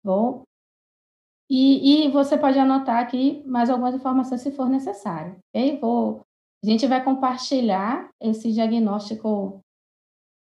Bom, 0.04 0.42
e, 1.50 2.06
e, 2.06 2.10
você 2.10 2.36
pode 2.36 2.58
anotar 2.58 2.98
aqui 2.98 3.42
mais 3.46 3.70
algumas 3.70 3.94
informações 3.94 4.40
se 4.40 4.50
for 4.50 4.68
necessário. 4.68 5.36
Ok? 5.54 5.78
Vou 5.80 6.24
a 6.64 6.66
gente 6.66 6.86
vai 6.86 7.04
compartilhar 7.04 8.08
esse 8.18 8.50
diagnóstico 8.50 9.60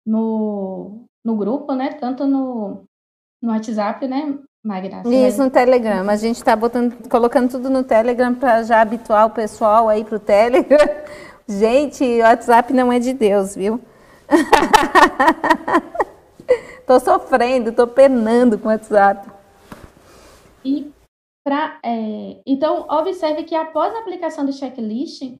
no, 0.05 1.05
no 1.24 1.38
grupo, 1.38 1.74
né? 1.74 1.93
Tanto 1.93 2.28
no, 2.28 2.84
no 3.41 3.53
WhatsApp, 3.53 4.05
né, 4.05 4.38
Magna? 4.62 5.01
Isso, 5.05 5.41
no 5.41 5.49
Telegram. 5.49 6.10
A 6.10 6.18
gente 6.18 6.36
está 6.36 6.57
colocando 7.10 7.51
tudo 7.51 7.70
no 7.70 7.86
Telegram 7.86 8.36
para 8.36 8.64
já 8.64 8.82
habituar 8.82 9.28
o 9.28 9.30
pessoal 9.30 9.88
aí 9.88 10.03
para 10.03 10.18
o 10.18 10.20
Telegram. 10.20 10.89
Gente, 11.47 12.03
o 12.03 12.24
WhatsApp 12.24 12.74
não 12.74 12.91
é 12.91 12.99
de 12.99 13.14
Deus, 13.14 13.55
viu? 13.55 13.80
tô 16.86 16.99
sofrendo, 16.99 17.72
tô 17.72 17.88
penando 17.88 18.57
com 18.57 18.68
o 18.68 18.72
WhatsApp. 18.72 19.38
E 20.64 20.91
pra, 21.43 21.80
é, 21.84 22.41
então, 22.45 22.86
observe 22.89 23.43
que 23.43 23.55
após 23.55 23.93
a 23.93 23.99
aplicação 23.99 24.45
do 24.45 24.53
checklist, 24.53 25.39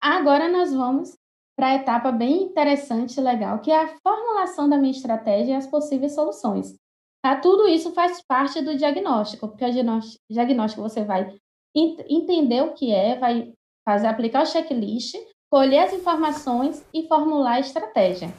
Agora 0.00 0.48
nós 0.48 0.72
vamos 0.72 1.16
para 1.56 1.70
a 1.70 1.74
etapa 1.74 2.12
bem 2.12 2.44
interessante 2.44 3.18
e 3.18 3.20
legal, 3.20 3.60
que 3.60 3.70
é 3.70 3.82
a 3.82 3.96
formulação 4.00 4.68
da 4.68 4.78
minha 4.78 4.92
estratégia 4.92 5.52
e 5.52 5.56
as 5.56 5.66
possíveis 5.66 6.14
soluções. 6.14 6.76
Tá? 7.20 7.34
Tudo 7.34 7.66
isso 7.66 7.92
faz 7.92 8.22
parte 8.22 8.62
do 8.62 8.76
diagnóstico, 8.76 9.48
porque 9.48 9.64
o 9.64 9.72
diagnóstico 10.30 10.82
você 10.82 11.04
vai 11.04 11.36
entender 11.74 12.62
o 12.62 12.74
que 12.74 12.92
é, 12.92 13.18
vai 13.18 13.52
fazer 13.84 14.06
aplicar 14.06 14.42
o 14.42 14.46
checklist, 14.46 15.16
colher 15.50 15.80
as 15.80 15.92
informações 15.92 16.84
e 16.94 17.08
formular 17.08 17.54
a 17.54 17.60
estratégia. 17.60 18.32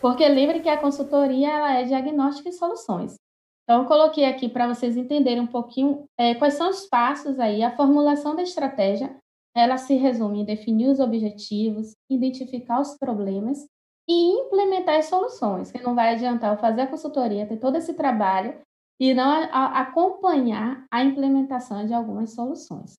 Porque 0.00 0.28
lembre 0.28 0.60
que 0.60 0.68
a 0.68 0.78
consultoria 0.78 1.50
ela 1.50 1.74
é 1.74 1.82
diagnóstico 1.82 2.48
e 2.48 2.52
soluções. 2.52 3.16
Então, 3.68 3.82
eu 3.82 3.86
coloquei 3.86 4.24
aqui 4.24 4.48
para 4.48 4.66
vocês 4.66 4.96
entenderem 4.96 5.42
um 5.42 5.46
pouquinho 5.46 6.08
é, 6.16 6.34
quais 6.34 6.54
são 6.54 6.70
os 6.70 6.86
passos 6.86 7.38
aí, 7.38 7.62
a 7.62 7.76
formulação 7.76 8.34
da 8.34 8.42
estratégia, 8.42 9.14
ela 9.54 9.76
se 9.76 9.94
resume 9.94 10.40
em 10.40 10.44
definir 10.46 10.88
os 10.88 10.98
objetivos, 10.98 11.94
identificar 12.08 12.80
os 12.80 12.96
problemas 12.96 13.58
e 14.08 14.40
implementar 14.40 14.96
as 14.96 15.04
soluções, 15.04 15.70
que 15.70 15.82
não 15.82 15.94
vai 15.94 16.14
adiantar 16.14 16.54
eu 16.54 16.58
fazer 16.58 16.80
a 16.80 16.86
consultoria, 16.86 17.46
ter 17.46 17.58
todo 17.58 17.76
esse 17.76 17.92
trabalho 17.92 18.58
e 18.98 19.12
não 19.12 19.30
a, 19.30 19.44
a, 19.44 19.80
acompanhar 19.82 20.86
a 20.90 21.04
implementação 21.04 21.84
de 21.84 21.92
algumas 21.92 22.34
soluções. 22.34 22.94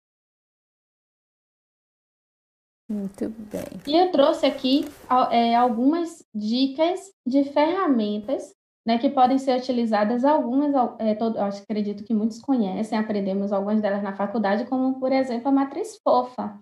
Muito 2.88 3.28
bem. 3.30 3.82
E 3.88 3.98
eu 3.98 4.12
trouxe 4.12 4.46
aqui 4.46 4.86
é, 5.32 5.56
algumas 5.56 6.24
dicas 6.32 7.12
de 7.26 7.44
ferramentas 7.46 8.54
né, 8.90 8.98
que 8.98 9.08
podem 9.08 9.38
ser 9.38 9.56
utilizadas 9.56 10.26
algumas, 10.26 10.74
é, 10.98 11.14
todo, 11.14 11.38
acredito 11.38 12.04
que 12.04 12.12
muitos 12.12 12.42
conhecem, 12.42 12.98
aprendemos 12.98 13.54
algumas 13.54 13.80
delas 13.80 14.02
na 14.02 14.16
faculdade, 14.16 14.66
como, 14.66 15.00
por 15.00 15.12
exemplo, 15.12 15.48
a 15.48 15.52
matriz 15.52 16.00
fofa. 16.04 16.58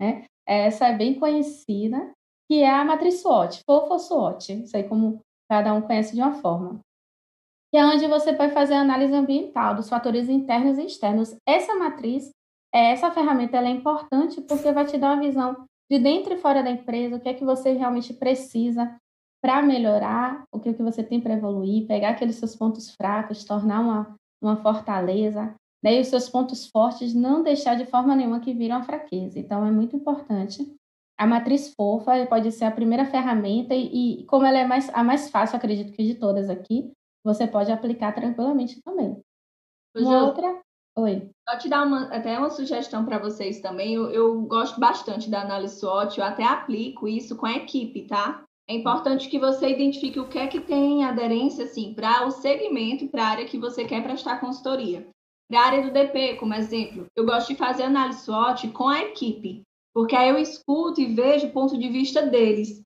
Né? 0.00 0.24
Essa 0.44 0.88
é 0.88 0.96
bem 0.96 1.20
conhecida, 1.20 2.10
que 2.50 2.64
é 2.64 2.68
a 2.68 2.84
matriz 2.84 3.20
SWOT, 3.20 3.62
fofa 3.64 3.92
ou 3.92 3.98
SWOT, 4.00 4.66
sei 4.66 4.88
como 4.88 5.20
cada 5.48 5.72
um 5.72 5.80
conhece 5.80 6.16
de 6.16 6.20
uma 6.20 6.32
forma. 6.32 6.80
Que 7.70 7.78
é 7.78 7.86
onde 7.86 8.08
você 8.08 8.32
vai 8.32 8.48
fazer 8.48 8.74
a 8.74 8.80
análise 8.80 9.14
ambiental 9.14 9.76
dos 9.76 9.88
fatores 9.88 10.28
internos 10.28 10.78
e 10.78 10.84
externos. 10.84 11.36
Essa 11.46 11.76
matriz, 11.76 12.28
essa 12.74 13.12
ferramenta 13.12 13.56
é 13.58 13.70
importante 13.70 14.40
porque 14.40 14.72
vai 14.72 14.84
te 14.84 14.98
dar 14.98 15.12
uma 15.12 15.22
visão 15.22 15.64
de 15.88 16.00
dentro 16.00 16.34
e 16.34 16.38
fora 16.38 16.60
da 16.60 16.72
empresa, 16.72 17.14
o 17.14 17.20
que 17.20 17.28
é 17.28 17.34
que 17.34 17.44
você 17.44 17.70
realmente 17.74 18.12
precisa 18.14 18.98
para 19.40 19.62
melhorar, 19.62 20.44
o 20.52 20.58
que, 20.58 20.74
que 20.74 20.82
você 20.82 21.02
tem 21.02 21.20
para 21.20 21.34
evoluir, 21.34 21.86
pegar 21.86 22.10
aqueles 22.10 22.36
seus 22.36 22.56
pontos 22.56 22.94
fracos, 22.94 23.44
tornar 23.44 23.80
uma, 23.80 24.16
uma 24.42 24.56
fortaleza, 24.56 25.54
né? 25.82 25.96
e 25.96 26.00
os 26.00 26.08
seus 26.08 26.28
pontos 26.28 26.66
fortes 26.66 27.14
não 27.14 27.42
deixar 27.42 27.76
de 27.76 27.86
forma 27.86 28.14
nenhuma 28.16 28.40
que 28.40 28.52
viram 28.52 28.76
a 28.76 28.82
fraqueza. 28.82 29.38
Então, 29.38 29.64
é 29.64 29.70
muito 29.70 29.94
importante. 29.94 30.74
A 31.16 31.26
matriz 31.26 31.72
fofa 31.74 32.26
pode 32.26 32.50
ser 32.52 32.64
a 32.64 32.70
primeira 32.70 33.04
ferramenta 33.04 33.74
e, 33.74 34.20
e 34.20 34.24
como 34.26 34.44
ela 34.44 34.58
é 34.58 34.66
mais, 34.66 34.88
a 34.90 35.02
mais 35.02 35.30
fácil, 35.30 35.56
acredito 35.56 35.92
que 35.92 36.04
de 36.04 36.14
todas 36.14 36.48
aqui, 36.48 36.92
você 37.24 37.46
pode 37.46 37.70
aplicar 37.70 38.12
tranquilamente 38.12 38.80
também. 38.82 39.20
Uma 39.96 40.24
outra... 40.24 40.60
Oi. 40.96 41.30
Só 41.48 41.56
te 41.56 41.68
dar 41.68 41.86
uma, 41.86 42.06
até 42.06 42.36
uma 42.36 42.50
sugestão 42.50 43.04
para 43.04 43.18
vocês 43.18 43.60
também. 43.60 43.94
Eu, 43.94 44.10
eu, 44.10 44.42
gosto 44.42 44.80
bastante 44.80 45.30
da 45.30 45.42
análise 45.42 45.78
SWOT, 45.78 46.18
eu 46.18 46.24
até 46.24 46.42
aplico 46.42 47.06
isso 47.06 47.36
com 47.36 47.46
a 47.46 47.52
equipe, 47.52 48.04
tá? 48.06 48.44
É 48.70 48.74
importante 48.74 49.30
que 49.30 49.38
você 49.38 49.70
identifique 49.70 50.20
o 50.20 50.28
que 50.28 50.38
é 50.38 50.46
que 50.46 50.60
tem 50.60 51.02
aderência, 51.02 51.64
assim, 51.64 51.94
para 51.94 52.26
o 52.26 52.30
segmento, 52.30 53.08
para 53.08 53.24
a 53.24 53.28
área 53.28 53.46
que 53.46 53.58
você 53.58 53.84
quer 53.86 54.02
prestar 54.02 54.40
consultoria. 54.40 55.08
Para 55.50 55.60
a 55.60 55.64
área 55.64 55.82
do 55.82 55.90
DP, 55.90 56.36
como 56.36 56.52
exemplo, 56.52 57.06
eu 57.16 57.24
gosto 57.24 57.48
de 57.48 57.56
fazer 57.56 57.84
análise 57.84 58.20
SWOT 58.20 58.68
com 58.68 58.88
a 58.88 59.00
equipe, 59.00 59.62
porque 59.94 60.14
aí 60.14 60.28
eu 60.28 60.36
escuto 60.36 61.00
e 61.00 61.14
vejo 61.14 61.46
o 61.46 61.52
ponto 61.52 61.78
de 61.78 61.88
vista 61.88 62.20
deles. 62.20 62.82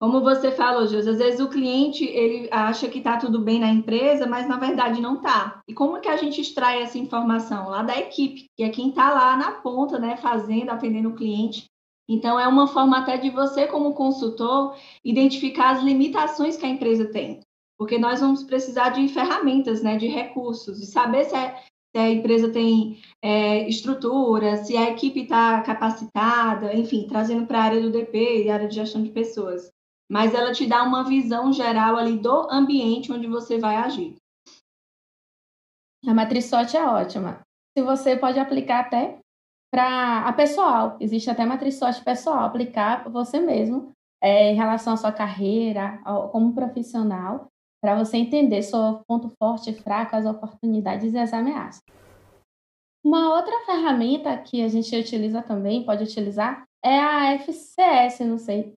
Como 0.00 0.22
você 0.22 0.50
falou, 0.52 0.86
José, 0.86 1.10
às 1.10 1.18
vezes 1.18 1.40
o 1.40 1.48
cliente 1.48 2.04
ele 2.04 2.48
acha 2.50 2.88
que 2.88 2.98
está 2.98 3.18
tudo 3.18 3.40
bem 3.40 3.60
na 3.60 3.68
empresa, 3.68 4.26
mas 4.26 4.48
na 4.48 4.58
verdade 4.58 5.00
não 5.00 5.16
está. 5.16 5.60
E 5.68 5.74
como 5.74 6.00
que 6.00 6.08
a 6.08 6.16
gente 6.16 6.40
extrai 6.40 6.82
essa 6.82 6.98
informação? 6.98 7.68
Lá 7.68 7.82
da 7.82 7.98
equipe, 7.98 8.46
que 8.56 8.62
é 8.62 8.70
quem 8.70 8.88
está 8.88 9.12
lá 9.12 9.36
na 9.36 9.52
ponta, 9.52 9.98
né, 9.98 10.16
fazendo, 10.16 10.70
atendendo 10.70 11.10
o 11.10 11.14
cliente. 11.14 11.66
Então, 12.08 12.38
é 12.38 12.46
uma 12.46 12.68
forma 12.68 12.98
até 12.98 13.16
de 13.16 13.30
você, 13.30 13.66
como 13.66 13.94
consultor, 13.94 14.76
identificar 15.04 15.70
as 15.70 15.82
limitações 15.82 16.56
que 16.56 16.64
a 16.64 16.68
empresa 16.68 17.06
tem. 17.06 17.40
Porque 17.78 17.98
nós 17.98 18.20
vamos 18.20 18.44
precisar 18.44 18.90
de 18.90 19.08
ferramentas, 19.08 19.82
né, 19.82 19.96
de 19.96 20.06
recursos, 20.06 20.80
e 20.80 20.86
saber 20.86 21.24
se, 21.24 21.34
é, 21.34 21.56
se 21.94 21.98
a 21.98 22.10
empresa 22.10 22.48
tem 22.50 23.00
é, 23.22 23.68
estrutura, 23.68 24.64
se 24.64 24.76
a 24.76 24.90
equipe 24.90 25.22
está 25.22 25.60
capacitada, 25.62 26.74
enfim, 26.74 27.06
trazendo 27.08 27.46
para 27.46 27.58
a 27.58 27.64
área 27.64 27.82
do 27.82 27.90
DP 27.90 28.44
e 28.44 28.50
área 28.50 28.68
de 28.68 28.76
gestão 28.76 29.02
de 29.02 29.10
pessoas 29.10 29.70
mas 30.08 30.34
ela 30.34 30.52
te 30.52 30.66
dá 30.66 30.82
uma 30.82 31.04
visão 31.04 31.52
geral 31.52 31.96
ali 31.96 32.18
do 32.18 32.48
ambiente 32.50 33.12
onde 33.12 33.26
você 33.26 33.58
vai 33.58 33.76
agir. 33.76 34.16
A 36.06 36.14
matriz 36.14 36.44
SWOT 36.44 36.76
é 36.76 36.86
ótima. 36.86 37.40
Se 37.76 37.84
você 37.84 38.16
pode 38.16 38.38
aplicar 38.38 38.80
até 38.80 39.18
para 39.70 40.26
a 40.26 40.32
pessoal, 40.32 40.96
existe 41.00 41.28
até 41.28 41.44
matriz 41.44 41.76
SWOT 41.76 42.02
pessoal, 42.02 42.44
aplicar 42.44 43.08
você 43.10 43.40
mesmo 43.40 43.92
é, 44.22 44.52
em 44.52 44.54
relação 44.54 44.94
à 44.94 44.96
sua 44.96 45.12
carreira, 45.12 46.00
ao, 46.04 46.28
como 46.30 46.54
profissional, 46.54 47.48
para 47.82 47.96
você 47.96 48.16
entender 48.16 48.62
seu 48.62 49.00
ponto 49.06 49.30
forte 49.38 49.70
e 49.70 49.74
fraco, 49.74 50.16
as 50.16 50.24
oportunidades 50.24 51.12
e 51.12 51.18
as 51.18 51.32
ameaças. 51.32 51.82
Uma 53.04 53.34
outra 53.34 53.64
ferramenta 53.64 54.36
que 54.38 54.62
a 54.62 54.68
gente 54.68 54.96
utiliza 54.96 55.42
também, 55.42 55.84
pode 55.84 56.02
utilizar, 56.02 56.64
é 56.84 56.98
a 56.98 57.32
FCS, 57.34 58.20
não 58.20 58.38
sei 58.38 58.72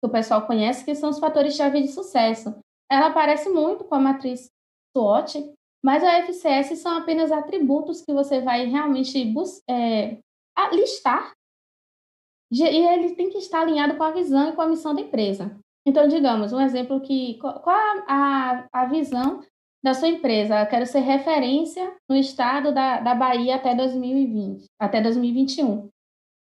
que 0.00 0.06
o 0.06 0.10
pessoal 0.10 0.46
conhece, 0.46 0.84
que 0.84 0.94
são 0.94 1.10
os 1.10 1.18
fatores-chave 1.18 1.80
de 1.80 1.88
sucesso. 1.88 2.54
Ela 2.90 3.10
parece 3.10 3.48
muito 3.48 3.84
com 3.84 3.94
a 3.94 4.00
matriz 4.00 4.50
SWOT, 4.96 5.52
mas 5.84 6.02
a 6.02 6.18
FCS 6.18 6.78
são 6.78 6.96
apenas 6.98 7.30
atributos 7.30 8.02
que 8.02 8.12
você 8.12 8.40
vai 8.40 8.66
realmente 8.66 9.32
é, 9.68 10.18
listar 10.72 11.32
e 12.50 12.62
ele 12.62 13.14
tem 13.14 13.28
que 13.28 13.38
estar 13.38 13.62
alinhado 13.62 13.96
com 13.96 14.04
a 14.04 14.12
visão 14.12 14.48
e 14.48 14.52
com 14.52 14.62
a 14.62 14.68
missão 14.68 14.94
da 14.94 15.00
empresa. 15.00 15.58
Então, 15.86 16.08
digamos, 16.08 16.52
um 16.52 16.60
exemplo 16.60 17.00
que 17.00 17.38
qual 17.38 17.68
a, 17.68 18.04
a, 18.08 18.68
a 18.72 18.86
visão 18.86 19.42
da 19.84 19.94
sua 19.94 20.08
empresa? 20.08 20.60
Eu 20.60 20.66
quero 20.66 20.86
ser 20.86 21.00
referência 21.00 21.94
no 22.08 22.16
estado 22.16 22.72
da, 22.72 23.00
da 23.00 23.14
Bahia 23.14 23.56
até 23.56 23.74
2020, 23.74 24.64
até 24.80 25.00
2021. 25.00 25.88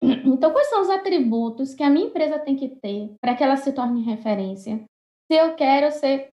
Então, 0.03 0.51
quais 0.51 0.67
são 0.67 0.81
os 0.81 0.89
atributos 0.89 1.73
que 1.73 1.83
a 1.83 1.89
minha 1.89 2.07
empresa 2.07 2.37
tem 2.39 2.57
que 2.57 2.67
ter 2.67 3.13
para 3.21 3.35
que 3.35 3.43
ela 3.43 3.55
se 3.55 3.71
torne 3.71 4.03
referência? 4.03 4.83
Se 5.31 5.37
eu 5.37 5.55
quero 5.55 5.89
ser, 5.91 6.27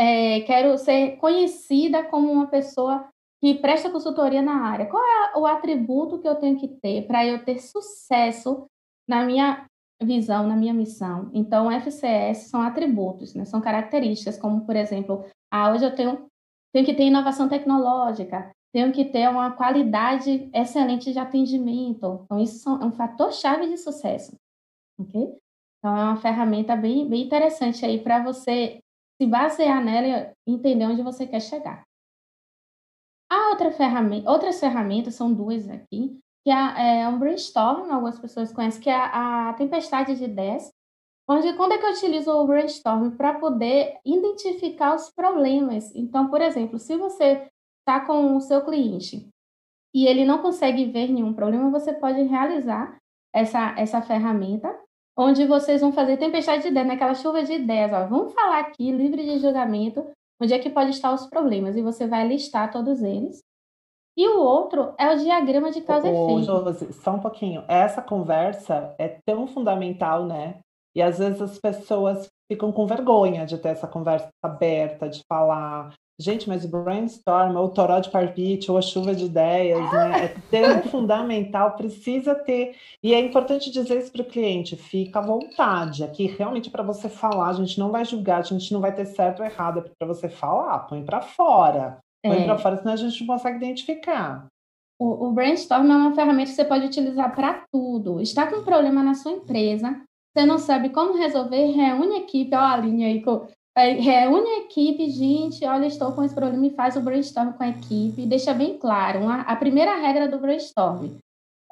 é, 0.00 0.40
quero 0.40 0.78
ser 0.78 1.18
conhecida 1.18 2.02
como 2.02 2.32
uma 2.32 2.46
pessoa 2.46 3.06
que 3.38 3.54
presta 3.56 3.90
consultoria 3.90 4.40
na 4.40 4.64
área, 4.64 4.86
qual 4.86 5.02
é 5.02 5.38
o 5.38 5.44
atributo 5.44 6.18
que 6.18 6.26
eu 6.26 6.36
tenho 6.36 6.58
que 6.58 6.68
ter 6.68 7.06
para 7.06 7.26
eu 7.26 7.44
ter 7.44 7.58
sucesso 7.58 8.66
na 9.06 9.24
minha 9.26 9.66
visão, 10.02 10.46
na 10.46 10.56
minha 10.56 10.72
missão? 10.72 11.30
Então, 11.34 11.70
FCS 11.70 12.48
são 12.48 12.62
atributos, 12.62 13.34
né? 13.34 13.44
são 13.44 13.60
características, 13.60 14.38
como, 14.38 14.64
por 14.64 14.74
exemplo, 14.74 15.26
ah, 15.50 15.70
hoje 15.70 15.84
eu 15.84 15.94
tenho, 15.94 16.26
tenho 16.72 16.86
que 16.86 16.94
ter 16.94 17.04
inovação 17.04 17.46
tecnológica, 17.46 18.50
tenho 18.72 18.90
que 18.92 19.04
ter 19.04 19.28
uma 19.28 19.50
qualidade 19.50 20.48
excelente 20.54 21.12
de 21.12 21.18
atendimento. 21.18 22.22
Então, 22.24 22.40
isso 22.40 22.70
é 22.70 22.84
um 22.86 22.92
fator 22.92 23.32
chave 23.34 23.68
de 23.68 23.76
sucesso, 23.76 24.34
ok? 24.98 25.36
Então, 25.78 25.96
é 25.96 26.04
uma 26.04 26.16
ferramenta 26.16 26.74
bem, 26.74 27.06
bem 27.06 27.22
interessante 27.22 27.84
aí 27.84 27.98
para 27.98 28.22
você 28.22 28.80
se 29.20 29.26
basear 29.26 29.84
nela 29.84 30.32
e 30.46 30.52
entender 30.52 30.86
onde 30.86 31.02
você 31.02 31.26
quer 31.26 31.40
chegar. 31.40 31.84
A 33.30 33.50
outra 33.50 33.70
ferramenta, 33.70 34.30
outras 34.30 34.58
ferramentas, 34.58 35.14
são 35.14 35.32
duas 35.32 35.68
aqui, 35.68 36.18
que 36.42 36.50
é, 36.50 37.02
é 37.02 37.08
um 37.08 37.18
brainstorm, 37.18 37.92
algumas 37.92 38.18
pessoas 38.18 38.50
conhecem, 38.50 38.80
que 38.80 38.88
é 38.88 38.94
a, 38.94 39.50
a 39.50 39.54
tempestade 39.54 40.16
de 40.16 40.24
ideias, 40.24 40.72
onde 41.28 41.52
quando 41.52 41.72
é 41.72 41.78
que 41.78 41.84
eu 41.84 41.90
utilizo 41.90 42.32
o 42.32 42.46
brainstorm 42.46 43.10
para 43.10 43.38
poder 43.38 43.98
identificar 44.06 44.94
os 44.94 45.10
problemas. 45.10 45.94
Então, 45.94 46.30
por 46.30 46.40
exemplo, 46.40 46.78
se 46.78 46.96
você 46.96 47.46
está 47.80 48.00
com 48.00 48.36
o 48.36 48.40
seu 48.40 48.64
cliente 48.64 49.28
e 49.94 50.06
ele 50.06 50.24
não 50.24 50.38
consegue 50.38 50.86
ver 50.86 51.08
nenhum 51.08 51.34
problema, 51.34 51.70
você 51.70 51.92
pode 51.92 52.22
realizar 52.22 52.96
essa, 53.34 53.74
essa 53.78 54.00
ferramenta, 54.00 54.74
onde 55.20 55.46
vocês 55.46 55.82
vão 55.82 55.92
fazer 55.92 56.16
tempestade 56.16 56.62
de 56.62 56.68
ideias, 56.68 56.88
naquela 56.88 57.14
chuva 57.14 57.42
de 57.42 57.52
ideias. 57.52 57.92
Ó. 57.92 58.06
Vamos 58.06 58.32
falar 58.32 58.60
aqui, 58.60 58.90
livre 58.90 59.22
de 59.22 59.38
julgamento, 59.38 60.06
onde 60.40 60.54
é 60.54 60.58
que 60.58 60.70
pode 60.70 60.90
estar 60.90 61.12
os 61.12 61.26
problemas, 61.26 61.76
e 61.76 61.82
você 61.82 62.06
vai 62.06 62.26
listar 62.26 62.72
todos 62.72 63.02
eles. 63.02 63.42
E 64.16 64.26
o 64.26 64.40
outro 64.40 64.94
é 64.98 65.12
o 65.12 65.18
diagrama 65.18 65.70
de 65.70 65.82
causa 65.82 66.08
e 66.08 66.10
efeito. 66.10 66.42
Josi, 66.44 66.92
só 66.94 67.12
um 67.12 67.20
pouquinho. 67.20 67.62
Essa 67.68 68.02
conversa 68.02 68.94
é 68.98 69.20
tão 69.26 69.46
fundamental, 69.46 70.24
né? 70.24 70.58
E 70.94 71.02
às 71.02 71.18
vezes 71.18 71.40
as 71.40 71.58
pessoas 71.58 72.28
ficam 72.50 72.72
com 72.72 72.86
vergonha 72.86 73.46
de 73.46 73.58
ter 73.58 73.68
essa 73.68 73.86
conversa 73.86 74.28
aberta, 74.42 75.08
de 75.08 75.22
falar, 75.28 75.94
Gente, 76.20 76.46
mas 76.50 76.66
o 76.66 76.68
brainstorm, 76.68 77.56
ou 77.56 77.64
o 77.64 77.70
toró 77.70 77.98
de 77.98 78.10
parpite, 78.10 78.70
ou 78.70 78.76
a 78.76 78.82
chuva 78.82 79.14
de 79.14 79.24
ideias, 79.24 79.90
né? 79.90 80.24
É 80.26 80.28
tão 80.50 80.82
fundamental, 80.92 81.76
precisa 81.76 82.34
ter. 82.34 82.76
E 83.02 83.14
é 83.14 83.20
importante 83.20 83.70
dizer 83.70 83.98
isso 83.98 84.12
para 84.12 84.20
o 84.20 84.26
cliente: 84.26 84.76
fica 84.76 85.18
à 85.18 85.22
vontade. 85.22 86.04
Aqui, 86.04 86.26
realmente, 86.26 86.68
para 86.68 86.82
você 86.82 87.08
falar, 87.08 87.48
a 87.48 87.52
gente 87.54 87.78
não 87.78 87.90
vai 87.90 88.04
julgar, 88.04 88.40
a 88.40 88.42
gente 88.42 88.70
não 88.70 88.82
vai 88.82 88.94
ter 88.94 89.06
certo 89.06 89.40
ou 89.40 89.46
errado, 89.46 89.78
é 89.78 89.90
para 89.98 90.06
você 90.06 90.28
falar, 90.28 90.80
põe 90.80 91.02
para 91.02 91.22
fora. 91.22 91.96
Põe 92.22 92.42
é. 92.42 92.44
para 92.44 92.58
fora, 92.58 92.76
senão 92.76 92.92
a 92.92 92.96
gente 92.96 93.18
não 93.20 93.34
consegue 93.34 93.56
identificar. 93.56 94.46
O, 95.00 95.28
o 95.28 95.32
brainstorm 95.32 95.90
é 95.90 95.96
uma 95.96 96.14
ferramenta 96.14 96.50
que 96.50 96.56
você 96.56 96.66
pode 96.66 96.84
utilizar 96.84 97.34
para 97.34 97.64
tudo. 97.72 98.20
Está 98.20 98.46
com 98.46 98.56
um 98.56 98.64
problema 98.64 99.02
na 99.02 99.14
sua 99.14 99.32
empresa, 99.32 99.98
você 100.32 100.46
não 100.46 100.58
sabe 100.58 100.90
como 100.90 101.18
resolver, 101.18 101.72
reúne 101.72 102.14
a 102.14 102.18
equipe, 102.18 102.54
ó, 102.54 102.60
a 102.60 102.76
linha 102.76 103.08
aí 103.08 103.22
com 103.22 103.46
reúne 103.76 104.48
a 104.48 104.58
equipe, 104.58 105.08
gente, 105.10 105.64
olha, 105.64 105.86
estou 105.86 106.12
com 106.12 106.22
esse 106.22 106.34
problema 106.34 106.66
e 106.66 106.74
faz 106.74 106.96
o 106.96 107.00
brainstorm 107.00 107.52
com 107.52 107.62
a 107.62 107.68
equipe, 107.68 108.26
deixa 108.26 108.52
bem 108.52 108.76
claro, 108.76 109.20
uma, 109.20 109.40
a 109.42 109.56
primeira 109.56 109.96
regra 109.96 110.28
do 110.28 110.38
brainstorm 110.38 111.16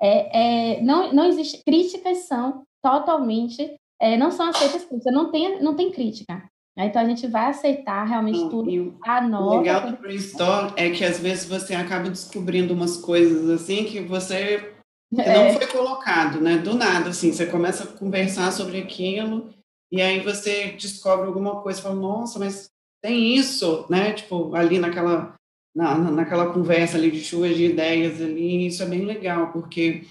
é, 0.00 0.76
é, 0.76 0.82
não, 0.82 1.12
não 1.12 1.24
existe, 1.24 1.62
críticas 1.64 2.18
são 2.18 2.62
totalmente, 2.82 3.74
é, 4.00 4.16
não 4.16 4.30
são 4.30 4.48
aceitas 4.48 4.84
críticas, 4.84 5.12
não 5.12 5.30
tem, 5.30 5.60
não 5.60 5.74
tem 5.74 5.90
crítica. 5.90 6.44
Então 6.80 7.02
a 7.02 7.04
gente 7.04 7.26
vai 7.26 7.46
aceitar 7.46 8.04
realmente 8.04 8.38
não, 8.38 8.48
tudo. 8.48 8.98
A 9.04 9.20
nota, 9.20 9.44
o 9.44 9.58
legal 9.58 9.90
do 9.90 9.96
brainstorm 9.96 10.72
é 10.76 10.90
que 10.90 11.04
às 11.04 11.18
vezes 11.18 11.44
você 11.44 11.74
acaba 11.74 12.08
descobrindo 12.08 12.72
umas 12.72 12.96
coisas 12.96 13.50
assim 13.50 13.84
que 13.84 14.00
você 14.00 14.77
é. 15.16 15.34
não 15.34 15.54
foi 15.54 15.66
colocado, 15.66 16.40
né? 16.40 16.58
Do 16.58 16.74
nada, 16.74 17.10
assim, 17.10 17.32
você 17.32 17.46
começa 17.46 17.84
a 17.84 17.86
conversar 17.86 18.52
sobre 18.52 18.78
aquilo 18.78 19.50
e 19.90 20.02
aí 20.02 20.20
você 20.20 20.72
descobre 20.72 21.26
alguma 21.26 21.62
coisa 21.62 21.80
fala, 21.80 21.94
nossa, 21.94 22.38
mas 22.38 22.70
tem 23.02 23.34
isso, 23.36 23.86
né? 23.88 24.12
Tipo, 24.12 24.54
ali 24.54 24.78
naquela, 24.78 25.34
na, 25.74 25.96
naquela 25.96 26.52
conversa 26.52 26.96
ali 26.96 27.10
de 27.10 27.22
chuvas 27.24 27.56
de 27.56 27.64
ideias 27.64 28.20
ali, 28.20 28.66
isso 28.66 28.82
é 28.82 28.86
bem 28.86 29.04
legal, 29.04 29.52
porque 29.52 30.04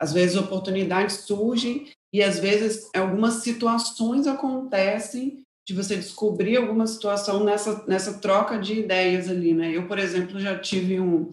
às 0.00 0.12
vezes 0.12 0.36
oportunidades 0.36 1.16
surgem 1.26 1.88
e 2.12 2.22
às 2.22 2.38
vezes 2.38 2.88
algumas 2.94 3.34
situações 3.34 4.26
acontecem 4.26 5.42
de 5.66 5.74
você 5.74 5.96
descobrir 5.96 6.56
alguma 6.56 6.86
situação 6.86 7.44
nessa, 7.44 7.84
nessa 7.86 8.18
troca 8.18 8.58
de 8.58 8.78
ideias 8.80 9.28
ali, 9.28 9.52
né? 9.52 9.76
Eu, 9.76 9.86
por 9.86 9.98
exemplo, 9.98 10.40
já 10.40 10.58
tive 10.58 10.98
um, 10.98 11.30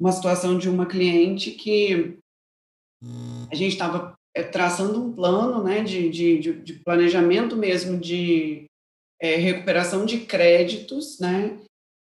uma 0.00 0.12
situação 0.12 0.56
de 0.56 0.70
uma 0.70 0.86
cliente 0.86 1.50
que 1.50 2.16
a 3.50 3.54
gente 3.54 3.72
estava 3.72 4.14
é, 4.34 4.42
traçando 4.42 5.02
um 5.02 5.12
plano 5.12 5.62
né, 5.62 5.82
de, 5.82 6.08
de, 6.08 6.52
de 6.52 6.72
planejamento 6.74 7.56
mesmo 7.56 7.98
de 7.98 8.64
é, 9.20 9.36
recuperação 9.36 10.04
de 10.04 10.20
créditos, 10.20 11.18
né? 11.18 11.58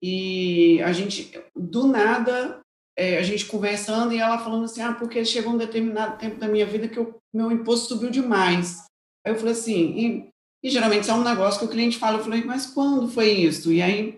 E 0.01 0.81
a 0.83 0.91
gente, 0.91 1.31
do 1.55 1.87
nada, 1.87 2.59
é, 2.97 3.17
a 3.17 3.23
gente 3.23 3.45
conversando 3.45 4.13
e 4.13 4.19
ela 4.19 4.37
falando 4.37 4.65
assim, 4.65 4.81
ah, 4.81 4.93
porque 4.93 5.25
chegou 5.25 5.53
um 5.53 5.57
determinado 5.57 6.17
tempo 6.17 6.37
da 6.37 6.47
minha 6.47 6.65
vida 6.65 6.87
que 6.87 6.99
meu 7.33 7.51
imposto 7.51 7.87
subiu 7.87 8.09
demais. 8.09 8.83
Aí 9.25 9.33
eu 9.33 9.35
falei 9.35 9.53
assim, 9.53 9.97
e, 9.97 10.29
e 10.63 10.69
geralmente 10.69 11.03
isso 11.03 11.11
é 11.11 11.15
um 11.15 11.23
negócio 11.23 11.59
que 11.59 11.65
o 11.65 11.69
cliente 11.69 11.97
fala, 11.97 12.17
eu 12.17 12.23
falei, 12.23 12.43
mas 12.43 12.67
quando 12.67 13.07
foi 13.07 13.31
isso? 13.31 13.71
E 13.71 13.81
aí 13.81 14.17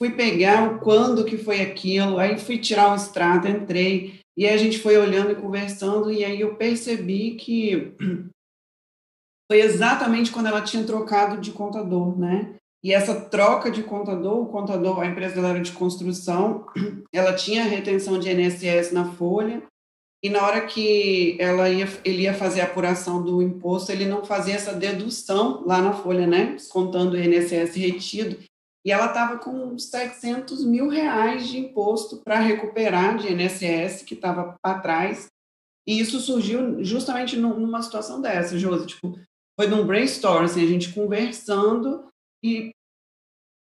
fui 0.00 0.10
pegar 0.10 0.70
o 0.70 0.80
quando 0.80 1.24
que 1.24 1.36
foi 1.36 1.60
aquilo, 1.60 2.18
aí 2.18 2.38
fui 2.38 2.58
tirar 2.58 2.92
o 2.92 2.96
extrato, 2.96 3.48
entrei, 3.48 4.20
e 4.38 4.46
aí 4.46 4.54
a 4.54 4.56
gente 4.56 4.78
foi 4.78 4.96
olhando 4.96 5.32
e 5.32 5.34
conversando, 5.34 6.12
e 6.12 6.24
aí 6.24 6.40
eu 6.40 6.54
percebi 6.54 7.34
que 7.34 7.92
foi 9.50 9.60
exatamente 9.60 10.30
quando 10.30 10.46
ela 10.46 10.62
tinha 10.62 10.84
trocado 10.84 11.40
de 11.40 11.50
contador, 11.50 12.16
né? 12.16 12.54
E 12.80 12.94
essa 12.94 13.20
troca 13.20 13.68
de 13.68 13.82
contador, 13.82 14.38
o 14.40 14.46
contador, 14.46 15.00
a 15.00 15.06
empresa 15.06 15.34
dela 15.34 15.48
era 15.48 15.60
de 15.60 15.72
construção, 15.72 16.66
ela 17.12 17.34
tinha 17.34 17.64
retenção 17.64 18.16
de 18.16 18.30
INSS 18.30 18.92
na 18.92 19.12
folha, 19.14 19.60
e 20.22 20.30
na 20.30 20.46
hora 20.46 20.64
que 20.66 21.36
ela 21.40 21.68
ia, 21.68 21.88
ele 22.04 22.22
ia 22.22 22.34
fazer 22.34 22.60
a 22.60 22.64
apuração 22.64 23.20
do 23.20 23.42
imposto, 23.42 23.90
ele 23.90 24.04
não 24.04 24.24
fazia 24.24 24.54
essa 24.54 24.72
dedução 24.72 25.64
lá 25.66 25.82
na 25.82 25.92
folha, 25.92 26.28
né? 26.28 26.52
Descontando 26.52 27.16
o 27.16 27.18
INSS 27.18 27.74
retido. 27.74 28.38
E 28.84 28.92
ela 28.92 29.06
estava 29.06 29.38
com 29.38 29.50
uns 29.50 29.90
700 29.90 30.64
mil 30.64 30.88
reais 30.88 31.48
de 31.48 31.58
imposto 31.58 32.18
para 32.18 32.40
recuperar 32.40 33.18
de 33.18 33.32
INSS 33.32 34.02
que 34.02 34.14
estava 34.14 34.56
para 34.62 34.80
trás. 34.80 35.26
E 35.86 35.98
isso 35.98 36.20
surgiu 36.20 36.82
justamente 36.84 37.36
numa 37.36 37.82
situação 37.82 38.20
dessa, 38.20 38.58
Josi. 38.58 38.86
Tipo, 38.86 39.18
foi 39.58 39.66
num 39.68 39.86
brainstorm, 39.86 40.44
assim, 40.44 40.64
a 40.64 40.68
gente 40.68 40.92
conversando 40.92 42.06
e 42.44 42.70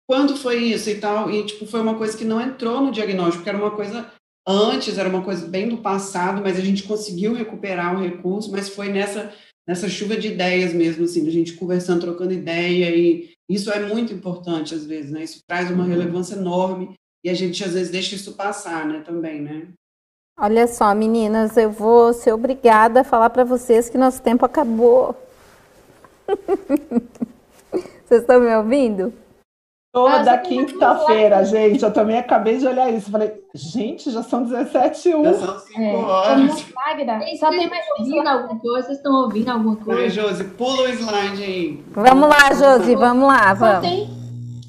quando 0.10 0.36
foi 0.36 0.64
isso 0.64 0.90
e 0.90 1.00
tal. 1.00 1.30
E, 1.32 1.46
tipo, 1.46 1.66
foi 1.66 1.80
uma 1.80 1.98
coisa 1.98 2.18
que 2.18 2.26
não 2.26 2.42
entrou 2.42 2.82
no 2.82 2.92
diagnóstico, 2.92 3.38
porque 3.38 3.50
era 3.50 3.58
uma 3.58 3.76
coisa 3.76 4.12
antes, 4.48 4.98
era 4.98 5.10
uma 5.10 5.24
coisa 5.24 5.46
bem 5.46 5.68
do 5.68 5.78
passado, 5.78 6.42
mas 6.42 6.58
a 6.58 6.62
gente 6.62 6.84
conseguiu 6.84 7.34
recuperar 7.34 7.96
o 7.96 8.02
recurso, 8.02 8.50
mas 8.50 8.70
foi 8.70 8.88
nessa, 8.90 9.34
nessa 9.68 9.90
chuva 9.90 10.16
de 10.16 10.30
ideias 10.30 10.74
mesmo, 10.74 11.04
assim, 11.04 11.28
a 11.28 11.32
gente 11.32 11.54
conversando, 11.54 12.02
trocando 12.02 12.34
ideia, 12.34 12.96
e 12.96 13.37
isso 13.50 13.72
é 13.72 13.80
muito 13.80 14.14
importante 14.14 14.74
às 14.74 14.86
vezes, 14.86 15.12
né? 15.12 15.24
Isso 15.24 15.40
traz 15.48 15.72
uma 15.72 15.84
uhum. 15.84 15.90
relevância 15.90 16.36
enorme 16.36 16.94
e 17.24 17.30
a 17.30 17.34
gente 17.34 17.64
às 17.64 17.74
vezes 17.74 17.92
deixa 17.92 18.16
isso 18.16 18.34
passar, 18.34 18.86
né, 18.86 19.02
também, 19.06 19.42
né? 19.42 19.68
Olha 20.40 20.68
só, 20.68 20.94
meninas, 20.94 21.58
eu 21.58 21.72
vou 21.72 22.14
ser 22.14 22.32
obrigada 22.32 23.02
a 23.02 23.04
falar 23.04 23.32
para 23.32 23.44
vocês 23.44 23.90
que 23.90 23.98
nosso 23.98 24.22
tempo 24.22 24.46
acabou. 24.46 25.16
Vocês 28.06 28.22
estão 28.22 28.40
me 28.40 28.56
ouvindo? 28.56 29.12
Toda 29.94 30.34
ah, 30.34 30.38
quinta-feira, 30.38 31.44
gente. 31.44 31.84
Eu 31.84 31.92
também 31.92 32.18
acabei 32.18 32.58
de 32.58 32.68
olhar 32.68 32.92
isso. 32.94 33.10
Falei, 33.10 33.42
gente, 33.54 34.12
já 34.12 34.22
são 34.22 34.44
17 34.44 35.14
h 35.14 35.24
Já 35.24 35.34
são 35.34 35.60
5 35.60 35.82
é. 35.82 35.96
horas. 35.96 36.66
Magda, 36.74 37.20
só 37.40 37.50
tem 37.50 37.70
mais 37.70 37.86
ouvindo 37.98 38.28
alguma 38.28 38.60
coisa? 38.60 38.88
Vocês 38.88 38.98
estão 38.98 39.14
ouvindo 39.24 39.50
alguma 39.50 39.76
coisa? 39.78 40.02
Vai, 40.02 40.10
Josi, 40.10 40.44
pula 40.44 40.84
o 40.84 40.90
slide 40.90 41.44
aí. 41.44 41.84
Vamos 41.92 42.30
lá, 42.30 42.54
Josi, 42.54 42.96
vamos 42.96 43.28
lá, 43.28 43.54
vamos. 43.54 43.90
Tem... 43.90 44.10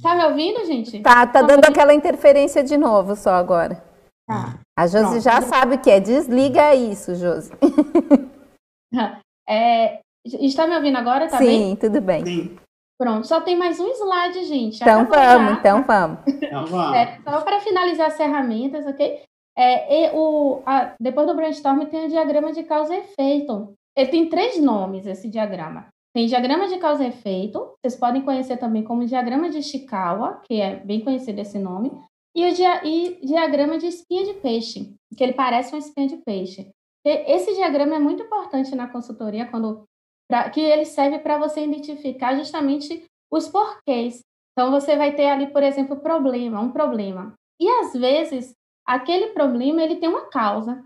Tá 0.03 0.15
me 0.15 0.25
ouvindo, 0.25 0.65
gente? 0.65 1.01
Tá, 1.01 1.27
tá 1.27 1.43
dando 1.43 1.65
aquela 1.65 1.93
interferência 1.93 2.63
de 2.63 2.77
novo 2.79 3.17
só 3.17 3.31
agora. 3.35 3.83
Tá. 4.27 4.61
A 4.79 4.87
Josi 4.87 5.05
Pronto. 5.05 5.21
já 5.21 5.43
sabe 5.43 5.75
o 5.75 5.79
que 5.79 5.91
é. 5.91 6.01
Desliga 6.01 6.75
isso, 6.75 7.15
Josi. 7.17 7.51
É, 9.51 10.01
está 10.25 10.67
me 10.67 10.77
ouvindo 10.77 10.99
agora? 10.99 11.27
Tá 11.27 11.39
Sim, 11.39 11.47
bem? 11.47 11.77
tudo 11.77 12.03
bem. 12.03 12.23
Sim. 12.23 12.59
Pronto, 12.99 13.29
só 13.29 13.41
tem 13.41 13.57
mais 13.57 13.79
um 13.79 13.89
slide, 13.89 14.45
gente. 14.45 14.83
Então 14.83 15.07
vamos, 15.07 15.51
já. 15.51 15.53
então 15.53 15.83
vamos. 15.85 16.19
Então 16.27 16.67
vamos. 16.67 16.97
É, 16.97 17.19
só 17.23 17.41
para 17.43 17.61
finalizar 17.61 18.09
as 18.09 18.17
ferramentas, 18.17 18.85
ok? 18.87 19.23
É, 19.57 20.11
o, 20.15 20.63
a, 20.67 20.95
depois 21.01 21.27
do 21.27 21.35
brainstorm 21.35 21.85
tem 21.87 22.07
o 22.07 22.09
diagrama 22.09 22.53
de 22.53 22.65
causa 22.65 22.95
e 22.95 22.99
efeito. 22.99 23.73
Ele 23.97 24.11
tem 24.11 24.29
três 24.29 24.61
nomes, 24.61 25.07
esse 25.07 25.29
diagrama. 25.29 25.89
Tem 26.15 26.27
diagrama 26.27 26.67
de 26.67 26.79
causa 26.79 27.05
e 27.05 27.09
efeito, 27.09 27.75
vocês 27.81 27.95
podem 27.95 28.23
conhecer 28.23 28.57
também 28.57 28.83
como 28.83 29.05
diagrama 29.05 29.49
de 29.49 29.59
Ishikawa, 29.59 30.41
que 30.45 30.61
é 30.61 30.77
bem 30.77 31.01
conhecido 31.01 31.41
esse 31.41 31.59
nome, 31.59 31.93
e 32.35 32.49
o 32.49 32.55
dia, 32.55 32.85
e 32.85 33.19
diagrama 33.25 33.79
de 33.79 33.87
espinha 33.87 34.25
de 34.25 34.35
peixe, 34.35 34.95
que 35.17 35.23
ele 35.23 35.33
parece 35.33 35.73
uma 35.73 35.79
espinha 35.79 36.09
de 36.09 36.17
peixe. 36.17 36.71
E 37.05 37.11
esse 37.33 37.55
diagrama 37.55 37.97
é 37.97 37.99
muito 37.99 38.23
importante 38.23 38.75
na 38.75 38.89
consultoria, 38.89 39.47
quando 39.47 39.85
pra, 40.29 40.51
que 40.51 40.61
ele 40.61 40.85
serve 40.85 41.19
para 41.19 41.39
você 41.39 41.65
identificar 41.65 42.37
justamente 42.37 43.05
os 43.31 43.49
porquês. 43.49 44.23
Então, 44.53 44.71
você 44.71 44.97
vai 44.97 45.15
ter 45.15 45.29
ali, 45.29 45.47
por 45.49 45.63
exemplo, 45.63 45.97
problema, 45.97 46.61
um 46.61 46.71
problema. 46.71 47.35
E 47.61 47.69
às 47.69 47.93
vezes, 47.93 48.55
aquele 48.87 49.29
problema 49.29 49.83
ele 49.83 49.97
tem 49.97 50.09
uma 50.09 50.29
causa. 50.29 50.85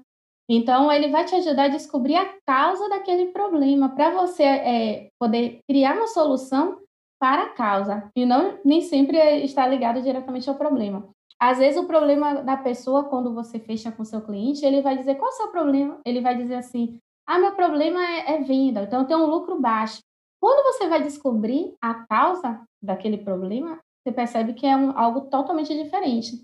Então, 0.49 0.91
ele 0.93 1.09
vai 1.09 1.25
te 1.25 1.35
ajudar 1.35 1.65
a 1.65 1.69
descobrir 1.69 2.17
a 2.17 2.35
causa 2.47 2.89
daquele 2.89 3.27
problema, 3.27 3.89
para 3.89 4.11
você 4.11 4.43
é, 4.43 5.09
poder 5.19 5.61
criar 5.69 5.97
uma 5.97 6.09
solução 6.09 6.81
para 7.19 7.45
a 7.45 7.49
causa, 7.51 8.11
e 8.17 8.27
não 8.27 8.59
nem 8.65 8.81
sempre 8.81 9.17
está 9.45 9.67
ligado 9.67 10.03
diretamente 10.03 10.51
ao 10.51 10.57
problema. 10.57 11.09
Às 11.41 11.59
vezes, 11.59 11.81
o 11.81 11.87
problema 11.87 12.43
da 12.43 12.57
pessoa, 12.57 13.05
quando 13.05 13.33
você 13.33 13.59
fecha 13.59 13.91
com 13.91 14.05
seu 14.05 14.21
cliente, 14.21 14.65
ele 14.67 14.83
vai 14.83 14.97
dizer 14.99 15.15
qual 15.15 15.31
é 15.31 15.35
o 15.35 15.37
seu 15.37 15.49
problema. 15.49 15.99
Ele 16.05 16.21
vai 16.21 16.37
dizer 16.37 16.57
assim: 16.57 16.99
ah, 17.37 17.39
meu 17.39 17.55
problema 17.55 18.01
é, 18.01 18.35
é 18.35 18.43
venda, 18.43 18.83
então 18.83 19.01
eu 19.01 19.07
tenho 19.07 19.21
um 19.21 19.27
lucro 19.27 19.61
baixo. 19.61 20.01
Quando 20.41 20.65
você 20.65 20.89
vai 20.89 21.03
descobrir 21.03 21.75
a 21.81 22.07
causa 22.07 22.65
daquele 22.83 23.19
problema, 23.19 23.79
você 24.03 24.13
percebe 24.13 24.55
que 24.55 24.67
é 24.67 24.77
um, 24.77 24.97
algo 24.99 25.29
totalmente 25.31 25.73
diferente. 25.75 26.43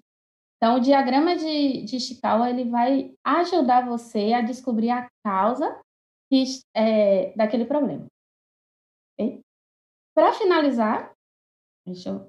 Então, 0.57 0.77
o 0.77 0.81
diagrama 0.81 1.37
de, 1.37 1.83
de 1.83 1.97
Ishikawa 1.97 2.51
ele 2.51 2.69
vai 2.69 3.15
ajudar 3.25 3.87
você 3.87 4.33
a 4.33 4.41
descobrir 4.41 4.91
a 4.91 5.09
causa 5.25 5.81
que, 6.31 6.45
é, 6.75 7.33
daquele 7.37 7.65
problema. 7.65 8.07
Okay? 9.15 9.41
Para 10.15 10.33
finalizar, 10.33 11.13
deixa 11.87 12.11
eu 12.11 12.29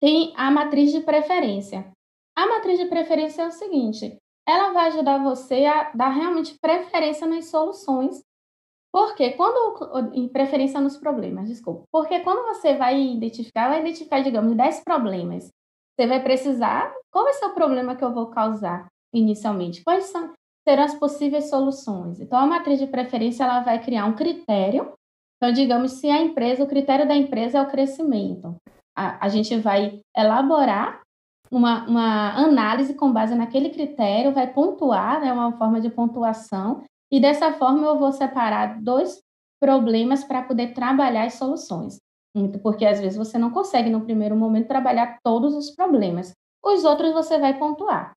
tem 0.00 0.32
a 0.36 0.50
matriz 0.50 0.92
de 0.92 1.00
preferência. 1.00 1.90
A 2.36 2.46
matriz 2.46 2.78
de 2.78 2.86
preferência 2.86 3.42
é 3.42 3.46
o 3.48 3.52
seguinte: 3.52 4.18
ela 4.48 4.72
vai 4.72 4.88
ajudar 4.88 5.22
você 5.22 5.66
a 5.66 5.90
dar 5.94 6.08
realmente 6.08 6.58
preferência 6.58 7.26
nas 7.26 7.46
soluções. 7.50 8.24
Porque 8.90 9.32
quando. 9.32 10.14
Em 10.14 10.26
preferência 10.26 10.80
nos 10.80 10.96
problemas, 10.96 11.48
desculpa. 11.48 11.84
Porque 11.92 12.20
quando 12.20 12.46
você 12.46 12.74
vai 12.74 12.98
identificar, 12.98 13.68
vai 13.68 13.80
identificar, 13.80 14.20
digamos, 14.20 14.56
10 14.56 14.82
problemas. 14.82 15.50
Você 15.94 16.06
vai 16.06 16.22
precisar. 16.22 16.90
Qual 17.12 17.30
ser 17.34 17.46
o 17.46 17.54
problema 17.54 17.94
que 17.94 18.02
eu 18.02 18.14
vou 18.14 18.28
causar 18.28 18.86
inicialmente? 19.12 19.82
Quais 19.84 20.04
são, 20.04 20.32
serão 20.66 20.84
as 20.84 20.94
possíveis 20.94 21.50
soluções? 21.50 22.18
Então, 22.18 22.38
a 22.38 22.46
matriz 22.46 22.78
de 22.78 22.86
preferência 22.86 23.44
ela 23.44 23.60
vai 23.60 23.82
criar 23.82 24.06
um 24.06 24.14
critério. 24.14 24.94
Então, 25.36 25.52
digamos, 25.52 25.92
se 25.92 26.08
a 26.08 26.22
empresa, 26.22 26.64
o 26.64 26.68
critério 26.68 27.06
da 27.06 27.14
empresa 27.14 27.58
é 27.58 27.62
o 27.62 27.68
crescimento. 27.68 28.56
A, 28.96 29.26
a 29.26 29.28
gente 29.28 29.56
vai 29.58 30.00
elaborar 30.16 31.02
uma, 31.50 31.86
uma 31.86 32.34
análise 32.34 32.94
com 32.94 33.12
base 33.12 33.34
naquele 33.34 33.70
critério, 33.70 34.32
vai 34.32 34.52
pontuar, 34.52 35.20
né, 35.20 35.32
uma 35.32 35.52
forma 35.52 35.80
de 35.80 35.90
pontuação, 35.90 36.82
e 37.10 37.20
dessa 37.20 37.52
forma 37.52 37.86
eu 37.86 37.98
vou 37.98 38.12
separar 38.12 38.80
dois 38.82 39.20
problemas 39.60 40.22
para 40.22 40.42
poder 40.42 40.74
trabalhar 40.74 41.24
as 41.24 41.34
soluções. 41.34 41.98
Porque 42.62 42.84
às 42.84 43.00
vezes 43.00 43.16
você 43.16 43.38
não 43.38 43.50
consegue, 43.50 43.90
no 43.90 44.02
primeiro 44.02 44.36
momento, 44.36 44.68
trabalhar 44.68 45.18
todos 45.24 45.54
os 45.54 45.70
problemas. 45.70 46.32
Os 46.64 46.84
outros 46.84 47.12
você 47.12 47.38
vai 47.38 47.58
pontuar. 47.58 48.12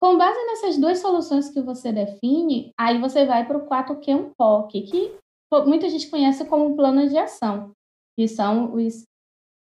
Com 0.00 0.18
base 0.18 0.38
nessas 0.46 0.76
duas 0.76 0.98
soluções 0.98 1.48
que 1.48 1.62
você 1.62 1.90
define, 1.90 2.72
aí 2.78 3.00
você 3.00 3.24
vai 3.24 3.46
para 3.46 3.56
o 3.56 3.66
4Q 3.66 4.14
um 4.14 4.30
POC, 4.36 4.82
que 4.82 5.16
muita 5.66 5.88
gente 5.88 6.10
conhece 6.10 6.44
como 6.44 6.76
plano 6.76 7.08
de 7.08 7.16
ação, 7.16 7.72
que 8.16 8.28
são 8.28 8.74
os 8.74 9.04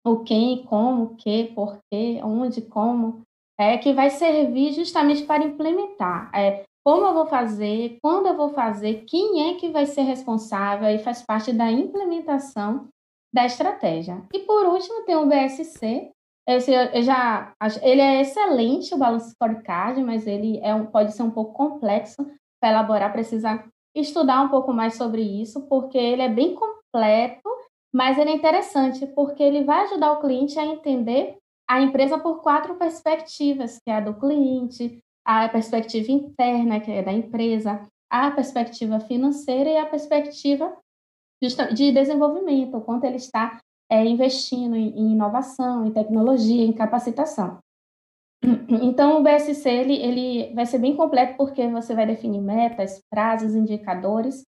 o 0.06 0.20
quem, 0.20 0.64
como, 0.66 1.03
o 1.03 1.16
que, 1.16 1.45
porquê, 1.56 2.22
onde, 2.24 2.62
como, 2.62 3.24
é 3.60 3.78
que 3.78 3.93
vai 3.93 4.10
servir 4.10 4.74
justamente 4.74 5.24
para 5.24 5.43
implementar. 5.43 6.30
É, 6.34 6.64
como 6.86 7.08
eu 7.08 7.14
vou 7.14 7.26
fazer, 7.26 7.97
quando 8.01 8.28
eu 8.28 8.38
vou 8.38 8.49
fazer, 8.49 9.06
quem 9.08 9.49
é 9.49 9.56
que 9.56 9.70
vai 9.70 9.88
ser 9.88 10.03
responsável 10.03 10.88
e 10.89 10.99
faz 10.99 11.24
parte 11.24 11.51
da 11.51 11.72
implementação 11.72 12.88
da 13.34 13.45
estratégia. 13.45 14.22
E 14.32 14.39
por 14.39 14.68
último 14.68 15.03
tem 15.03 15.16
o 15.16 15.26
BSC. 15.26 16.12
Esse 16.47 16.72
eu 16.72 17.01
já 17.01 17.53
ele 17.82 18.01
é 18.01 18.22
excelente 18.22 18.93
o 18.93 18.97
Balance 18.97 19.32
Scorecard, 19.32 20.01
mas 20.03 20.28
ele 20.28 20.60
é 20.60 20.76
um, 20.76 20.86
pode 20.86 21.12
ser 21.14 21.24
um 21.24 21.32
pouco 21.32 21.53
complexo 21.53 22.24
para 22.62 22.70
elaborar, 22.70 23.12
precisa 23.12 23.64
estudar 23.95 24.43
um 24.43 24.49
pouco 24.49 24.72
mais 24.72 24.95
sobre 24.95 25.24
isso, 25.24 25.68
porque 25.68 25.97
ele 25.97 26.22
é 26.22 26.30
bem 26.30 26.53
completo 26.53 27.49
mas 27.96 28.18
ele 28.18 28.30
é 28.30 28.34
interessante 28.34 29.08
porque 29.08 29.41
ele 29.41 29.64
vai 29.64 29.86
ajudar 29.86 30.12
o 30.12 30.20
cliente 30.20 30.60
a 30.60 30.66
entender 30.66 31.38
a 31.66 31.80
empresa 31.80 32.20
por 32.20 32.41
quatro 32.41 32.76
perspectivas, 32.76 33.80
que 33.80 33.89
é 33.89 33.96
a 33.96 34.00
do 34.02 34.14
cliente, 34.16 35.00
a 35.24 35.48
perspectiva 35.48 36.12
interna, 36.12 36.82
que 36.82 36.91
é 36.91 37.02
da 37.02 37.14
empresa, 37.14 37.88
a 38.12 38.32
perspectiva 38.32 39.00
financeira 39.00 39.70
e 39.70 39.78
a 39.78 39.86
perspectiva 39.86 40.78
de 41.74 41.93
desenvolvimento, 41.93 42.76
o 42.76 42.82
quanto 42.82 43.06
ele 43.06 43.16
está 43.16 43.62
é, 43.89 44.06
investindo 44.06 44.76
em, 44.76 45.14
inovação, 45.14 45.86
em 45.86 45.91
tecnologia, 45.93 46.66
em 46.66 46.74
capacitação. 46.74 47.60
Então, 48.84 49.22
o 49.22 49.24
BSC 49.24 49.70
ele, 49.70 49.96
ele 49.96 50.54
vai 50.54 50.66
ser 50.66 50.80
bem 50.80 50.98
completo 50.98 51.38
porque 51.38 51.66
você 51.70 51.96
vai 51.96 52.06
definir 52.06 52.41
metas, 52.41 53.02
prazos, 53.10 53.56
indicadores 53.56 54.43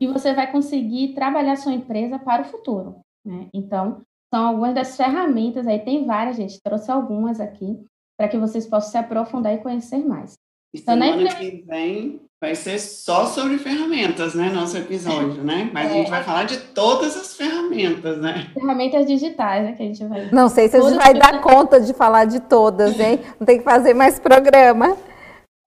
e 0.00 0.06
você 0.06 0.32
vai 0.32 0.50
conseguir 0.50 1.14
trabalhar 1.14 1.56
sua 1.56 1.72
empresa 1.72 2.18
para 2.18 2.42
o 2.42 2.46
futuro. 2.46 3.00
Né? 3.24 3.48
Então, 3.52 4.00
são 4.32 4.46
algumas 4.46 4.74
das 4.74 4.96
ferramentas, 4.96 5.66
aí 5.66 5.78
tem 5.80 6.06
várias, 6.06 6.36
gente, 6.36 6.60
trouxe 6.62 6.90
algumas 6.90 7.40
aqui, 7.40 7.78
para 8.16 8.28
que 8.28 8.38
vocês 8.38 8.66
possam 8.66 8.90
se 8.90 8.98
aprofundar 8.98 9.54
e 9.54 9.58
conhecer 9.58 9.98
mais. 9.98 10.34
E 10.72 10.78
então, 10.78 10.94
semana 10.94 11.22
então, 11.22 11.36
que 11.36 11.64
vem 11.66 12.20
vai 12.40 12.54
ser 12.54 12.78
só 12.78 13.26
sobre 13.26 13.58
ferramentas, 13.58 14.34
né? 14.34 14.50
Nosso 14.50 14.76
episódio, 14.78 15.42
né? 15.44 15.68
Mas 15.74 15.90
é, 15.90 15.90
a 15.90 15.94
gente 15.94 16.10
vai 16.10 16.22
falar 16.22 16.44
de 16.44 16.58
todas 16.58 17.16
as 17.16 17.36
ferramentas, 17.36 18.18
né? 18.18 18.50
Ferramentas 18.54 19.04
digitais, 19.04 19.64
né? 19.64 19.72
Que 19.72 19.82
a 19.82 19.86
gente 19.86 20.04
vai. 20.06 20.30
Não 20.30 20.48
sei 20.48 20.68
se 20.68 20.76
a 20.76 20.80
gente 20.80 20.96
vai 20.96 21.12
dar 21.12 21.40
conta 21.42 21.80
de 21.80 21.92
falar 21.92 22.24
de 22.24 22.40
todas, 22.40 22.98
hein? 22.98 23.20
Não 23.38 23.46
tem 23.46 23.58
que 23.58 23.64
fazer 23.64 23.92
mais 23.92 24.18
programa. 24.18 24.96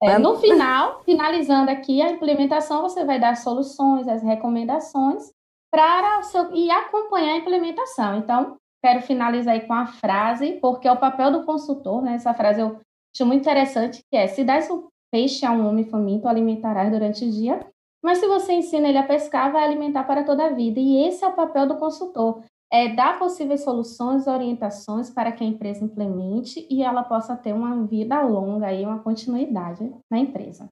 É, 0.04 0.18
no 0.18 0.36
final, 0.36 1.02
finalizando 1.04 1.70
aqui 1.70 2.02
a 2.02 2.10
implementação, 2.10 2.82
você 2.82 3.04
vai 3.04 3.18
dar 3.18 3.36
soluções, 3.36 4.06
as 4.06 4.22
recomendações 4.22 5.32
para 5.72 6.22
seu, 6.22 6.54
e 6.54 6.70
acompanhar 6.70 7.34
a 7.34 7.38
implementação. 7.38 8.18
Então, 8.18 8.56
quero 8.82 9.00
finalizar 9.00 9.54
aí 9.54 9.66
com 9.66 9.72
a 9.72 9.86
frase, 9.86 10.58
porque 10.60 10.86
é 10.86 10.92
o 10.92 10.98
papel 10.98 11.32
do 11.32 11.44
consultor, 11.44 12.02
né? 12.02 12.14
Essa 12.14 12.34
frase 12.34 12.60
eu 12.60 12.78
acho 13.14 13.26
muito 13.26 13.40
interessante, 13.40 14.02
que 14.10 14.16
é, 14.16 14.26
se 14.26 14.44
das 14.44 14.68
o 14.68 14.88
peixe 15.10 15.46
a 15.46 15.52
um 15.52 15.66
homem 15.66 15.84
faminto, 15.84 16.28
alimentarás 16.28 16.90
durante 16.90 17.24
o 17.24 17.30
dia, 17.30 17.66
mas 18.04 18.18
se 18.18 18.26
você 18.26 18.52
ensina 18.52 18.88
ele 18.88 18.98
a 18.98 19.02
pescar, 19.02 19.50
vai 19.50 19.64
alimentar 19.64 20.04
para 20.04 20.24
toda 20.24 20.44
a 20.44 20.50
vida. 20.50 20.78
E 20.78 21.06
esse 21.06 21.24
é 21.24 21.28
o 21.28 21.32
papel 21.32 21.66
do 21.66 21.76
consultor, 21.76 22.42
é 22.74 22.88
dar 22.88 23.20
possíveis 23.20 23.62
soluções, 23.62 24.26
orientações 24.26 25.08
para 25.08 25.30
que 25.30 25.44
a 25.44 25.46
empresa 25.46 25.84
implemente 25.84 26.66
e 26.68 26.82
ela 26.82 27.04
possa 27.04 27.36
ter 27.36 27.52
uma 27.52 27.86
vida 27.86 28.20
longa 28.22 28.72
e 28.72 28.84
uma 28.84 28.98
continuidade 28.98 29.94
na 30.10 30.18
empresa. 30.18 30.66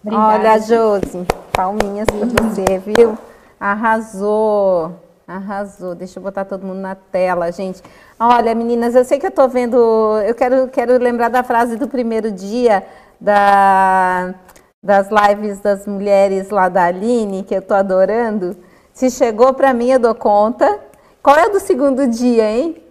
Obrigada. 0.00 0.38
Olha, 0.38 0.58
Josi, 0.60 1.26
palminhas 1.52 2.06
para 2.06 2.24
você, 2.24 2.78
viu? 2.78 3.18
Arrasou. 3.58 4.92
Arrasou. 5.26 5.96
Deixa 5.96 6.20
eu 6.20 6.22
botar 6.22 6.44
todo 6.44 6.64
mundo 6.64 6.78
na 6.78 6.94
tela, 6.94 7.50
gente. 7.50 7.82
Olha, 8.18 8.54
meninas, 8.54 8.94
eu 8.94 9.04
sei 9.04 9.18
que 9.18 9.26
eu 9.26 9.30
estou 9.30 9.48
vendo. 9.48 9.76
Eu 10.24 10.36
quero, 10.36 10.68
quero 10.68 11.02
lembrar 11.02 11.30
da 11.30 11.42
frase 11.42 11.76
do 11.76 11.88
primeiro 11.88 12.30
dia 12.30 12.86
da, 13.20 14.36
das 14.80 15.08
lives 15.10 15.58
das 15.58 15.84
mulheres 15.84 16.50
lá 16.50 16.68
da 16.68 16.84
Aline, 16.84 17.42
que 17.42 17.56
eu 17.56 17.58
estou 17.58 17.76
adorando. 17.76 18.56
Se 18.92 19.10
chegou 19.10 19.52
para 19.52 19.74
mim, 19.74 19.90
eu 19.90 19.98
dou 19.98 20.14
conta. 20.14 20.86
Qual 21.28 21.36
é 21.36 21.46
o 21.46 21.52
do 21.52 21.60
segundo 21.60 22.08
dia, 22.08 22.50
hein? 22.50 22.82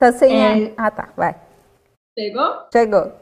Tá 0.00 0.10
sem. 0.10 0.34
É... 0.34 0.74
Ah, 0.76 0.90
tá, 0.90 1.12
vai. 1.16 1.40
Chegou? 2.18 2.68
Chegou. 2.72 3.12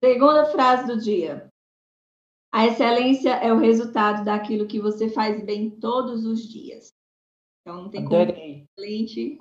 Segunda 0.00 0.44
frase 0.52 0.86
do 0.86 0.96
dia. 0.96 1.48
A 2.54 2.66
excelência 2.68 3.30
é 3.30 3.52
o 3.52 3.58
resultado 3.58 4.24
daquilo 4.24 4.68
que 4.68 4.80
você 4.80 5.08
faz 5.08 5.44
bem 5.44 5.70
todos 5.70 6.24
os 6.24 6.40
dias. 6.40 6.92
Então 7.62 7.82
não 7.82 7.90
tem 7.90 8.06
Adorei. 8.06 8.26
como 8.26 8.66
excelente 8.78 9.38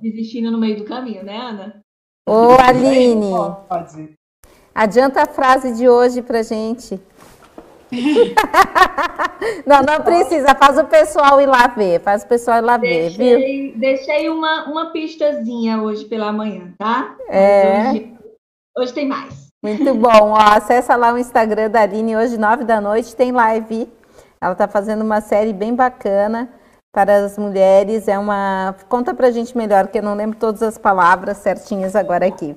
desistindo 0.00 0.52
no 0.52 0.58
meio 0.58 0.76
do 0.76 0.84
caminho, 0.84 1.24
né, 1.24 1.36
Ana? 1.36 1.82
Ô, 2.28 2.52
Aline, 2.60 3.32
adianta 4.72 5.22
a 5.22 5.26
frase 5.26 5.74
de 5.74 5.88
hoje 5.88 6.22
pra 6.22 6.44
gente. 6.44 6.94
Não, 9.66 9.82
não 9.82 10.02
precisa, 10.02 10.54
faz 10.54 10.78
o 10.78 10.84
pessoal 10.84 11.40
ir 11.40 11.46
lá 11.46 11.66
ver, 11.68 12.00
faz 12.00 12.22
o 12.22 12.26
pessoal 12.26 12.58
ir 12.58 12.62
lá 12.62 12.76
deixei, 12.76 13.10
ver, 13.10 13.70
viu? 13.70 13.78
Deixei 13.78 14.28
uma, 14.28 14.64
uma 14.64 14.92
pistazinha 14.92 15.82
hoje 15.82 16.04
pela 16.04 16.32
manhã, 16.32 16.72
tá? 16.78 17.16
É. 17.28 17.90
Hoje, 17.90 18.14
hoje, 18.76 18.92
tem 18.92 19.06
mais. 19.06 19.48
Muito 19.62 19.94
bom, 19.94 20.30
ó, 20.30 20.38
acessa 20.38 20.96
lá 20.96 21.12
o 21.12 21.18
Instagram 21.18 21.70
da 21.70 21.82
Aline, 21.82 22.16
hoje 22.16 22.38
nove 22.38 22.64
da 22.64 22.80
noite 22.80 23.16
tem 23.16 23.32
live, 23.32 23.88
ela 24.40 24.54
tá 24.54 24.68
fazendo 24.68 25.02
uma 25.02 25.20
série 25.20 25.52
bem 25.52 25.74
bacana, 25.74 26.48
para 26.92 27.24
as 27.24 27.38
mulheres. 27.38 28.08
É 28.08 28.18
uma. 28.18 28.74
Conta 28.88 29.14
para 29.14 29.28
a 29.28 29.30
gente 29.30 29.56
melhor, 29.56 29.88
que 29.88 29.98
eu 29.98 30.02
não 30.02 30.14
lembro 30.14 30.38
todas 30.38 30.62
as 30.62 30.76
palavras 30.76 31.36
certinhas 31.38 31.94
agora 31.94 32.26
aqui. 32.26 32.56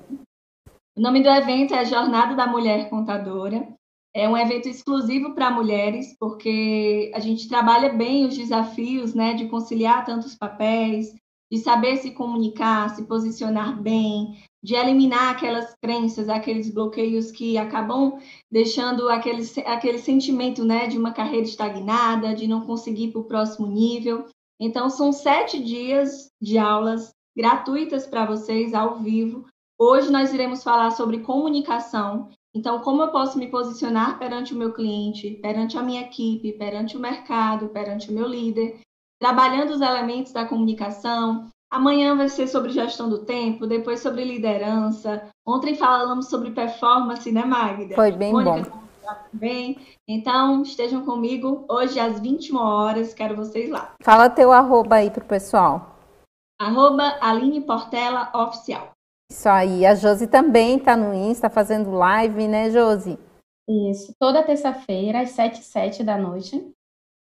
O 0.98 1.02
nome 1.02 1.22
do 1.24 1.30
evento 1.30 1.74
é 1.74 1.86
Jornada 1.86 2.36
da 2.36 2.48
Mulher 2.48 2.90
Contadora. 2.90 3.68
É 4.14 4.28
um 4.28 4.38
evento 4.38 4.68
exclusivo 4.68 5.34
para 5.34 5.52
mulheres, 5.52 6.16
porque 6.20 7.12
a 7.16 7.20
gente 7.20 7.48
trabalha 7.48 7.94
bem 7.94 8.26
os 8.26 8.38
desafios 8.38 9.14
né, 9.14 9.34
de 9.34 9.48
conciliar 9.48 10.06
tantos 10.06 10.36
papéis, 10.36 11.16
de 11.52 11.58
saber 11.58 11.98
se 11.98 12.12
comunicar, 12.12 12.90
se 12.96 13.04
posicionar 13.06 13.82
bem, 13.82 14.38
de 14.64 14.76
eliminar 14.76 15.32
aquelas 15.32 15.74
crenças, 15.82 16.30
aqueles 16.30 16.70
bloqueios 16.70 17.32
que 17.32 17.58
acabam 17.58 18.20
deixando 18.50 19.10
aquele, 19.10 19.44
aquele 19.66 19.98
sentimento 19.98 20.64
né, 20.64 20.88
de 20.88 20.98
uma 20.98 21.12
carreira 21.14 21.46
estagnada, 21.46 22.36
de 22.36 22.48
não 22.48 22.62
conseguir 22.62 23.12
para 23.12 23.22
o 23.22 23.26
próximo 23.26 23.68
nível. 23.68 24.26
Então, 24.60 24.90
são 24.90 25.12
sete 25.12 25.62
dias 25.62 26.30
de 26.42 26.58
aulas 26.58 27.12
gratuitas 27.36 28.06
para 28.06 28.26
vocês 28.26 28.74
ao 28.74 29.00
vivo. 29.00 29.46
Hoje 29.80 30.12
nós 30.12 30.34
iremos 30.34 30.64
falar 30.64 30.92
sobre 30.92 31.20
comunicação. 31.20 32.30
Então, 32.54 32.80
como 32.80 33.02
eu 33.02 33.12
posso 33.12 33.38
me 33.38 33.48
posicionar 33.48 34.20
perante 34.20 34.54
o 34.54 34.58
meu 34.58 34.74
cliente, 34.74 35.40
perante 35.42 35.78
a 35.78 35.84
minha 35.84 36.02
equipe, 36.02 36.54
perante 36.54 36.98
o 36.98 37.00
mercado, 37.00 37.70
perante 37.70 38.10
o 38.10 38.14
meu 38.14 38.28
líder, 38.28 38.80
trabalhando 39.20 39.72
os 39.72 39.82
elementos 39.82 40.34
da 40.34 40.46
comunicação, 40.46 41.50
Amanhã 41.72 42.18
vai 42.18 42.28
ser 42.28 42.48
sobre 42.48 42.74
gestão 42.74 43.08
do 43.08 43.20
tempo, 43.20 43.66
depois 43.66 44.02
sobre 44.02 44.26
liderança. 44.26 45.30
Ontem 45.48 45.74
falamos 45.74 46.28
sobre 46.28 46.52
performance, 46.52 47.32
né, 47.32 47.46
Magda? 47.46 47.96
Foi 47.96 48.12
bem 48.12 48.34
Mônica, 48.34 48.70
bom. 48.70 48.82
Bem, 49.32 49.80
então 50.06 50.62
estejam 50.64 51.06
comigo 51.06 51.66
hoje 51.70 51.98
às 51.98 52.20
21 52.20 52.58
horas, 52.58 53.14
quero 53.14 53.38
vocês 53.38 53.70
lá. 53.70 53.94
Fala 54.04 54.30
teu 54.30 54.52
arroba 54.52 54.98
aí 54.98 55.10
pro 55.10 55.24
pessoal. 55.24 55.96
Arroba 56.62 57.18
Aline 57.22 57.62
Portela 57.62 58.30
Oficial. 58.36 58.92
Isso 59.32 59.48
aí, 59.48 59.86
a 59.86 59.96
Josi 59.96 60.28
também 60.28 60.78
tá 60.78 60.98
no 60.98 61.14
Insta 61.14 61.50
fazendo 61.50 61.90
live, 61.92 62.50
né, 62.50 62.70
Josi? 62.70 63.18
Isso, 63.90 64.14
toda 64.20 64.44
terça-feira 64.44 65.22
às 65.22 65.30
7 65.30 65.62
e 65.62 65.64
7 65.64 66.04
da 66.04 66.18
noite 66.18 66.62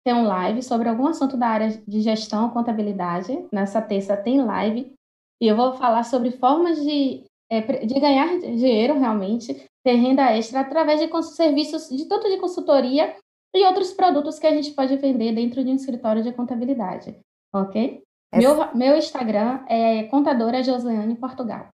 tem 0.04 0.12
um 0.12 0.26
live 0.26 0.60
sobre 0.60 0.88
algum 0.88 1.06
assunto 1.06 1.36
da 1.36 1.46
área 1.46 1.68
de 1.86 2.00
gestão, 2.00 2.50
contabilidade. 2.50 3.46
Nessa 3.52 3.80
terça 3.80 4.16
tem 4.16 4.42
live. 4.42 4.92
E 5.40 5.46
eu 5.46 5.54
vou 5.54 5.74
falar 5.74 6.02
sobre 6.02 6.32
formas 6.32 6.82
de, 6.82 7.22
é, 7.48 7.60
de 7.86 8.00
ganhar 8.00 8.40
dinheiro 8.40 8.98
realmente, 8.98 9.54
ter 9.84 9.94
renda 9.94 10.36
extra 10.36 10.60
através 10.60 10.98
de 10.98 11.22
serviços 11.22 11.88
de 11.90 12.06
tanto 12.06 12.28
de 12.28 12.38
consultoria 12.38 13.14
e 13.54 13.64
outros 13.64 13.92
produtos 13.92 14.36
que 14.40 14.48
a 14.48 14.52
gente 14.52 14.72
pode 14.72 14.96
vender 14.96 15.32
dentro 15.32 15.62
de 15.62 15.70
um 15.70 15.76
escritório 15.76 16.24
de 16.24 16.32
contabilidade. 16.32 17.16
Ok? 17.54 18.02
Essa... 18.32 18.54
Meu, 18.56 18.74
meu 18.74 18.96
Instagram 18.96 19.64
é 19.68 20.02
contadora 20.04 20.60
Josiane 20.60 21.14
Portugal. 21.14 21.68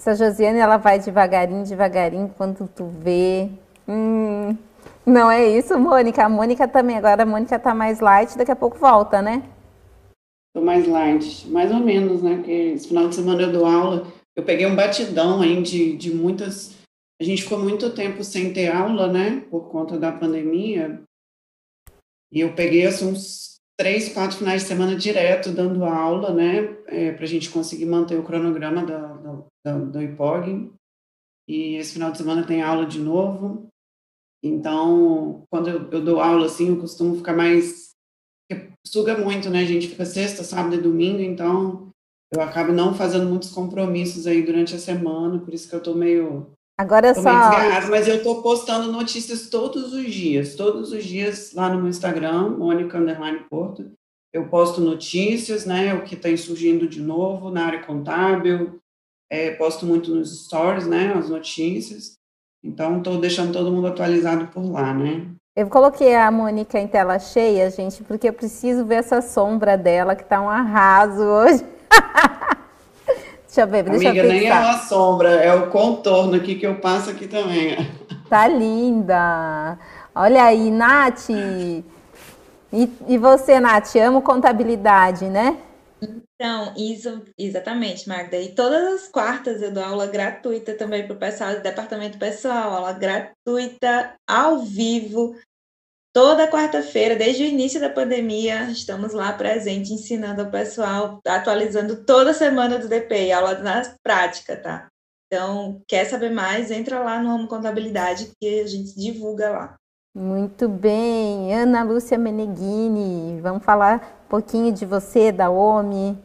Essa 0.00 0.14
Josiane, 0.14 0.60
ela 0.60 0.76
vai 0.76 1.00
devagarinho, 1.00 1.64
devagarinho, 1.64 2.32
quando 2.36 2.68
tu 2.68 2.86
vê. 2.86 3.50
Hum, 3.88 4.56
não 5.04 5.28
é 5.28 5.48
isso, 5.48 5.76
Mônica. 5.76 6.24
A 6.24 6.28
Mônica 6.28 6.68
também. 6.68 6.96
Agora 6.96 7.24
a 7.24 7.26
Mônica 7.26 7.58
tá 7.58 7.74
mais 7.74 7.98
light, 7.98 8.38
daqui 8.38 8.52
a 8.52 8.56
pouco 8.56 8.78
volta, 8.78 9.20
né? 9.20 9.42
Tô 10.54 10.62
mais 10.62 10.86
light, 10.86 11.48
mais 11.48 11.72
ou 11.72 11.80
menos, 11.80 12.22
né? 12.22 12.36
Porque 12.36 12.52
esse 12.52 12.86
final 12.88 13.08
de 13.08 13.16
semana 13.16 13.42
eu 13.42 13.52
dou 13.52 13.66
aula. 13.66 14.06
Eu 14.36 14.44
peguei 14.44 14.66
um 14.66 14.76
batidão 14.76 15.42
aí 15.42 15.60
de, 15.62 15.96
de 15.96 16.14
muitas. 16.14 16.76
A 17.20 17.24
gente 17.24 17.42
ficou 17.42 17.58
muito 17.58 17.92
tempo 17.92 18.22
sem 18.22 18.52
ter 18.52 18.68
aula, 18.68 19.12
né? 19.12 19.44
Por 19.50 19.68
conta 19.68 19.98
da 19.98 20.12
pandemia. 20.12 21.02
E 22.30 22.38
eu 22.38 22.54
peguei 22.54 22.86
assim, 22.86 23.10
uns 23.10 23.57
três, 23.78 24.12
quatro 24.12 24.38
finais 24.38 24.62
de 24.62 24.68
semana 24.68 24.96
direto 24.96 25.52
dando 25.52 25.84
aula, 25.84 26.34
né? 26.34 26.76
É, 26.86 27.12
para 27.12 27.24
a 27.24 27.28
gente 27.28 27.50
conseguir 27.50 27.86
manter 27.86 28.18
o 28.18 28.24
cronograma 28.24 28.84
do 28.84 30.02
IPOG. 30.02 30.72
E 31.48 31.76
esse 31.76 31.94
final 31.94 32.10
de 32.10 32.18
semana 32.18 32.46
tem 32.46 32.60
aula 32.60 32.84
de 32.84 32.98
novo. 32.98 33.68
Então, 34.42 35.44
quando 35.50 35.70
eu, 35.70 35.90
eu 35.90 36.04
dou 36.04 36.20
aula 36.20 36.46
assim, 36.46 36.68
eu 36.68 36.80
costumo 36.80 37.16
ficar 37.16 37.34
mais. 37.34 37.90
Suga 38.86 39.16
muito, 39.16 39.48
né? 39.48 39.60
A 39.60 39.66
gente 39.66 39.88
fica 39.88 40.04
sexta, 40.04 40.42
sábado 40.42 40.74
e 40.74 40.80
domingo, 40.80 41.20
então 41.20 41.90
eu 42.32 42.40
acabo 42.42 42.72
não 42.72 42.94
fazendo 42.94 43.28
muitos 43.28 43.50
compromissos 43.50 44.26
aí 44.26 44.42
durante 44.42 44.74
a 44.74 44.78
semana, 44.78 45.38
por 45.38 45.54
isso 45.54 45.68
que 45.68 45.74
eu 45.74 45.82
tô 45.82 45.94
meio. 45.94 46.52
Agora 46.78 47.12
tô 47.12 47.22
só. 47.22 47.30
Mas 47.90 48.06
eu 48.06 48.22
tô 48.22 48.40
postando 48.40 48.92
notícias 48.92 49.48
todos 49.50 49.92
os 49.92 50.14
dias, 50.14 50.54
todos 50.54 50.92
os 50.92 51.04
dias 51.04 51.52
lá 51.52 51.68
no 51.68 51.80
meu 51.80 51.88
Instagram, 51.88 52.50
Mônica 52.50 52.96
Underline 52.96 53.40
Porto. 53.50 53.90
Eu 54.32 54.48
posto 54.48 54.80
notícias, 54.80 55.66
né? 55.66 55.94
O 55.94 56.04
que 56.04 56.14
está 56.14 56.34
surgindo 56.36 56.86
de 56.86 57.00
novo 57.00 57.50
na 57.50 57.66
área 57.66 57.82
contábil. 57.82 58.78
É, 59.30 59.50
posto 59.52 59.84
muito 59.84 60.14
nos 60.14 60.44
stories, 60.44 60.86
né? 60.86 61.12
As 61.14 61.28
notícias. 61.28 62.12
Então, 62.62 62.98
estou 62.98 63.20
deixando 63.20 63.52
todo 63.52 63.72
mundo 63.72 63.88
atualizado 63.88 64.46
por 64.48 64.64
lá, 64.70 64.94
né? 64.94 65.26
Eu 65.56 65.68
coloquei 65.68 66.14
a 66.14 66.30
Mônica 66.30 66.78
em 66.78 66.86
tela 66.86 67.18
cheia, 67.18 67.68
gente, 67.70 68.04
porque 68.04 68.28
eu 68.28 68.32
preciso 68.32 68.84
ver 68.84 68.96
essa 68.96 69.20
sombra 69.20 69.76
dela, 69.76 70.14
que 70.14 70.22
está 70.22 70.40
um 70.40 70.48
arraso 70.48 71.20
hoje. 71.20 71.64
deixa 73.58 73.62
eu 73.62 73.68
ver, 73.68 73.82
deixa 73.82 74.08
Amiga, 74.10 74.24
eu 74.24 74.28
nem 74.28 74.48
é 74.48 74.54
uma 74.54 74.78
sombra, 74.78 75.30
é 75.30 75.52
o 75.54 75.70
contorno 75.70 76.36
aqui 76.36 76.54
que 76.54 76.66
eu 76.66 76.76
passo 76.76 77.10
aqui 77.10 77.26
também. 77.26 77.76
Tá 78.28 78.46
linda. 78.46 79.78
Olha 80.14 80.44
aí, 80.44 80.70
Nath. 80.70 81.30
E, 81.30 81.84
e 83.08 83.18
você, 83.18 83.58
Nath, 83.58 83.96
amo 83.96 84.20
contabilidade, 84.20 85.24
né? 85.24 85.56
Então, 86.00 86.72
isso, 86.76 87.22
exatamente, 87.36 88.08
Magda. 88.08 88.36
E 88.36 88.54
todas 88.54 88.94
as 88.94 89.08
quartas 89.08 89.60
eu 89.60 89.72
dou 89.72 89.82
aula 89.82 90.06
gratuita 90.06 90.74
também 90.74 91.04
para 91.04 91.16
o 91.16 91.18
pessoal 91.18 91.54
do 91.54 91.62
departamento 91.62 92.18
pessoal, 92.18 92.74
aula 92.74 92.92
gratuita, 92.92 94.12
ao 94.24 94.58
vivo, 94.58 95.34
toda 96.12 96.50
quarta-feira, 96.50 97.16
desde 97.16 97.44
o 97.44 97.46
início 97.46 97.80
da 97.80 97.90
pandemia, 97.90 98.70
estamos 98.70 99.12
lá 99.12 99.32
presente, 99.32 99.92
ensinando 99.92 100.42
o 100.42 100.50
pessoal, 100.50 101.20
atualizando 101.26 102.04
toda 102.04 102.34
semana 102.34 102.78
do 102.78 102.88
DP, 102.88 103.30
aula 103.32 103.58
na 103.58 103.82
prática, 104.02 104.56
tá? 104.56 104.88
Então, 105.26 105.82
quer 105.86 106.06
saber 106.06 106.30
mais? 106.30 106.70
Entra 106.70 107.00
lá 107.00 107.22
no 107.22 107.28
Ramo 107.28 107.48
Contabilidade 107.48 108.32
que 108.40 108.60
a 108.60 108.66
gente 108.66 108.96
divulga 108.96 109.50
lá. 109.50 109.76
Muito 110.16 110.68
bem. 110.68 111.54
Ana 111.54 111.82
Lúcia 111.82 112.16
Meneghini, 112.16 113.40
vamos 113.40 113.64
falar 113.64 114.22
um 114.24 114.28
pouquinho 114.28 114.72
de 114.72 114.86
você, 114.86 115.30
da 115.30 115.50
OMI. 115.50 116.16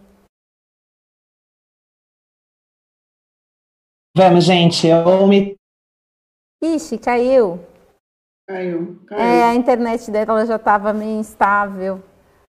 Vamos, 4.15 4.45
gente. 4.45 4.87
OMI. 4.91 5.55
Ixi, 6.63 6.97
caiu. 6.97 7.72
Caiu, 8.53 8.99
caiu. 9.07 9.19
É, 9.19 9.43
a 9.45 9.55
internet 9.55 10.11
dela 10.11 10.45
já 10.45 10.57
estava 10.57 10.93
meio 10.93 11.19
instável. 11.19 11.99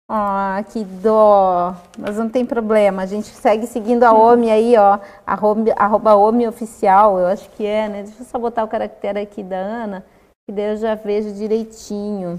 Ah, 0.07 0.63
que 0.71 0.85
dó. 0.85 1.75
Mas 1.99 2.19
não 2.19 2.29
tem 2.29 2.45
problema, 2.45 3.03
a 3.03 3.07
gente 3.07 3.29
segue 3.29 3.67
seguindo 3.67 4.05
a 4.05 4.13
OMI 4.13 4.51
aí, 4.51 4.77
ó. 4.77 4.99
Arroba, 5.27 5.73
arroba 5.75 6.15
OMI 6.15 6.47
oficial, 6.47 7.19
eu 7.19 7.27
acho 7.27 7.49
que 7.51 7.65
é, 7.65 7.89
né? 7.89 8.03
Deixa 8.03 8.21
eu 8.21 8.27
só 8.27 8.39
botar 8.39 8.65
o 8.65 8.69
caractere 8.69 9.19
aqui 9.19 9.43
da 9.43 9.57
Ana, 9.57 10.05
que 10.47 10.55
daí 10.55 10.73
eu 10.73 10.77
já 10.77 10.95
vejo 10.95 11.33
direitinho. 11.33 12.39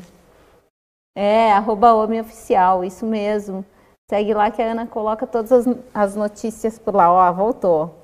É, 1.18 1.52
arroba 1.54 1.96
OMI 1.96 2.22
oficial, 2.22 2.84
isso 2.84 3.04
mesmo. 3.04 3.66
Segue 4.12 4.36
lá 4.36 4.52
que 4.52 4.62
a 4.62 4.72
Ana 4.72 4.86
coloca 4.86 5.26
todas 5.26 5.52
as, 5.52 5.66
as 5.92 6.16
notícias 6.16 6.78
por 6.78 6.94
lá. 6.94 7.12
Ó, 7.12 7.34
voltou. 7.34 7.96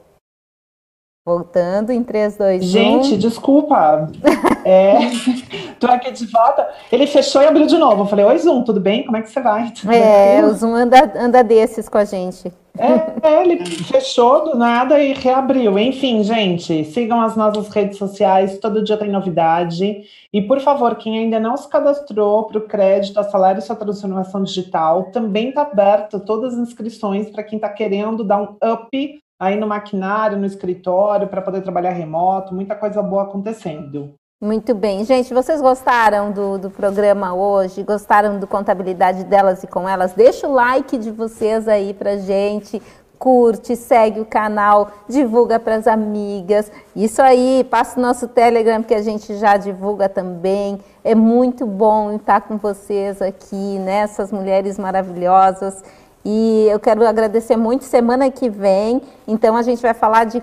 Voltando 1.23 1.91
em 1.91 2.03
3, 2.03 2.35
2, 2.35 2.63
1. 2.63 2.65
Gente, 2.65 3.17
desculpa. 3.17 4.09
É, 4.65 4.99
tô 5.79 5.88
aqui 5.88 6.11
de 6.11 6.25
volta. 6.27 6.67
Ele 6.91 7.07
fechou 7.07 7.41
e 7.41 7.47
abriu 7.47 7.65
de 7.65 7.77
novo. 7.77 8.03
Eu 8.03 8.07
falei, 8.07 8.25
oi, 8.25 8.38
Zoom, 8.38 8.63
tudo 8.63 8.79
bem? 8.79 9.05
Como 9.05 9.17
é 9.17 9.21
que 9.21 9.29
você 9.29 9.41
vai? 9.41 9.71
Tudo 9.71 9.91
É, 9.91 10.33
tranquilo?" 10.33 10.53
o 10.53 10.57
Zoom 10.57 10.75
anda, 10.75 11.11
anda 11.15 11.43
desses 11.43 11.89
com 11.89 11.97
a 11.97 12.05
gente. 12.05 12.51
É, 12.77 13.27
é, 13.27 13.41
ele 13.41 13.65
fechou 13.65 14.45
do 14.45 14.55
nada 14.57 14.99
e 14.99 15.13
reabriu. 15.13 15.77
Enfim, 15.77 16.23
gente, 16.23 16.85
sigam 16.85 17.19
as 17.21 17.35
nossas 17.35 17.67
redes 17.69 17.97
sociais, 17.97 18.57
todo 18.59 18.83
dia 18.83 18.97
tem 18.97 19.09
novidade. 19.09 20.03
E, 20.33 20.41
por 20.41 20.59
favor, 20.61 20.95
quem 20.95 21.19
ainda 21.19 21.39
não 21.39 21.57
se 21.57 21.67
cadastrou 21.67 22.45
para 22.45 22.57
o 22.57 22.67
crédito, 22.67 23.19
a 23.19 23.23
salário 23.23 23.59
e 23.59 23.61
sua 23.61 23.75
transformação 23.75 24.41
digital, 24.43 25.11
também 25.11 25.49
está 25.49 25.63
aberto 25.63 26.19
todas 26.21 26.53
as 26.53 26.59
inscrições 26.59 27.29
para 27.29 27.43
quem 27.43 27.57
está 27.57 27.69
querendo 27.69 28.23
dar 28.23 28.41
um 28.41 28.55
up 28.63 29.21
aí 29.39 29.59
no 29.59 29.67
maquinário, 29.67 30.38
no 30.38 30.45
escritório, 30.45 31.27
para 31.27 31.41
poder 31.41 31.61
trabalhar 31.61 31.91
remoto, 31.91 32.53
muita 32.53 32.75
coisa 32.75 33.01
boa 33.01 33.23
acontecendo. 33.23 34.13
Muito 34.43 34.73
bem. 34.73 35.05
Gente, 35.05 35.31
vocês 35.35 35.61
gostaram 35.61 36.31
do, 36.31 36.57
do 36.57 36.72
programa 36.72 37.31
hoje? 37.31 37.84
Gostaram 37.84 38.39
do 38.39 38.47
Contabilidade 38.47 39.23
delas 39.23 39.61
e 39.61 39.68
com 39.68 39.88
elas? 39.88 40.13
Deixa 40.13 40.47
o 40.47 40.53
like 40.53 40.97
de 40.97 41.11
vocês 41.11 41.68
aí 41.68 41.93
pra 41.93 42.18
gente. 42.18 42.81
Curte, 43.19 43.76
segue 43.76 44.19
o 44.19 44.26
canal, 44.26 44.89
divulga 45.07 45.59
para 45.59 45.76
as 45.76 45.85
amigas. 45.85 46.72
Isso 46.95 47.22
aí, 47.22 47.63
passa 47.69 47.99
o 47.99 48.01
nosso 48.01 48.27
Telegram 48.27 48.81
que 48.81 48.95
a 48.95 49.01
gente 49.03 49.35
já 49.35 49.57
divulga 49.57 50.09
também. 50.09 50.80
É 51.03 51.13
muito 51.13 51.68
bom 51.68 52.15
estar 52.15 52.41
com 52.41 52.57
vocês 52.57 53.22
aqui, 53.22 53.77
né? 53.77 53.97
Essas 53.97 54.31
mulheres 54.31 54.80
maravilhosas. 54.80 55.84
E 56.26 56.65
eu 56.68 56.80
quero 56.80 57.05
agradecer 57.05 57.55
muito. 57.55 57.84
Semana 57.84 58.31
que 58.31 58.49
vem, 58.49 59.03
então, 59.27 59.55
a 59.55 59.61
gente 59.61 59.84
vai 59.84 59.93
falar 59.93 60.23
de 60.23 60.41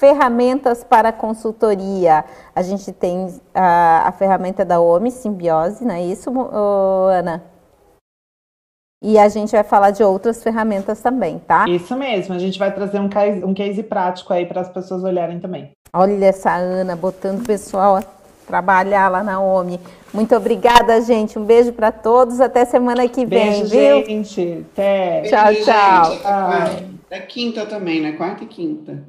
ferramentas 0.00 0.82
para 0.82 1.12
consultoria. 1.12 2.24
A 2.56 2.62
gente 2.62 2.90
tem 2.90 3.28
a, 3.54 4.08
a 4.08 4.12
ferramenta 4.12 4.64
da 4.64 4.80
OMI, 4.80 5.10
Simbiose, 5.10 5.84
não 5.84 5.94
é 5.94 6.02
isso, 6.02 6.32
Ana? 7.10 7.44
E 9.02 9.18
a 9.18 9.28
gente 9.28 9.52
vai 9.52 9.62
falar 9.62 9.90
de 9.90 10.02
outras 10.02 10.42
ferramentas 10.42 11.00
também, 11.00 11.38
tá? 11.38 11.66
Isso 11.68 11.94
mesmo, 11.96 12.34
a 12.34 12.38
gente 12.38 12.58
vai 12.58 12.74
trazer 12.74 12.98
um 12.98 13.08
case, 13.08 13.44
um 13.44 13.54
case 13.54 13.82
prático 13.82 14.32
aí 14.32 14.46
para 14.46 14.62
as 14.62 14.68
pessoas 14.70 15.04
olharem 15.04 15.38
também. 15.38 15.70
Olha 15.92 16.26
essa 16.26 16.54
Ana 16.54 16.96
botando 16.96 17.40
o 17.40 17.44
pessoal 17.44 17.96
a 17.96 18.02
trabalhar 18.46 19.08
lá 19.08 19.22
na 19.22 19.40
OMI. 19.40 19.80
Muito 20.12 20.34
obrigada, 20.34 21.00
gente. 21.02 21.38
Um 21.38 21.44
beijo 21.44 21.72
para 21.72 21.92
todos. 21.92 22.40
Até 22.40 22.64
semana 22.64 23.06
que 23.08 23.24
vem, 23.24 23.64
Beijo, 23.64 23.70
viu? 23.70 24.04
gente. 24.04 24.66
Até. 24.72 25.22
Tchau, 25.22 25.46
Beijo, 25.46 25.64
tchau. 25.64 26.04
gente. 26.10 26.22
Ah. 26.26 27.00
É 27.10 27.18
quinta 27.18 27.66
também, 27.66 28.00
né? 28.00 28.12
Quarta 28.12 28.44
e 28.44 28.46
quinta. 28.46 29.02